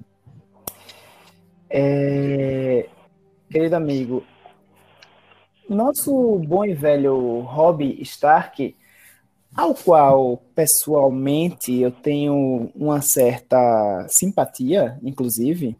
É, 1.69 2.87
Querido 3.49 3.77
amigo, 3.77 4.25
nosso 5.69 6.37
bom 6.39 6.65
e 6.65 6.73
velho 6.73 7.39
Rob 7.39 7.81
Stark, 8.01 8.75
ao 9.57 9.73
qual 9.73 10.37
pessoalmente 10.53 11.73
eu 11.81 11.89
tenho 11.91 12.69
uma 12.75 13.01
certa 13.01 14.05
simpatia, 14.07 14.99
inclusive, 15.01 15.75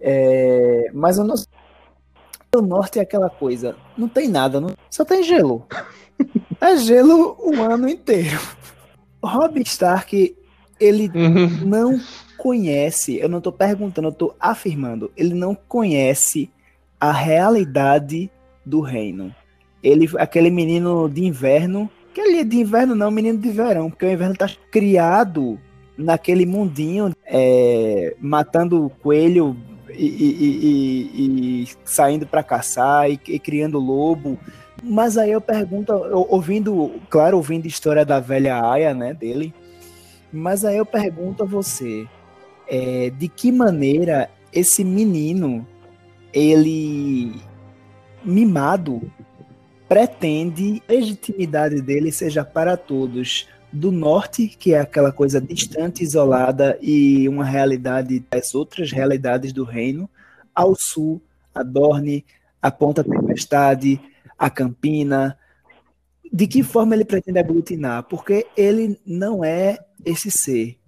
é, 0.00 0.90
mas 0.92 1.16
o 1.16 1.22
nosso 1.24 1.46
o 2.54 2.60
norte 2.60 2.98
é 2.98 3.02
aquela 3.02 3.30
coisa, 3.30 3.74
não 3.96 4.08
tem 4.08 4.28
nada, 4.28 4.60
não- 4.60 4.74
só 4.90 5.04
tem 5.04 5.22
gelo. 5.22 5.64
É 6.60 6.76
gelo 6.76 7.36
o 7.40 7.60
ano 7.60 7.88
inteiro. 7.88 8.38
Rob 9.20 9.60
Stark, 9.62 10.36
ele 10.78 11.10
não 11.64 11.98
conhece, 12.38 13.18
eu 13.18 13.28
não 13.28 13.38
estou 13.38 13.52
perguntando, 13.52 14.06
eu 14.06 14.12
estou 14.12 14.36
afirmando, 14.38 15.10
ele 15.16 15.34
não 15.34 15.56
conhece 15.56 16.48
a 17.00 17.10
realidade 17.10 18.30
do 18.64 18.80
reino. 18.80 19.34
Ele, 19.82 20.08
aquele 20.18 20.50
menino 20.50 21.08
de 21.08 21.24
inverno, 21.24 21.90
que 22.12 22.20
é 22.20 22.44
de 22.44 22.58
inverno 22.58 22.94
não, 22.94 23.10
menino 23.10 23.38
de 23.38 23.50
verão, 23.50 23.90
porque 23.90 24.06
o 24.06 24.10
inverno 24.12 24.34
está 24.34 24.48
criado 24.70 25.58
naquele 25.96 26.46
mundinho, 26.46 27.12
é, 27.26 28.14
matando 28.20 28.90
coelho 29.02 29.56
e, 29.90 30.06
e- 30.06 30.58
e- 30.62 31.62
e- 31.62 31.68
saindo 31.84 32.26
para 32.26 32.42
caçar 32.42 33.10
e, 33.10 33.16
criando 33.16 33.78
lobo. 33.78 34.38
Mas 34.82 35.16
aí 35.16 35.30
eu 35.30 35.40
pergunto, 35.40 35.92
ouvindo, 36.28 36.92
claro, 37.08 37.36
ouvindo 37.36 37.64
a 37.64 37.68
história 37.68 38.04
da 38.04 38.18
velha 38.18 38.60
Aya, 38.68 38.92
né, 38.92 39.14
dele, 39.14 39.54
mas 40.32 40.64
aí 40.64 40.76
eu 40.76 40.86
pergunto 40.86 41.42
a 41.44 41.46
você, 41.46 42.06
é, 42.66 43.10
de 43.10 43.28
que 43.28 43.52
maneira 43.52 44.28
esse 44.52 44.82
menino, 44.82 45.66
ele 46.32 47.32
mimado, 48.24 49.02
pretende 49.92 50.82
a 50.88 50.92
legitimidade 50.92 51.82
dele 51.82 52.10
seja 52.10 52.42
para 52.44 52.78
todos 52.78 53.46
do 53.70 53.92
norte, 53.92 54.48
que 54.48 54.72
é 54.72 54.80
aquela 54.80 55.12
coisa 55.12 55.38
distante, 55.40 56.02
isolada 56.02 56.78
e 56.80 57.28
uma 57.28 57.44
realidade 57.44 58.24
das 58.30 58.54
outras 58.54 58.90
realidades 58.90 59.52
do 59.52 59.64
reino, 59.64 60.08
ao 60.54 60.74
sul, 60.74 61.20
a 61.54 61.62
Dorne, 61.62 62.24
a 62.60 62.70
Ponta 62.70 63.04
Tempestade, 63.04 64.00
a 64.38 64.48
Campina. 64.48 65.38
De 66.32 66.46
que 66.46 66.62
forma 66.62 66.94
ele 66.94 67.04
pretende 67.04 67.38
aglutinar? 67.38 68.04
Porque 68.04 68.46
ele 68.56 68.98
não 69.06 69.44
é 69.44 69.78
esse 70.04 70.30
ser. 70.30 70.78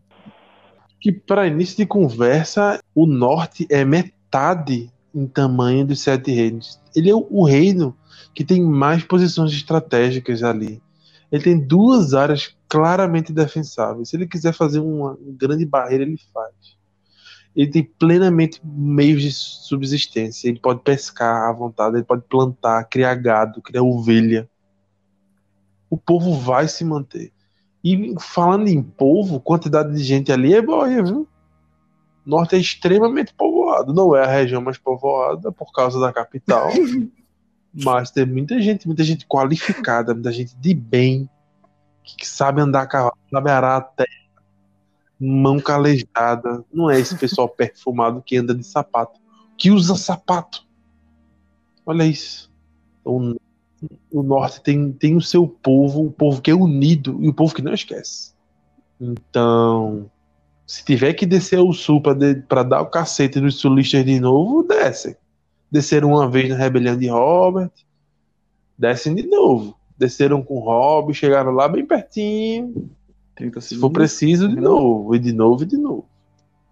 que 0.99 1.13
para 1.13 1.47
início 1.47 1.77
de 1.77 1.85
conversa, 1.85 2.81
o 2.95 3.05
norte 3.07 3.67
é 3.69 3.85
metade 3.85 4.91
em 5.15 5.27
tamanho 5.27 5.85
dos 5.87 6.01
sete 6.01 6.33
reinos. 6.33 6.81
Ele 6.97 7.11
é 7.11 7.15
o- 7.15 7.45
reino 7.45 7.95
que 8.35 8.45
tem 8.45 8.63
mais 8.63 9.05
posições 9.05 9.53
estratégicas 9.53 10.43
ali. 10.43 10.83
Ele 11.31 11.43
tem 11.43 11.59
duas 11.59 12.15
áreas 12.15 12.55
claramente 12.69 13.33
defensáveis. 13.33 14.09
Se 14.09 14.17
ele 14.17 14.27
quiser 14.27 14.53
fazer 14.53 14.81
uma 14.81 15.17
grande 15.21 15.65
barreira, 15.65 16.03
ele 16.03 16.19
faz. 16.33 16.55
ele 17.55 17.71
tem 17.71 17.85
plenamente 17.85 18.61
meios 18.65 19.23
de 19.23 19.33
subsistência. 19.33 20.49
Ele 20.49 20.59
pode 20.59 20.81
pescar 20.81 21.49
à 21.49 21.53
vontade, 21.53 21.97
ele 21.97 22.05
pode 22.05 22.23
plantar, 22.23 22.85
criar 22.85 23.15
gado, 23.15 23.63
criar 23.63 23.83
ovelha. 23.83 24.49
O 25.89 25.97
povo 25.97 26.35
vai 26.35 26.67
se 26.67 26.85
manter. 26.85 27.33
E 27.83 28.15
falando 28.19 28.69
em 28.69 28.83
povo, 28.83 29.41
quantidade 29.41 29.95
de 29.95 30.03
gente 30.03 30.33
ali 30.33 30.55
é 30.55 30.63
boa, 30.63 30.89
viu? 30.89 31.29
O 32.27 32.31
norte 32.31 32.57
é 32.57 32.59
extremamente 32.59 33.33
povoado. 33.35 33.93
Não 33.93 34.17
é 34.17 34.25
a 34.25 34.27
região 34.27 34.63
mais 34.63 34.79
povoada 34.79 35.53
por 35.53 35.71
causa 35.73 36.01
da 36.01 36.13
capital. 36.13 36.71
mas 37.75 38.11
tem 38.11 38.25
muita 38.25 38.61
gente, 38.61 38.87
muita 38.87 39.03
gente 39.03 39.27
qualificada, 39.27 40.15
muita 40.15 40.31
gente 40.31 40.55
de 40.57 40.75
bem, 40.75 41.29
que 42.05 42.27
sabe 42.27 42.61
andar 42.61 42.83
a 42.83 42.87
cavalo, 42.87 43.17
sabe 43.31 43.51
arar 43.51 43.77
a 43.77 43.81
terra, 43.81 44.09
mão 45.19 45.59
calejada. 45.59 46.65
Não 46.73 46.91
é 46.91 47.01
esse 47.01 47.17
pessoal 47.17 47.49
perfumado 47.51 48.23
que 48.23 48.37
anda 48.37 48.55
de 48.55 48.65
sapato, 48.65 49.19
que 49.57 49.71
usa 49.71 49.97
sapato. 49.97 50.65
Olha 51.85 52.05
isso. 52.05 52.53
Então, 53.01 53.37
o 54.11 54.23
norte 54.23 54.63
tem, 54.63 54.93
tem 54.93 55.17
o 55.17 55.21
seu 55.21 55.47
povo, 55.47 56.07
o 56.07 56.11
povo 56.11 56.41
que 56.41 56.51
é 56.51 56.55
unido 56.55 57.19
e 57.21 57.29
o 57.29 57.35
povo 57.35 57.55
que 57.55 57.63
não 57.63 57.75
esquece. 57.75 58.33
Então, 59.01 60.11
se 60.67 60.85
tiver 60.85 61.13
que 61.15 61.27
descer 61.27 61.59
ao 61.59 61.73
sul 61.73 62.01
para 62.01 62.63
dar 62.63 62.81
o 62.81 62.87
cacete 62.87 63.41
nos 63.41 63.57
sulistas 63.59 64.05
de 64.05 64.21
novo, 64.21 64.63
desce. 64.63 65.17
Desceram 65.75 66.11
uma 66.11 66.31
vez 66.31 66.49
na 66.49 66.55
rebelião 66.55 66.97
de 66.97 67.09
Robert, 67.09 67.73
descem 68.79 69.13
de 69.13 69.27
novo. 69.27 69.77
Desceram 69.99 70.41
com 70.41 70.61
Rob, 70.61 71.13
chegaram 71.13 71.51
lá 71.51 71.67
bem 71.67 71.85
pertinho. 71.85 72.93
Se 73.61 73.77
for 73.81 73.91
preciso, 73.91 74.49
de 74.49 74.55
novo, 74.55 75.17
e 75.17 75.19
de 75.19 75.33
novo, 75.33 75.65
e 75.65 75.67
de 75.67 75.77
novo. 75.77 76.07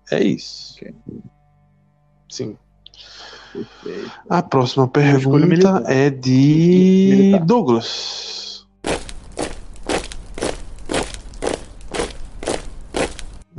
É 0.09 0.22
isso. 0.22 0.76
Okay. 0.76 0.94
Sim. 2.28 2.57
Perfeito. 3.53 4.12
A 4.30 4.40
próxima 4.40 4.86
pergunta 4.86 5.82
é 5.88 6.09
de 6.09 7.09
militar. 7.11 7.44
Douglas. 7.44 8.68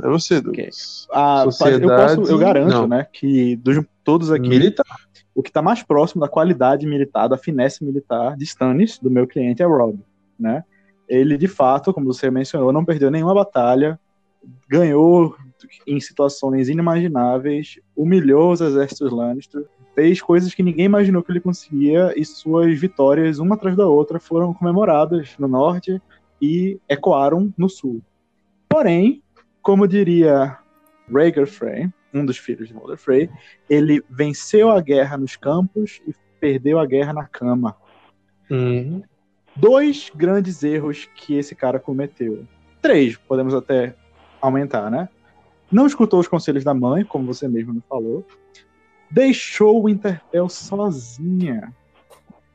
É 0.02 0.08
você, 0.08 0.40
Douglas. 0.40 1.06
Okay. 1.10 1.20
Ah, 1.22 1.42
Sociedade... 1.44 1.82
eu, 1.82 1.88
posso, 1.90 2.32
eu 2.32 2.38
garanto, 2.38 2.70
Não. 2.70 2.86
né, 2.86 3.06
que 3.12 3.56
dos 3.56 3.84
todos 4.02 4.30
aqui, 4.30 4.48
militar. 4.48 5.04
O 5.34 5.42
que 5.42 5.50
está 5.50 5.60
mais 5.60 5.82
próximo 5.82 6.20
da 6.20 6.28
qualidade 6.28 6.86
militar, 6.86 7.28
da 7.28 7.36
finesse 7.36 7.84
militar 7.84 8.36
de 8.36 8.44
Stannis, 8.44 8.98
do 8.98 9.10
meu 9.10 9.26
cliente, 9.26 9.62
é 9.62 9.66
Rob, 9.66 9.98
né? 10.38 10.64
Ele, 11.08 11.36
de 11.36 11.48
fato, 11.48 11.92
como 11.92 12.06
você 12.06 12.30
mencionou, 12.30 12.72
não 12.72 12.84
perdeu 12.84 13.10
nenhuma 13.10 13.34
batalha, 13.34 13.98
ganhou 14.68 15.36
em 15.86 16.00
situações 16.00 16.68
inimagináveis, 16.68 17.78
humilhou 17.96 18.52
os 18.52 18.60
exércitos 18.60 19.12
Lannister, 19.12 19.64
fez 19.94 20.20
coisas 20.20 20.54
que 20.54 20.62
ninguém 20.62 20.86
imaginou 20.86 21.22
que 21.22 21.30
ele 21.30 21.40
conseguia 21.40 22.12
e 22.16 22.24
suas 22.24 22.78
vitórias, 22.78 23.38
uma 23.38 23.54
atrás 23.54 23.76
da 23.76 23.86
outra, 23.86 24.18
foram 24.18 24.52
comemoradas 24.52 25.34
no 25.38 25.48
norte 25.48 26.00
e 26.40 26.78
ecoaram 26.88 27.52
no 27.56 27.68
sul. 27.68 28.02
Porém, 28.68 29.22
como 29.62 29.86
diria 29.86 30.58
Rhaegar 31.10 31.46
Frey, 31.46 31.88
um 32.14 32.24
dos 32.24 32.38
filhos 32.38 32.68
de 32.68 32.74
Walder 32.74 32.96
Frey, 32.96 33.28
ele 33.68 34.02
venceu 34.08 34.70
a 34.70 34.80
guerra 34.80 35.16
nos 35.16 35.36
campos 35.36 36.00
e 36.06 36.14
perdeu 36.38 36.78
a 36.78 36.86
guerra 36.86 37.12
na 37.12 37.26
cama. 37.26 37.76
Uhum. 38.50 39.02
Dois 39.56 40.10
grandes 40.14 40.62
erros 40.62 41.08
que 41.14 41.34
esse 41.34 41.54
cara 41.54 41.78
cometeu. 41.78 42.46
Três, 42.80 43.16
podemos 43.16 43.54
até 43.54 43.94
aumentar, 44.40 44.90
né? 44.90 45.08
Não 45.70 45.86
escutou 45.86 46.20
os 46.20 46.28
conselhos 46.28 46.62
da 46.62 46.74
mãe, 46.74 47.04
como 47.04 47.26
você 47.26 47.48
mesmo 47.48 47.74
me 47.74 47.82
falou 47.88 48.24
deixou 49.14 49.82
o 49.82 49.88
Interfell 49.88 50.48
sozinha. 50.48 51.72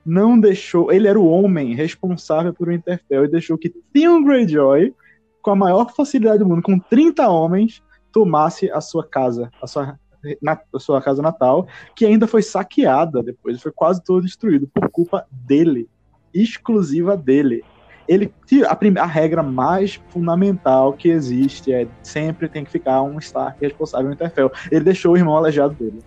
Não 0.06 0.38
deixou. 0.38 0.92
Ele 0.92 1.08
era 1.08 1.20
o 1.20 1.28
homem 1.28 1.74
responsável 1.74 2.54
por 2.54 2.68
o 2.68 2.74
Interfell 2.74 3.24
e 3.26 3.30
deixou 3.30 3.58
que 3.58 3.70
Theon 3.70 4.24
Greyjoy, 4.24 4.94
com 5.42 5.52
a 5.52 5.56
maior 5.56 5.94
facilidade 5.96 6.40
do 6.40 6.46
mundo, 6.46 6.62
com 6.62 6.78
30 6.78 7.30
homens, 7.30 7.82
tomasse 8.12 8.70
a 8.72 8.82
sua 8.82 9.06
casa, 9.06 9.52
a 9.62 9.68
sua, 9.68 10.00
na, 10.42 10.60
a 10.74 10.80
sua 10.80 11.02
casa 11.02 11.22
natal, 11.22 11.68
que 11.96 12.06
ainda 12.06 12.28
foi 12.28 12.42
saqueada 12.42 13.24
depois, 13.24 13.62
foi 13.62 13.72
quase 13.72 14.04
todo 14.04 14.24
destruído 14.24 14.68
por 14.68 14.90
culpa 14.90 15.26
dele, 15.32 15.90
exclusiva 16.34 17.16
dele. 17.16 17.64
Ele 18.08 18.34
a, 18.68 19.04
a 19.04 19.06
regra 19.06 19.44
mais 19.44 20.02
fundamental 20.10 20.94
que 20.94 21.10
existe 21.10 21.72
é 21.72 21.88
sempre 22.02 22.50
tem 22.50 22.64
que 22.64 22.72
ficar 22.72 23.04
um 23.04 23.20
Stark 23.20 23.62
responsável 23.62 24.08
no 24.08 24.14
Interfell. 24.14 24.52
Ele 24.72 24.84
deixou 24.84 25.14
o 25.14 25.18
irmão 25.18 25.38
aleijado 25.38 25.76
dele. 25.76 26.00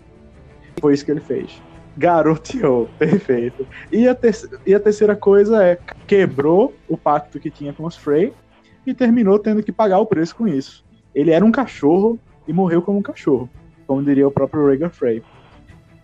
Foi 0.81 0.95
isso 0.95 1.05
que 1.05 1.13
ele 1.13 1.21
fez. 1.21 1.63
Garoteou, 1.97 2.89
perfeito. 2.99 3.67
E 3.93 4.09
a, 4.09 4.17
e 4.67 4.75
a 4.75 4.81
terceira 4.81 5.15
coisa 5.15 5.63
é 5.65 5.79
quebrou 6.07 6.75
o 6.89 6.97
pacto 6.97 7.39
que 7.39 7.51
tinha 7.51 7.73
com 7.73 7.85
os 7.85 7.97
Frey 7.97 8.33
e 8.85 8.93
terminou 8.93 9.39
tendo 9.39 9.63
que 9.63 9.71
pagar 9.71 10.01
o 10.01 10.07
preço 10.07 10.35
com 10.35 10.49
isso. 10.49 10.85
Ele 11.15 11.31
era 11.31 11.45
um 11.45 11.53
cachorro 11.53 12.19
e 12.47 12.53
morreu 12.53 12.83
como 12.83 12.99
um 12.99 13.03
cachorrho, 13.03 13.49
como 13.87 14.03
diria 14.03 14.27
o 14.27 14.31
próprio 14.31 14.67
Rhaegar 14.67 14.91
Frey. 14.91 15.23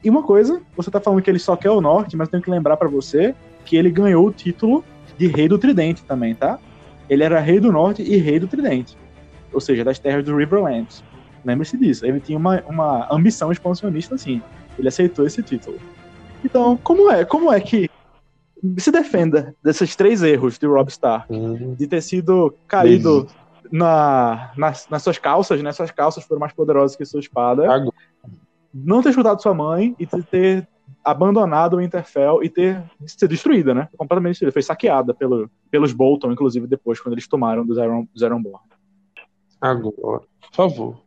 E 0.03 0.09
uma 0.09 0.23
coisa, 0.23 0.63
você 0.77 0.91
tá 0.91 1.01
falando 1.01 1.23
que 1.23 1.31
ele 1.31 1.39
só 1.39 1.57
quer 1.57 1.71
o 1.71 1.81
norte, 1.81 2.17
mas 2.17 2.29
tenho 2.29 2.43
que 2.43 2.51
lembrar 2.51 2.77
para 2.77 2.89
você 2.89 3.35
que 3.65 3.77
ele 3.77 3.91
ganhou 3.91 4.27
o 4.27 4.33
título 4.33 4.85
de 5.17 5.27
Rei 5.27 5.49
do 5.49 5.59
Tridente 5.59 6.05
também, 6.05 6.35
tá? 6.35 6.59
Ele 7.09 7.25
era 7.25 7.41
Rei 7.41 7.59
do 7.59 7.73
Norte 7.73 8.03
e 8.03 8.17
Rei 8.17 8.39
do 8.39 8.47
Tridente, 8.47 8.97
ou 9.53 9.61
seja, 9.61 9.85
das 9.85 9.99
terras 9.99 10.25
do 10.25 10.37
Riverlands. 10.37 11.03
Lembre-se 11.45 11.77
disso. 11.77 12.05
Ele 12.05 12.21
tinha 12.21 12.39
uma, 12.39 12.63
uma 12.69 13.09
ambição 13.11 13.51
expansionista 13.51 14.15
assim. 14.15 14.43
Ele 14.79 14.89
aceitou 14.89 15.27
esse 15.27 15.43
título. 15.43 15.79
Então, 16.45 16.77
como 16.77 17.11
é? 17.11 17.25
Como 17.25 17.53
é 17.53 17.61
que 17.61 17.89
se 18.77 18.91
defenda 18.91 19.55
desses 19.63 19.97
três 19.97 20.23
erros 20.23 20.59
de 20.59 20.67
Rob 20.67 20.89
Stark? 20.89 21.33
Uhum. 21.33 21.75
De 21.75 21.87
ter 21.87 22.03
sido 22.03 22.55
caído 22.67 23.27
na, 23.71 24.53
nas, 24.57 24.89
nas 24.89 25.03
suas 25.03 25.19
calças, 25.19 25.63
né? 25.63 25.73
Suas 25.73 25.91
calças 25.91 26.25
foram 26.25 26.41
mais 26.41 26.53
poderosas 26.53 26.97
que 26.97 27.05
sua 27.05 27.21
espada. 27.21 27.65
Agora. 27.73 27.97
Não 28.73 29.03
ter 29.03 29.11
escutado 29.11 29.43
sua 29.43 29.55
mãe 29.55 29.97
e 29.99 30.07
ter 30.07 30.69
abandonado 31.05 31.77
o 31.77 31.81
Interfell 31.81 32.43
e 32.43 32.49
ter 32.49 32.83
sido 33.07 33.31
destruída, 33.31 33.75
né? 33.75 33.89
Completamente 33.97 34.33
destruída. 34.33 34.53
Foi 34.53 34.63
saqueada 34.63 35.15
pelo, 35.15 35.51
pelos 35.71 35.93
Bolton, 35.93 36.33
inclusive, 36.33 36.67
depois, 36.67 37.01
quando 37.01 37.15
eles 37.15 37.27
tomaram 37.27 37.65
dos 37.65 37.79
Iron, 37.79 38.07
dos 38.13 38.23
Ironborn. 38.23 38.61
Agora, 39.61 39.93
por 40.41 40.53
favor. 40.53 41.01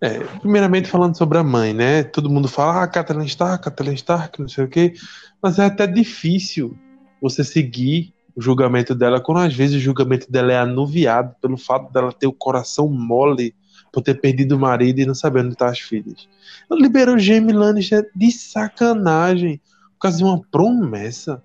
É, 0.00 0.20
primeiramente 0.40 0.88
falando 0.88 1.16
sobre 1.16 1.38
a 1.38 1.42
mãe, 1.42 1.72
né? 1.72 2.04
Todo 2.04 2.30
mundo 2.30 2.48
fala, 2.48 2.82
ah, 2.82 2.88
Kathleen 2.88 3.26
Stark, 3.26 3.64
Kathleen 3.64 3.94
Stark, 3.94 4.40
não 4.40 4.48
sei 4.48 4.64
o 4.64 4.68
quê. 4.68 4.94
Mas 5.42 5.58
é 5.58 5.64
até 5.64 5.86
difícil 5.86 6.76
você 7.20 7.42
seguir 7.42 8.13
o 8.36 8.40
julgamento 8.40 8.94
dela, 8.94 9.20
quando 9.20 9.38
às 9.38 9.54
vezes 9.54 9.76
o 9.76 9.80
julgamento 9.80 10.30
dela 10.30 10.52
é 10.52 10.58
anuviado 10.58 11.34
pelo 11.40 11.56
fato 11.56 11.92
dela 11.92 12.12
ter 12.12 12.26
o 12.26 12.32
coração 12.32 12.88
mole 12.88 13.54
por 13.92 14.02
ter 14.02 14.20
perdido 14.20 14.56
o 14.56 14.58
marido 14.58 15.00
e 15.00 15.06
não 15.06 15.14
saber 15.14 15.40
onde 15.40 15.52
estão 15.52 15.66
tá 15.66 15.72
as 15.72 15.78
filhas. 15.78 16.28
Ela 16.68 16.80
liberou 16.80 17.18
Jamie 17.18 17.54
Lannister 17.54 18.10
de 18.14 18.32
sacanagem, 18.32 19.60
por 19.92 20.00
causa 20.00 20.18
de 20.18 20.24
uma 20.24 20.40
promessa. 20.50 21.42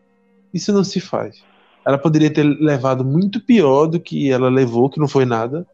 Isso 0.54 0.74
não 0.74 0.84
se 0.84 1.00
faz. 1.00 1.44
Ela 1.86 1.98
poderia 1.98 2.32
ter 2.32 2.44
levado 2.44 3.06
muito 3.06 3.40
pior 3.40 3.86
do 3.86 4.00
que 4.00 4.32
ela 4.32 4.50
levou, 4.50 4.90
que 4.90 5.00
não 5.00 5.08
foi 5.08 5.26
nada 5.26 5.66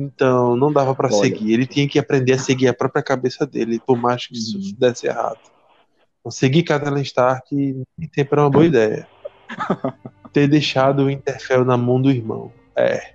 então, 0.00 0.56
não 0.56 0.72
dava 0.72 0.94
para 0.94 1.10
seguir. 1.10 1.52
Ele 1.52 1.66
tinha 1.66 1.88
que 1.88 1.98
aprender 1.98 2.34
a 2.34 2.38
seguir 2.38 2.68
a 2.68 2.74
própria 2.74 3.02
cabeça 3.02 3.44
dele, 3.44 3.80
por 3.84 3.98
mais 3.98 4.28
que 4.28 4.34
isso 4.34 4.56
uhum. 4.56 4.74
desse 4.78 5.08
errado. 5.08 5.40
Então, 6.20 6.30
seguir 6.30 6.62
Catelyn 6.62 7.02
Stark 7.02 7.52
nem 7.52 8.10
sempre 8.14 8.38
é 8.38 8.42
uma 8.42 8.50
boa 8.50 8.64
ideia. 8.64 9.08
Ter 10.32 10.48
deixado 10.48 11.04
o 11.04 11.10
Interfell 11.10 11.64
na 11.64 11.76
mão 11.76 12.00
do 12.00 12.10
irmão. 12.10 12.52
É. 12.76 13.14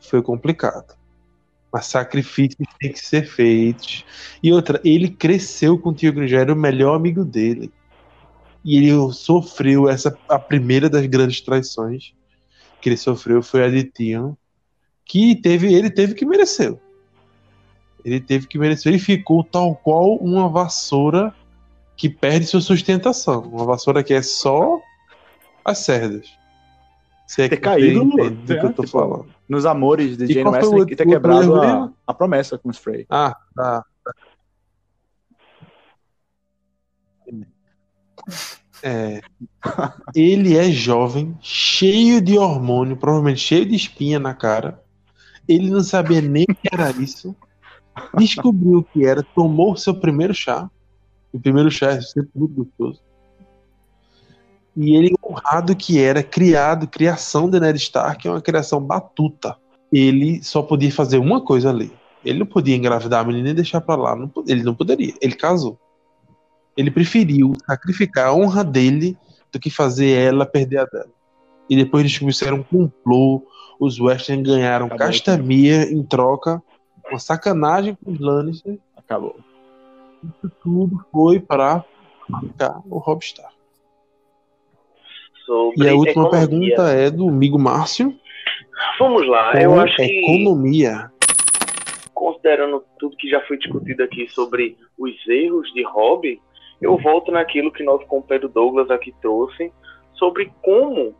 Foi 0.00 0.22
complicado. 0.22 0.94
Mas 1.72 1.86
sacrifícios 1.86 2.68
têm 2.78 2.92
que 2.92 3.00
ser 3.00 3.26
feitos. 3.26 4.04
E 4.42 4.52
outra, 4.52 4.80
ele 4.84 5.08
cresceu 5.08 5.78
com 5.78 5.90
o 5.90 5.94
tio 5.94 6.12
era 6.34 6.52
o 6.52 6.56
melhor 6.56 6.94
amigo 6.94 7.24
dele. 7.24 7.72
E 8.64 8.76
ele 8.76 9.12
sofreu 9.12 9.88
essa 9.88 10.16
a 10.28 10.38
primeira 10.38 10.88
das 10.88 11.06
grandes 11.06 11.40
traições 11.40 12.12
que 12.82 12.88
ele 12.88 12.96
sofreu 12.96 13.42
foi 13.42 13.64
a 13.64 13.70
de 13.70 13.84
Tion 13.84 14.34
que 15.06 15.36
teve, 15.36 15.72
ele 15.72 15.88
teve 15.88 16.14
que 16.14 16.26
merecer. 16.26 16.76
Ele 18.04 18.20
teve 18.20 18.48
que 18.48 18.58
merecer 18.58 18.92
e 18.92 18.98
ficou 18.98 19.44
tal 19.44 19.76
qual 19.76 20.16
uma 20.16 20.48
vassoura 20.48 21.32
que 21.96 22.08
perde 22.08 22.46
sua 22.46 22.60
sustentação. 22.60 23.42
Uma 23.42 23.64
vassoura 23.64 24.02
que 24.02 24.12
é 24.12 24.20
só 24.20 24.80
as 25.64 25.78
cerdas. 25.78 26.36
Se 27.26 27.42
é 27.42 27.48
ter 27.48 27.56
caído 27.58 28.04
no, 28.04 28.30
do 28.30 28.46
que 28.46 28.66
eu 28.66 28.72
tô 28.72 28.84
tipo, 28.84 28.98
falando. 28.98 29.26
nos 29.48 29.64
amores 29.64 30.16
de 30.16 30.32
Jane 30.32 30.50
West 30.50 30.90
e 30.90 30.96
ter 30.96 31.06
quebrado 31.06 31.60
a, 31.60 31.90
a, 32.06 32.14
promessa 32.14 32.58
com 32.58 32.68
os 32.68 32.78
Frey. 32.78 33.06
Ah, 33.08 33.36
tá. 33.54 33.84
É, 38.82 39.20
ele 40.14 40.56
é 40.56 40.70
jovem, 40.70 41.36
cheio 41.40 42.20
de 42.20 42.36
hormônio, 42.36 42.96
provavelmente 42.96 43.40
cheio 43.40 43.64
de 43.64 43.76
espinha 43.76 44.18
na 44.18 44.34
cara. 44.34 44.82
Ele 45.48 45.70
não 45.70 45.82
sabia 45.82 46.20
nem 46.20 46.44
que 46.44 46.68
era 46.72 46.90
isso. 46.90 47.34
descobriu 48.16 48.78
o 48.78 48.84
que 48.84 49.06
era, 49.06 49.22
tomou 49.22 49.76
seu 49.76 49.94
primeiro 49.94 50.34
chá. 50.34 50.68
O 51.32 51.40
primeiro 51.40 51.70
chá 51.70 51.92
é 51.92 52.00
sempre 52.00 52.30
muito 52.34 52.64
gostoso. 52.64 53.00
E 54.76 54.96
ele, 54.96 55.14
honrado 55.24 55.76
que 55.76 56.00
era, 56.00 56.22
criado, 56.22 56.86
criação 56.86 57.48
de 57.48 57.60
Ned 57.60 57.78
Stark, 57.78 58.26
é 58.26 58.30
uma 58.30 58.40
criação 58.40 58.80
batuta. 58.80 59.56
Ele 59.92 60.42
só 60.42 60.62
podia 60.62 60.90
fazer 60.90 61.18
uma 61.18 61.40
coisa 61.40 61.68
ali. 61.68 61.92
Ele 62.24 62.38
não 62.38 62.46
podia 62.46 62.76
engravidar 62.76 63.20
a 63.20 63.24
menina 63.24 63.50
e 63.50 63.54
deixar 63.54 63.80
pra 63.80 63.96
lá. 63.96 64.16
Não, 64.16 64.30
ele 64.46 64.62
não 64.62 64.74
poderia. 64.74 65.12
Ele 65.20 65.34
casou. 65.34 65.78
Ele 66.76 66.90
preferiu 66.90 67.52
sacrificar 67.66 68.28
a 68.28 68.34
honra 68.34 68.64
dele 68.64 69.16
do 69.52 69.60
que 69.60 69.68
fazer 69.68 70.10
ela 70.10 70.46
perder 70.46 70.78
a 70.78 70.84
dela. 70.86 71.10
E 71.68 71.76
depois 71.76 72.02
eles 72.02 72.18
começaram 72.18 72.58
um 72.58 72.62
complô. 72.62 73.46
Os 73.78 74.00
Western 74.00 74.42
ganharam 74.42 74.86
Acabou 74.86 75.06
Castamia 75.06 75.92
em 75.92 76.02
troca. 76.02 76.62
Uma 77.10 77.18
sacanagem 77.18 77.96
com 78.02 78.12
os 78.12 78.20
Lannister. 78.20 78.78
Acabou. 78.96 79.36
Isso 80.22 80.50
tudo 80.62 81.04
foi 81.12 81.40
para 81.40 81.84
ficar 82.40 82.80
o 82.88 82.98
Rob 82.98 83.22
Stark. 83.22 83.61
Sobre 85.52 85.84
E 85.84 85.88
a 85.90 85.94
última 85.94 86.26
economia. 86.26 86.48
pergunta 86.48 86.82
é 86.92 87.10
do 87.10 87.28
amigo 87.28 87.58
Márcio. 87.58 88.14
Vamos 88.98 89.26
lá, 89.28 89.52
eu 89.60 89.78
acho 89.78 89.96
que 89.96 90.02
economia. 90.02 91.10
considerando 92.14 92.82
tudo 92.98 93.16
que 93.16 93.28
já 93.28 93.40
foi 93.42 93.58
discutido 93.58 94.02
aqui 94.02 94.26
sobre 94.28 94.78
os 94.98 95.12
erros 95.28 95.70
de 95.74 95.82
Hobby, 95.82 96.40
eu 96.80 96.96
volto 96.96 97.30
naquilo 97.30 97.70
que 97.70 97.82
nosso 97.82 98.06
companheiro 98.06 98.48
Douglas 98.48 98.90
aqui 98.90 99.12
trouxe 99.20 99.70
sobre 100.14 100.50
como 100.62 101.14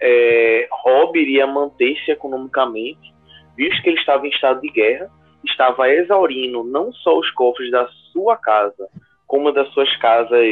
é, 0.00 0.68
Hobby 0.84 1.20
iria 1.20 1.46
manter-se 1.46 2.10
economicamente, 2.10 3.14
visto 3.56 3.82
que 3.82 3.88
ele 3.88 3.98
estava 3.98 4.26
em 4.26 4.30
estado 4.30 4.60
de 4.60 4.68
guerra, 4.68 5.10
estava 5.44 5.88
exaurindo 5.88 6.62
não 6.62 6.92
só 6.92 7.18
os 7.18 7.30
cofres 7.30 7.70
da 7.70 7.88
sua 8.12 8.36
casa, 8.36 8.88
como 9.26 9.50
das 9.50 9.68
suas 9.72 9.94
casas, 9.96 10.46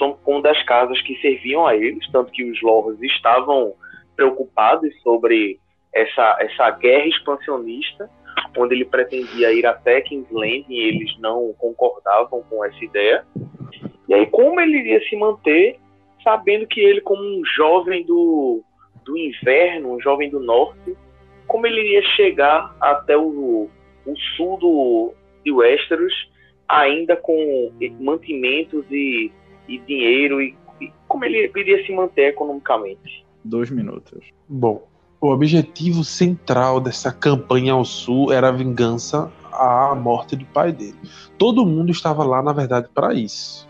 são- 0.00 0.18
como 0.24 0.40
das 0.40 0.60
casas 0.64 1.00
que 1.02 1.14
serviam 1.20 1.66
a 1.66 1.76
eles, 1.76 2.10
tanto 2.10 2.32
que 2.32 2.42
os 2.42 2.60
lords 2.62 3.00
estavam 3.02 3.74
preocupados 4.16 4.90
sobre 5.02 5.60
essa, 5.92 6.38
essa 6.40 6.70
guerra 6.70 7.06
expansionista, 7.06 8.10
onde 8.56 8.74
ele 8.74 8.84
pretendia 8.84 9.52
ir 9.52 9.66
até 9.66 10.00
Kingsland 10.00 10.64
e 10.68 10.80
eles 10.80 11.16
não 11.18 11.54
concordavam 11.58 12.42
com 12.48 12.64
essa 12.64 12.82
ideia. 12.84 13.24
E 14.08 14.14
aí, 14.14 14.26
como 14.26 14.60
ele 14.60 14.78
iria 14.78 15.00
se 15.08 15.16
manter, 15.16 15.78
sabendo 16.24 16.66
que 16.66 16.80
ele, 16.80 17.00
como 17.00 17.22
um 17.22 17.42
jovem 17.56 18.04
do, 18.04 18.62
do 19.04 19.16
inverno, 19.16 19.94
um 19.94 20.00
jovem 20.00 20.30
do 20.30 20.40
norte, 20.40 20.96
como 21.46 21.66
ele 21.66 21.80
iria 21.80 22.02
chegar 22.16 22.74
até 22.80 23.16
o, 23.16 23.68
o 24.06 24.16
sul 24.36 24.56
do, 24.58 25.14
de 25.44 25.52
Westeros, 25.52 26.30
ainda 26.68 27.16
com 27.16 27.72
mantimentos 27.98 28.84
e, 28.90 29.32
e 29.70 29.78
dinheiro, 29.78 30.42
e, 30.42 30.56
e 30.80 30.92
como 31.06 31.24
ele 31.24 31.50
iria 31.56 31.84
se 31.86 31.92
manter 31.92 32.28
economicamente? 32.28 33.24
Dois 33.44 33.70
minutos. 33.70 34.20
Bom, 34.48 34.86
o 35.20 35.28
objetivo 35.28 36.02
central 36.02 36.80
dessa 36.80 37.12
campanha 37.12 37.74
ao 37.74 37.84
sul 37.84 38.32
era 38.32 38.48
a 38.48 38.52
vingança 38.52 39.30
à 39.52 39.94
morte 39.94 40.34
do 40.34 40.44
pai 40.46 40.72
dele. 40.72 40.96
Todo 41.38 41.66
mundo 41.66 41.90
estava 41.90 42.24
lá, 42.24 42.42
na 42.42 42.52
verdade, 42.52 42.88
para 42.94 43.14
isso. 43.14 43.68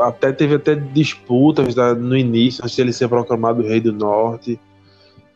Até 0.00 0.32
teve 0.32 0.54
até 0.54 0.74
disputas 0.74 1.74
da- 1.74 1.94
no 1.94 2.16
início, 2.16 2.64
antes 2.64 2.74
de 2.74 2.82
ele 2.82 2.92
ser 2.92 3.08
proclamado 3.08 3.62
rei 3.62 3.80
do 3.80 3.92
norte, 3.92 4.58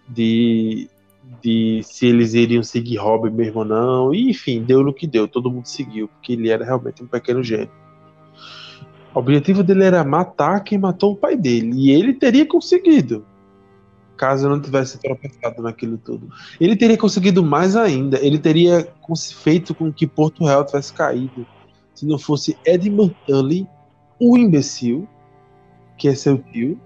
de, 0.08 0.88
de 1.42 1.80
se 1.82 2.06
eles 2.06 2.34
iriam 2.34 2.62
seguir 2.62 2.96
Robin 2.96 3.30
mesmo 3.30 3.60
ou 3.60 3.64
não. 3.64 4.14
E, 4.14 4.30
enfim, 4.30 4.62
deu 4.62 4.82
no 4.82 4.92
que 4.92 5.06
deu, 5.06 5.28
todo 5.28 5.50
mundo 5.50 5.66
seguiu, 5.66 6.08
porque 6.08 6.32
ele 6.32 6.50
era 6.50 6.64
realmente 6.64 7.02
um 7.02 7.06
pequeno 7.06 7.42
gênio. 7.42 7.70
O 9.14 9.18
objetivo 9.18 9.62
dele 9.62 9.84
era 9.84 10.04
matar 10.04 10.62
quem 10.62 10.78
matou 10.78 11.12
o 11.12 11.16
pai 11.16 11.36
dele, 11.36 11.72
e 11.74 11.90
ele 11.90 12.14
teria 12.14 12.46
conseguido 12.46 13.24
caso 14.20 14.46
não 14.50 14.60
tivesse 14.60 14.98
tropeçado 14.98 15.62
naquilo 15.62 15.96
tudo. 15.96 16.28
Ele 16.60 16.76
teria 16.76 16.98
conseguido 16.98 17.42
mais 17.42 17.74
ainda. 17.74 18.18
Ele 18.22 18.38
teria 18.38 18.86
feito 19.42 19.74
com 19.74 19.90
que 19.90 20.06
Porto 20.06 20.44
Real 20.44 20.62
tivesse 20.62 20.92
caído 20.92 21.46
se 21.94 22.04
não 22.04 22.18
fosse 22.18 22.54
Edmund 22.66 23.16
Tully, 23.26 23.66
o 24.20 24.36
imbecil, 24.36 25.08
que 25.96 26.06
é 26.06 26.14
seu 26.14 26.36
tio, 26.36 26.78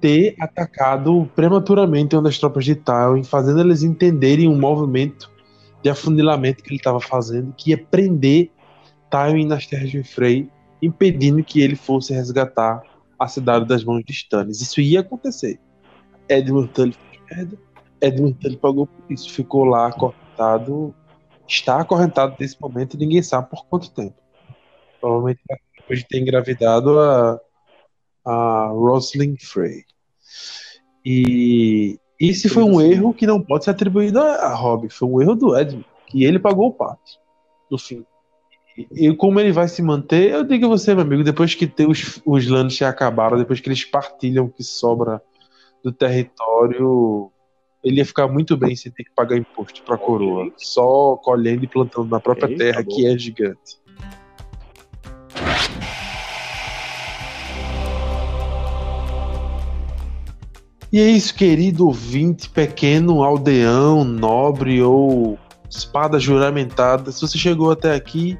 ter 0.00 0.34
atacado 0.40 1.30
prematuramente 1.36 2.16
uma 2.16 2.22
das 2.22 2.36
tropas 2.36 2.64
de 2.64 2.74
Tywin, 2.74 3.22
fazendo 3.22 3.60
eles 3.60 3.84
entenderem 3.84 4.48
um 4.48 4.58
movimento 4.58 5.30
de 5.82 5.88
afunilamento 5.88 6.64
que 6.64 6.70
ele 6.70 6.76
estava 6.76 7.00
fazendo, 7.00 7.54
que 7.56 7.70
ia 7.70 7.78
prender 7.78 8.50
Tywin 9.08 9.46
nas 9.46 9.66
terras 9.66 9.90
de 9.90 10.02
Frey, 10.02 10.48
impedindo 10.82 11.42
que 11.44 11.60
ele 11.60 11.76
fosse 11.76 12.12
resgatar 12.12 12.82
a 13.18 13.28
cidade 13.28 13.66
das 13.66 13.84
mãos 13.84 14.02
de 14.04 14.12
Stannis. 14.12 14.60
Isso 14.60 14.80
ia 14.80 15.00
acontecer. 15.00 15.60
Edmund 16.28 16.68
Tully. 16.68 16.96
Edmund 18.00 18.34
Tully 18.34 18.56
pagou 18.56 18.86
por 18.86 19.12
isso. 19.12 19.30
Ficou 19.30 19.64
lá 19.64 19.88
acorrentado. 19.88 20.94
Está 21.46 21.80
acorrentado 21.80 22.36
nesse 22.38 22.60
momento 22.60 22.94
e 22.94 22.98
ninguém 22.98 23.22
sabe 23.22 23.50
por 23.50 23.66
quanto 23.66 23.90
tempo. 23.90 24.16
Provavelmente 25.00 25.40
depois 25.76 25.98
de 25.98 26.06
ter 26.06 26.20
engravidado 26.20 26.98
a, 26.98 27.40
a 28.24 28.66
Rosalind 28.68 29.40
Frey. 29.40 29.84
E 31.04 31.98
esse 32.20 32.48
foi 32.48 32.62
um 32.62 32.80
erro 32.80 33.14
que 33.14 33.26
não 33.26 33.42
pode 33.42 33.64
ser 33.64 33.70
atribuído 33.70 34.20
a, 34.20 34.54
Robb. 34.54 34.88
Foi 34.90 35.08
um 35.08 35.20
erro 35.20 35.34
do 35.34 35.58
Edmund, 35.58 35.86
que 36.06 36.24
ele 36.24 36.38
pagou 36.38 36.68
o 36.68 36.72
pato 36.72 37.18
no 37.70 37.78
fim. 37.78 38.04
E, 38.92 39.14
como 39.14 39.40
ele 39.40 39.52
vai 39.52 39.68
se 39.68 39.82
manter, 39.82 40.30
eu 40.30 40.44
digo 40.44 40.66
a 40.66 40.68
você, 40.68 40.94
meu 40.94 41.02
amigo, 41.04 41.24
depois 41.24 41.54
que 41.54 41.70
os, 41.86 42.20
os 42.24 42.46
Lannister 42.46 42.88
acabaram, 42.88 43.38
depois 43.38 43.60
que 43.60 43.68
eles 43.68 43.84
partilham 43.84 44.46
o 44.46 44.50
que 44.50 44.62
sobra 44.62 45.20
do 45.82 45.90
território, 45.92 47.30
ele 47.82 47.96
ia 47.96 48.04
ficar 48.06 48.28
muito 48.28 48.56
bem 48.56 48.76
sem 48.76 48.92
ter 48.92 49.04
que 49.04 49.10
pagar 49.14 49.36
imposto 49.36 49.82
para 49.82 49.94
a 49.94 49.98
coroa, 49.98 50.50
só 50.56 51.16
colhendo 51.16 51.64
e 51.64 51.68
plantando 51.68 52.08
na 52.08 52.20
própria 52.20 52.46
Ok, 52.46 52.56
terra, 52.56 52.80
acabou. 52.80 52.96
que 52.96 53.06
é 53.06 53.18
gigante. 53.18 53.80
E 60.92 60.98
é 60.98 61.08
isso, 61.08 61.32
querido 61.34 61.86
ouvinte, 61.86 62.48
pequeno 62.50 63.22
aldeão, 63.22 64.02
nobre 64.02 64.82
ou 64.82 65.38
espada 65.68 66.18
juramentada. 66.18 67.12
Se 67.12 67.20
você 67.20 67.38
chegou 67.38 67.70
até 67.70 67.94
aqui, 67.94 68.36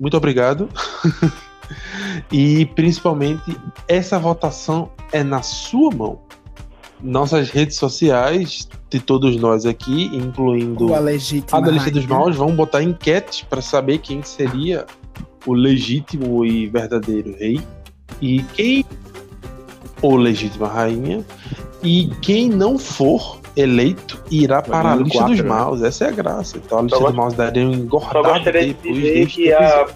muito 0.00 0.16
obrigado. 0.16 0.68
e 2.32 2.64
principalmente, 2.74 3.56
essa 3.86 4.18
votação 4.18 4.90
é 5.12 5.22
na 5.22 5.42
sua 5.42 5.90
mão. 5.94 6.20
Nossas 7.02 7.50
redes 7.50 7.76
sociais, 7.76 8.68
de 8.90 9.00
todos 9.00 9.36
nós 9.36 9.64
aqui, 9.64 10.06
incluindo 10.14 10.94
a 10.94 10.98
a 10.98 11.60
da 11.60 11.70
lista 11.70 11.90
dos 11.90 12.06
maus, 12.06 12.36
vão 12.36 12.54
botar 12.54 12.82
enquetes 12.82 13.42
para 13.42 13.62
saber 13.62 13.98
quem 13.98 14.22
seria 14.22 14.86
o 15.46 15.52
legítimo 15.52 16.44
e 16.44 16.66
verdadeiro 16.66 17.36
rei. 17.38 17.60
E 18.20 18.42
quem 18.54 18.84
ou 20.02 20.16
legítima 20.16 20.68
rainha. 20.68 21.24
E 21.82 22.10
quem 22.20 22.48
não 22.48 22.78
for 22.78 23.39
eleito 23.56 24.22
irá 24.30 24.60
Vai 24.60 24.70
para 24.70 24.92
a 24.92 24.96
lista 24.96 25.18
quatro, 25.18 25.34
dos 25.34 25.42
né? 25.42 25.48
maus. 25.48 25.82
Essa 25.82 26.04
é 26.04 26.08
a 26.08 26.12
graça. 26.12 26.56
Então 26.58 26.78
a 26.78 26.82
lista 26.82 26.98
Só 26.98 27.06
dos 27.06 27.14
maus 27.14 27.34
daria 27.34 27.66
um 27.66 27.72
engordado 27.72 28.40
de 28.50 28.74
depois 28.74 29.32
que 29.34 29.52
a. 29.52 29.86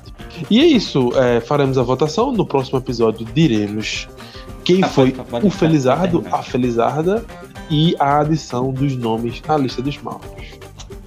E 0.51 0.61
é 0.61 0.65
isso. 0.67 1.11
é, 1.17 1.41
faremos 1.41 1.79
a 1.79 1.83
votação. 1.83 2.33
No 2.33 2.45
próximo 2.47 2.79
episódio 2.79 3.25
diremos 3.35 4.09
quem 4.65 4.83
Ah, 4.83 4.89
foi 4.89 5.13
pode- 5.13 5.29
pode- 5.31 5.47
o 5.47 5.51
Felizardo, 5.51 6.25
a 6.33 6.43
Felizarda 6.43 7.25
e 7.71 7.95
a 7.99 8.21
adição 8.21 8.73
dos 8.73 8.97
nomes 8.97 9.43
à 9.49 9.57
lista 9.57 9.81
dos 9.83 9.97
maus. 10.03 10.21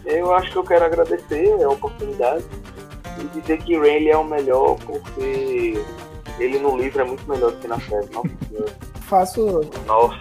Eu 0.05 0.33
acho 0.33 0.51
que 0.51 0.57
eu 0.57 0.63
quero 0.63 0.85
agradecer 0.85 1.61
a 1.63 1.69
oportunidade 1.69 2.45
e 3.19 3.39
dizer 3.41 3.57
que 3.59 3.75
Rayleigh 3.77 4.11
é 4.11 4.17
o 4.17 4.23
melhor 4.23 4.77
porque 4.85 5.81
ele 6.39 6.59
no 6.59 6.77
livro 6.77 7.01
é 7.01 7.03
muito 7.03 7.27
melhor 7.29 7.51
do 7.51 7.57
que 7.57 7.67
na 7.67 7.79
série. 7.81 8.07
Nossa. 8.13 8.29
Faço, 9.01 9.61
Nossa, 9.85 10.17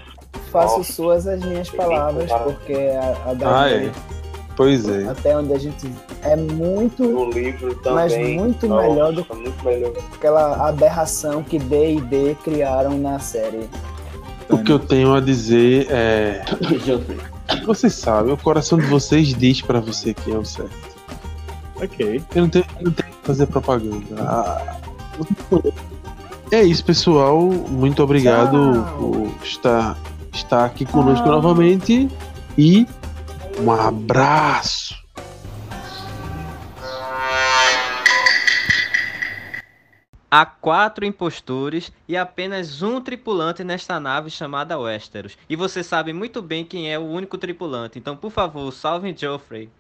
faço 0.61 0.79
Nossa. 0.79 0.93
suas 0.93 1.27
as 1.27 1.41
minhas 1.45 1.69
palavras, 1.71 2.31
que 2.33 2.39
porque 2.39 2.73
a, 2.75 3.31
a 3.31 3.35
da 3.35 3.63
Ah, 3.63 3.71
é. 3.71 3.91
Pois 4.57 4.89
é. 4.89 5.07
até 5.09 5.37
onde 5.37 5.53
a 5.53 5.59
gente 5.59 5.87
é 6.23 6.35
muito 6.35 7.03
no 7.05 7.31
livro 7.31 7.79
Mas 7.93 8.13
também. 8.15 8.39
muito 8.39 8.67
Nossa, 8.67 8.89
melhor 8.89 9.13
do- 9.13 9.27
muito 9.35 9.65
melhor. 9.65 9.93
aquela 10.15 10.67
aberração 10.69 11.43
que 11.43 11.59
D 11.59 11.97
e 11.97 12.01
D 12.01 12.35
criaram 12.43 12.97
na 12.97 13.19
série. 13.19 13.69
O 14.49 14.57
que 14.59 14.73
eu 14.73 14.79
tenho 14.79 15.13
a 15.15 15.21
dizer 15.21 15.89
é. 15.91 16.43
Vocês 17.67 17.93
sabem, 17.95 18.33
o 18.33 18.37
coração 18.37 18.79
de 18.79 18.87
vocês 18.87 19.29
diz 19.35 19.61
pra 19.61 19.79
você 19.81 20.15
quem 20.15 20.35
é 20.35 20.39
o 20.39 20.45
certo. 20.45 20.71
Ok. 21.77 22.23
Eu 22.35 22.43
não 22.43 22.49
tenho, 22.49 22.65
eu 22.79 22.85
não 22.87 22.93
tenho 22.93 23.09
que 23.11 23.27
fazer 23.27 23.47
propaganda. 23.47 24.05
Ah, 24.19 24.77
É 26.51 26.63
isso, 26.63 26.85
pessoal. 26.85 27.41
Muito 27.43 28.03
obrigado 28.03 28.73
Tchau. 28.73 28.97
por 28.99 29.45
estar, 29.47 29.99
está 30.37 30.65
aqui 30.67 30.85
conosco 30.85 31.27
ah. 31.29 31.33
novamente 31.33 32.09
e 32.57 32.87
um 33.59 33.71
abraço. 33.73 34.95
Há 40.31 40.45
quatro 40.45 41.07
impostores 41.07 41.91
e 42.07 42.17
apenas 42.17 42.83
um 42.83 43.01
tripulante 43.01 43.65
nesta 43.65 43.99
nave 43.99 44.29
chamada 44.29 44.79
Westeros. 44.79 45.39
E 45.49 45.57
você 45.57 45.83
sabe 45.83 46.13
muito 46.13 46.43
bem 46.43 46.65
quem 46.65 46.93
é 46.93 46.99
o 46.99 47.07
único 47.07 47.39
tripulante, 47.39 47.99
então 47.99 48.17
por 48.17 48.31
favor, 48.31 48.71
salve 48.73 49.15
Geoffrey. 49.17 49.71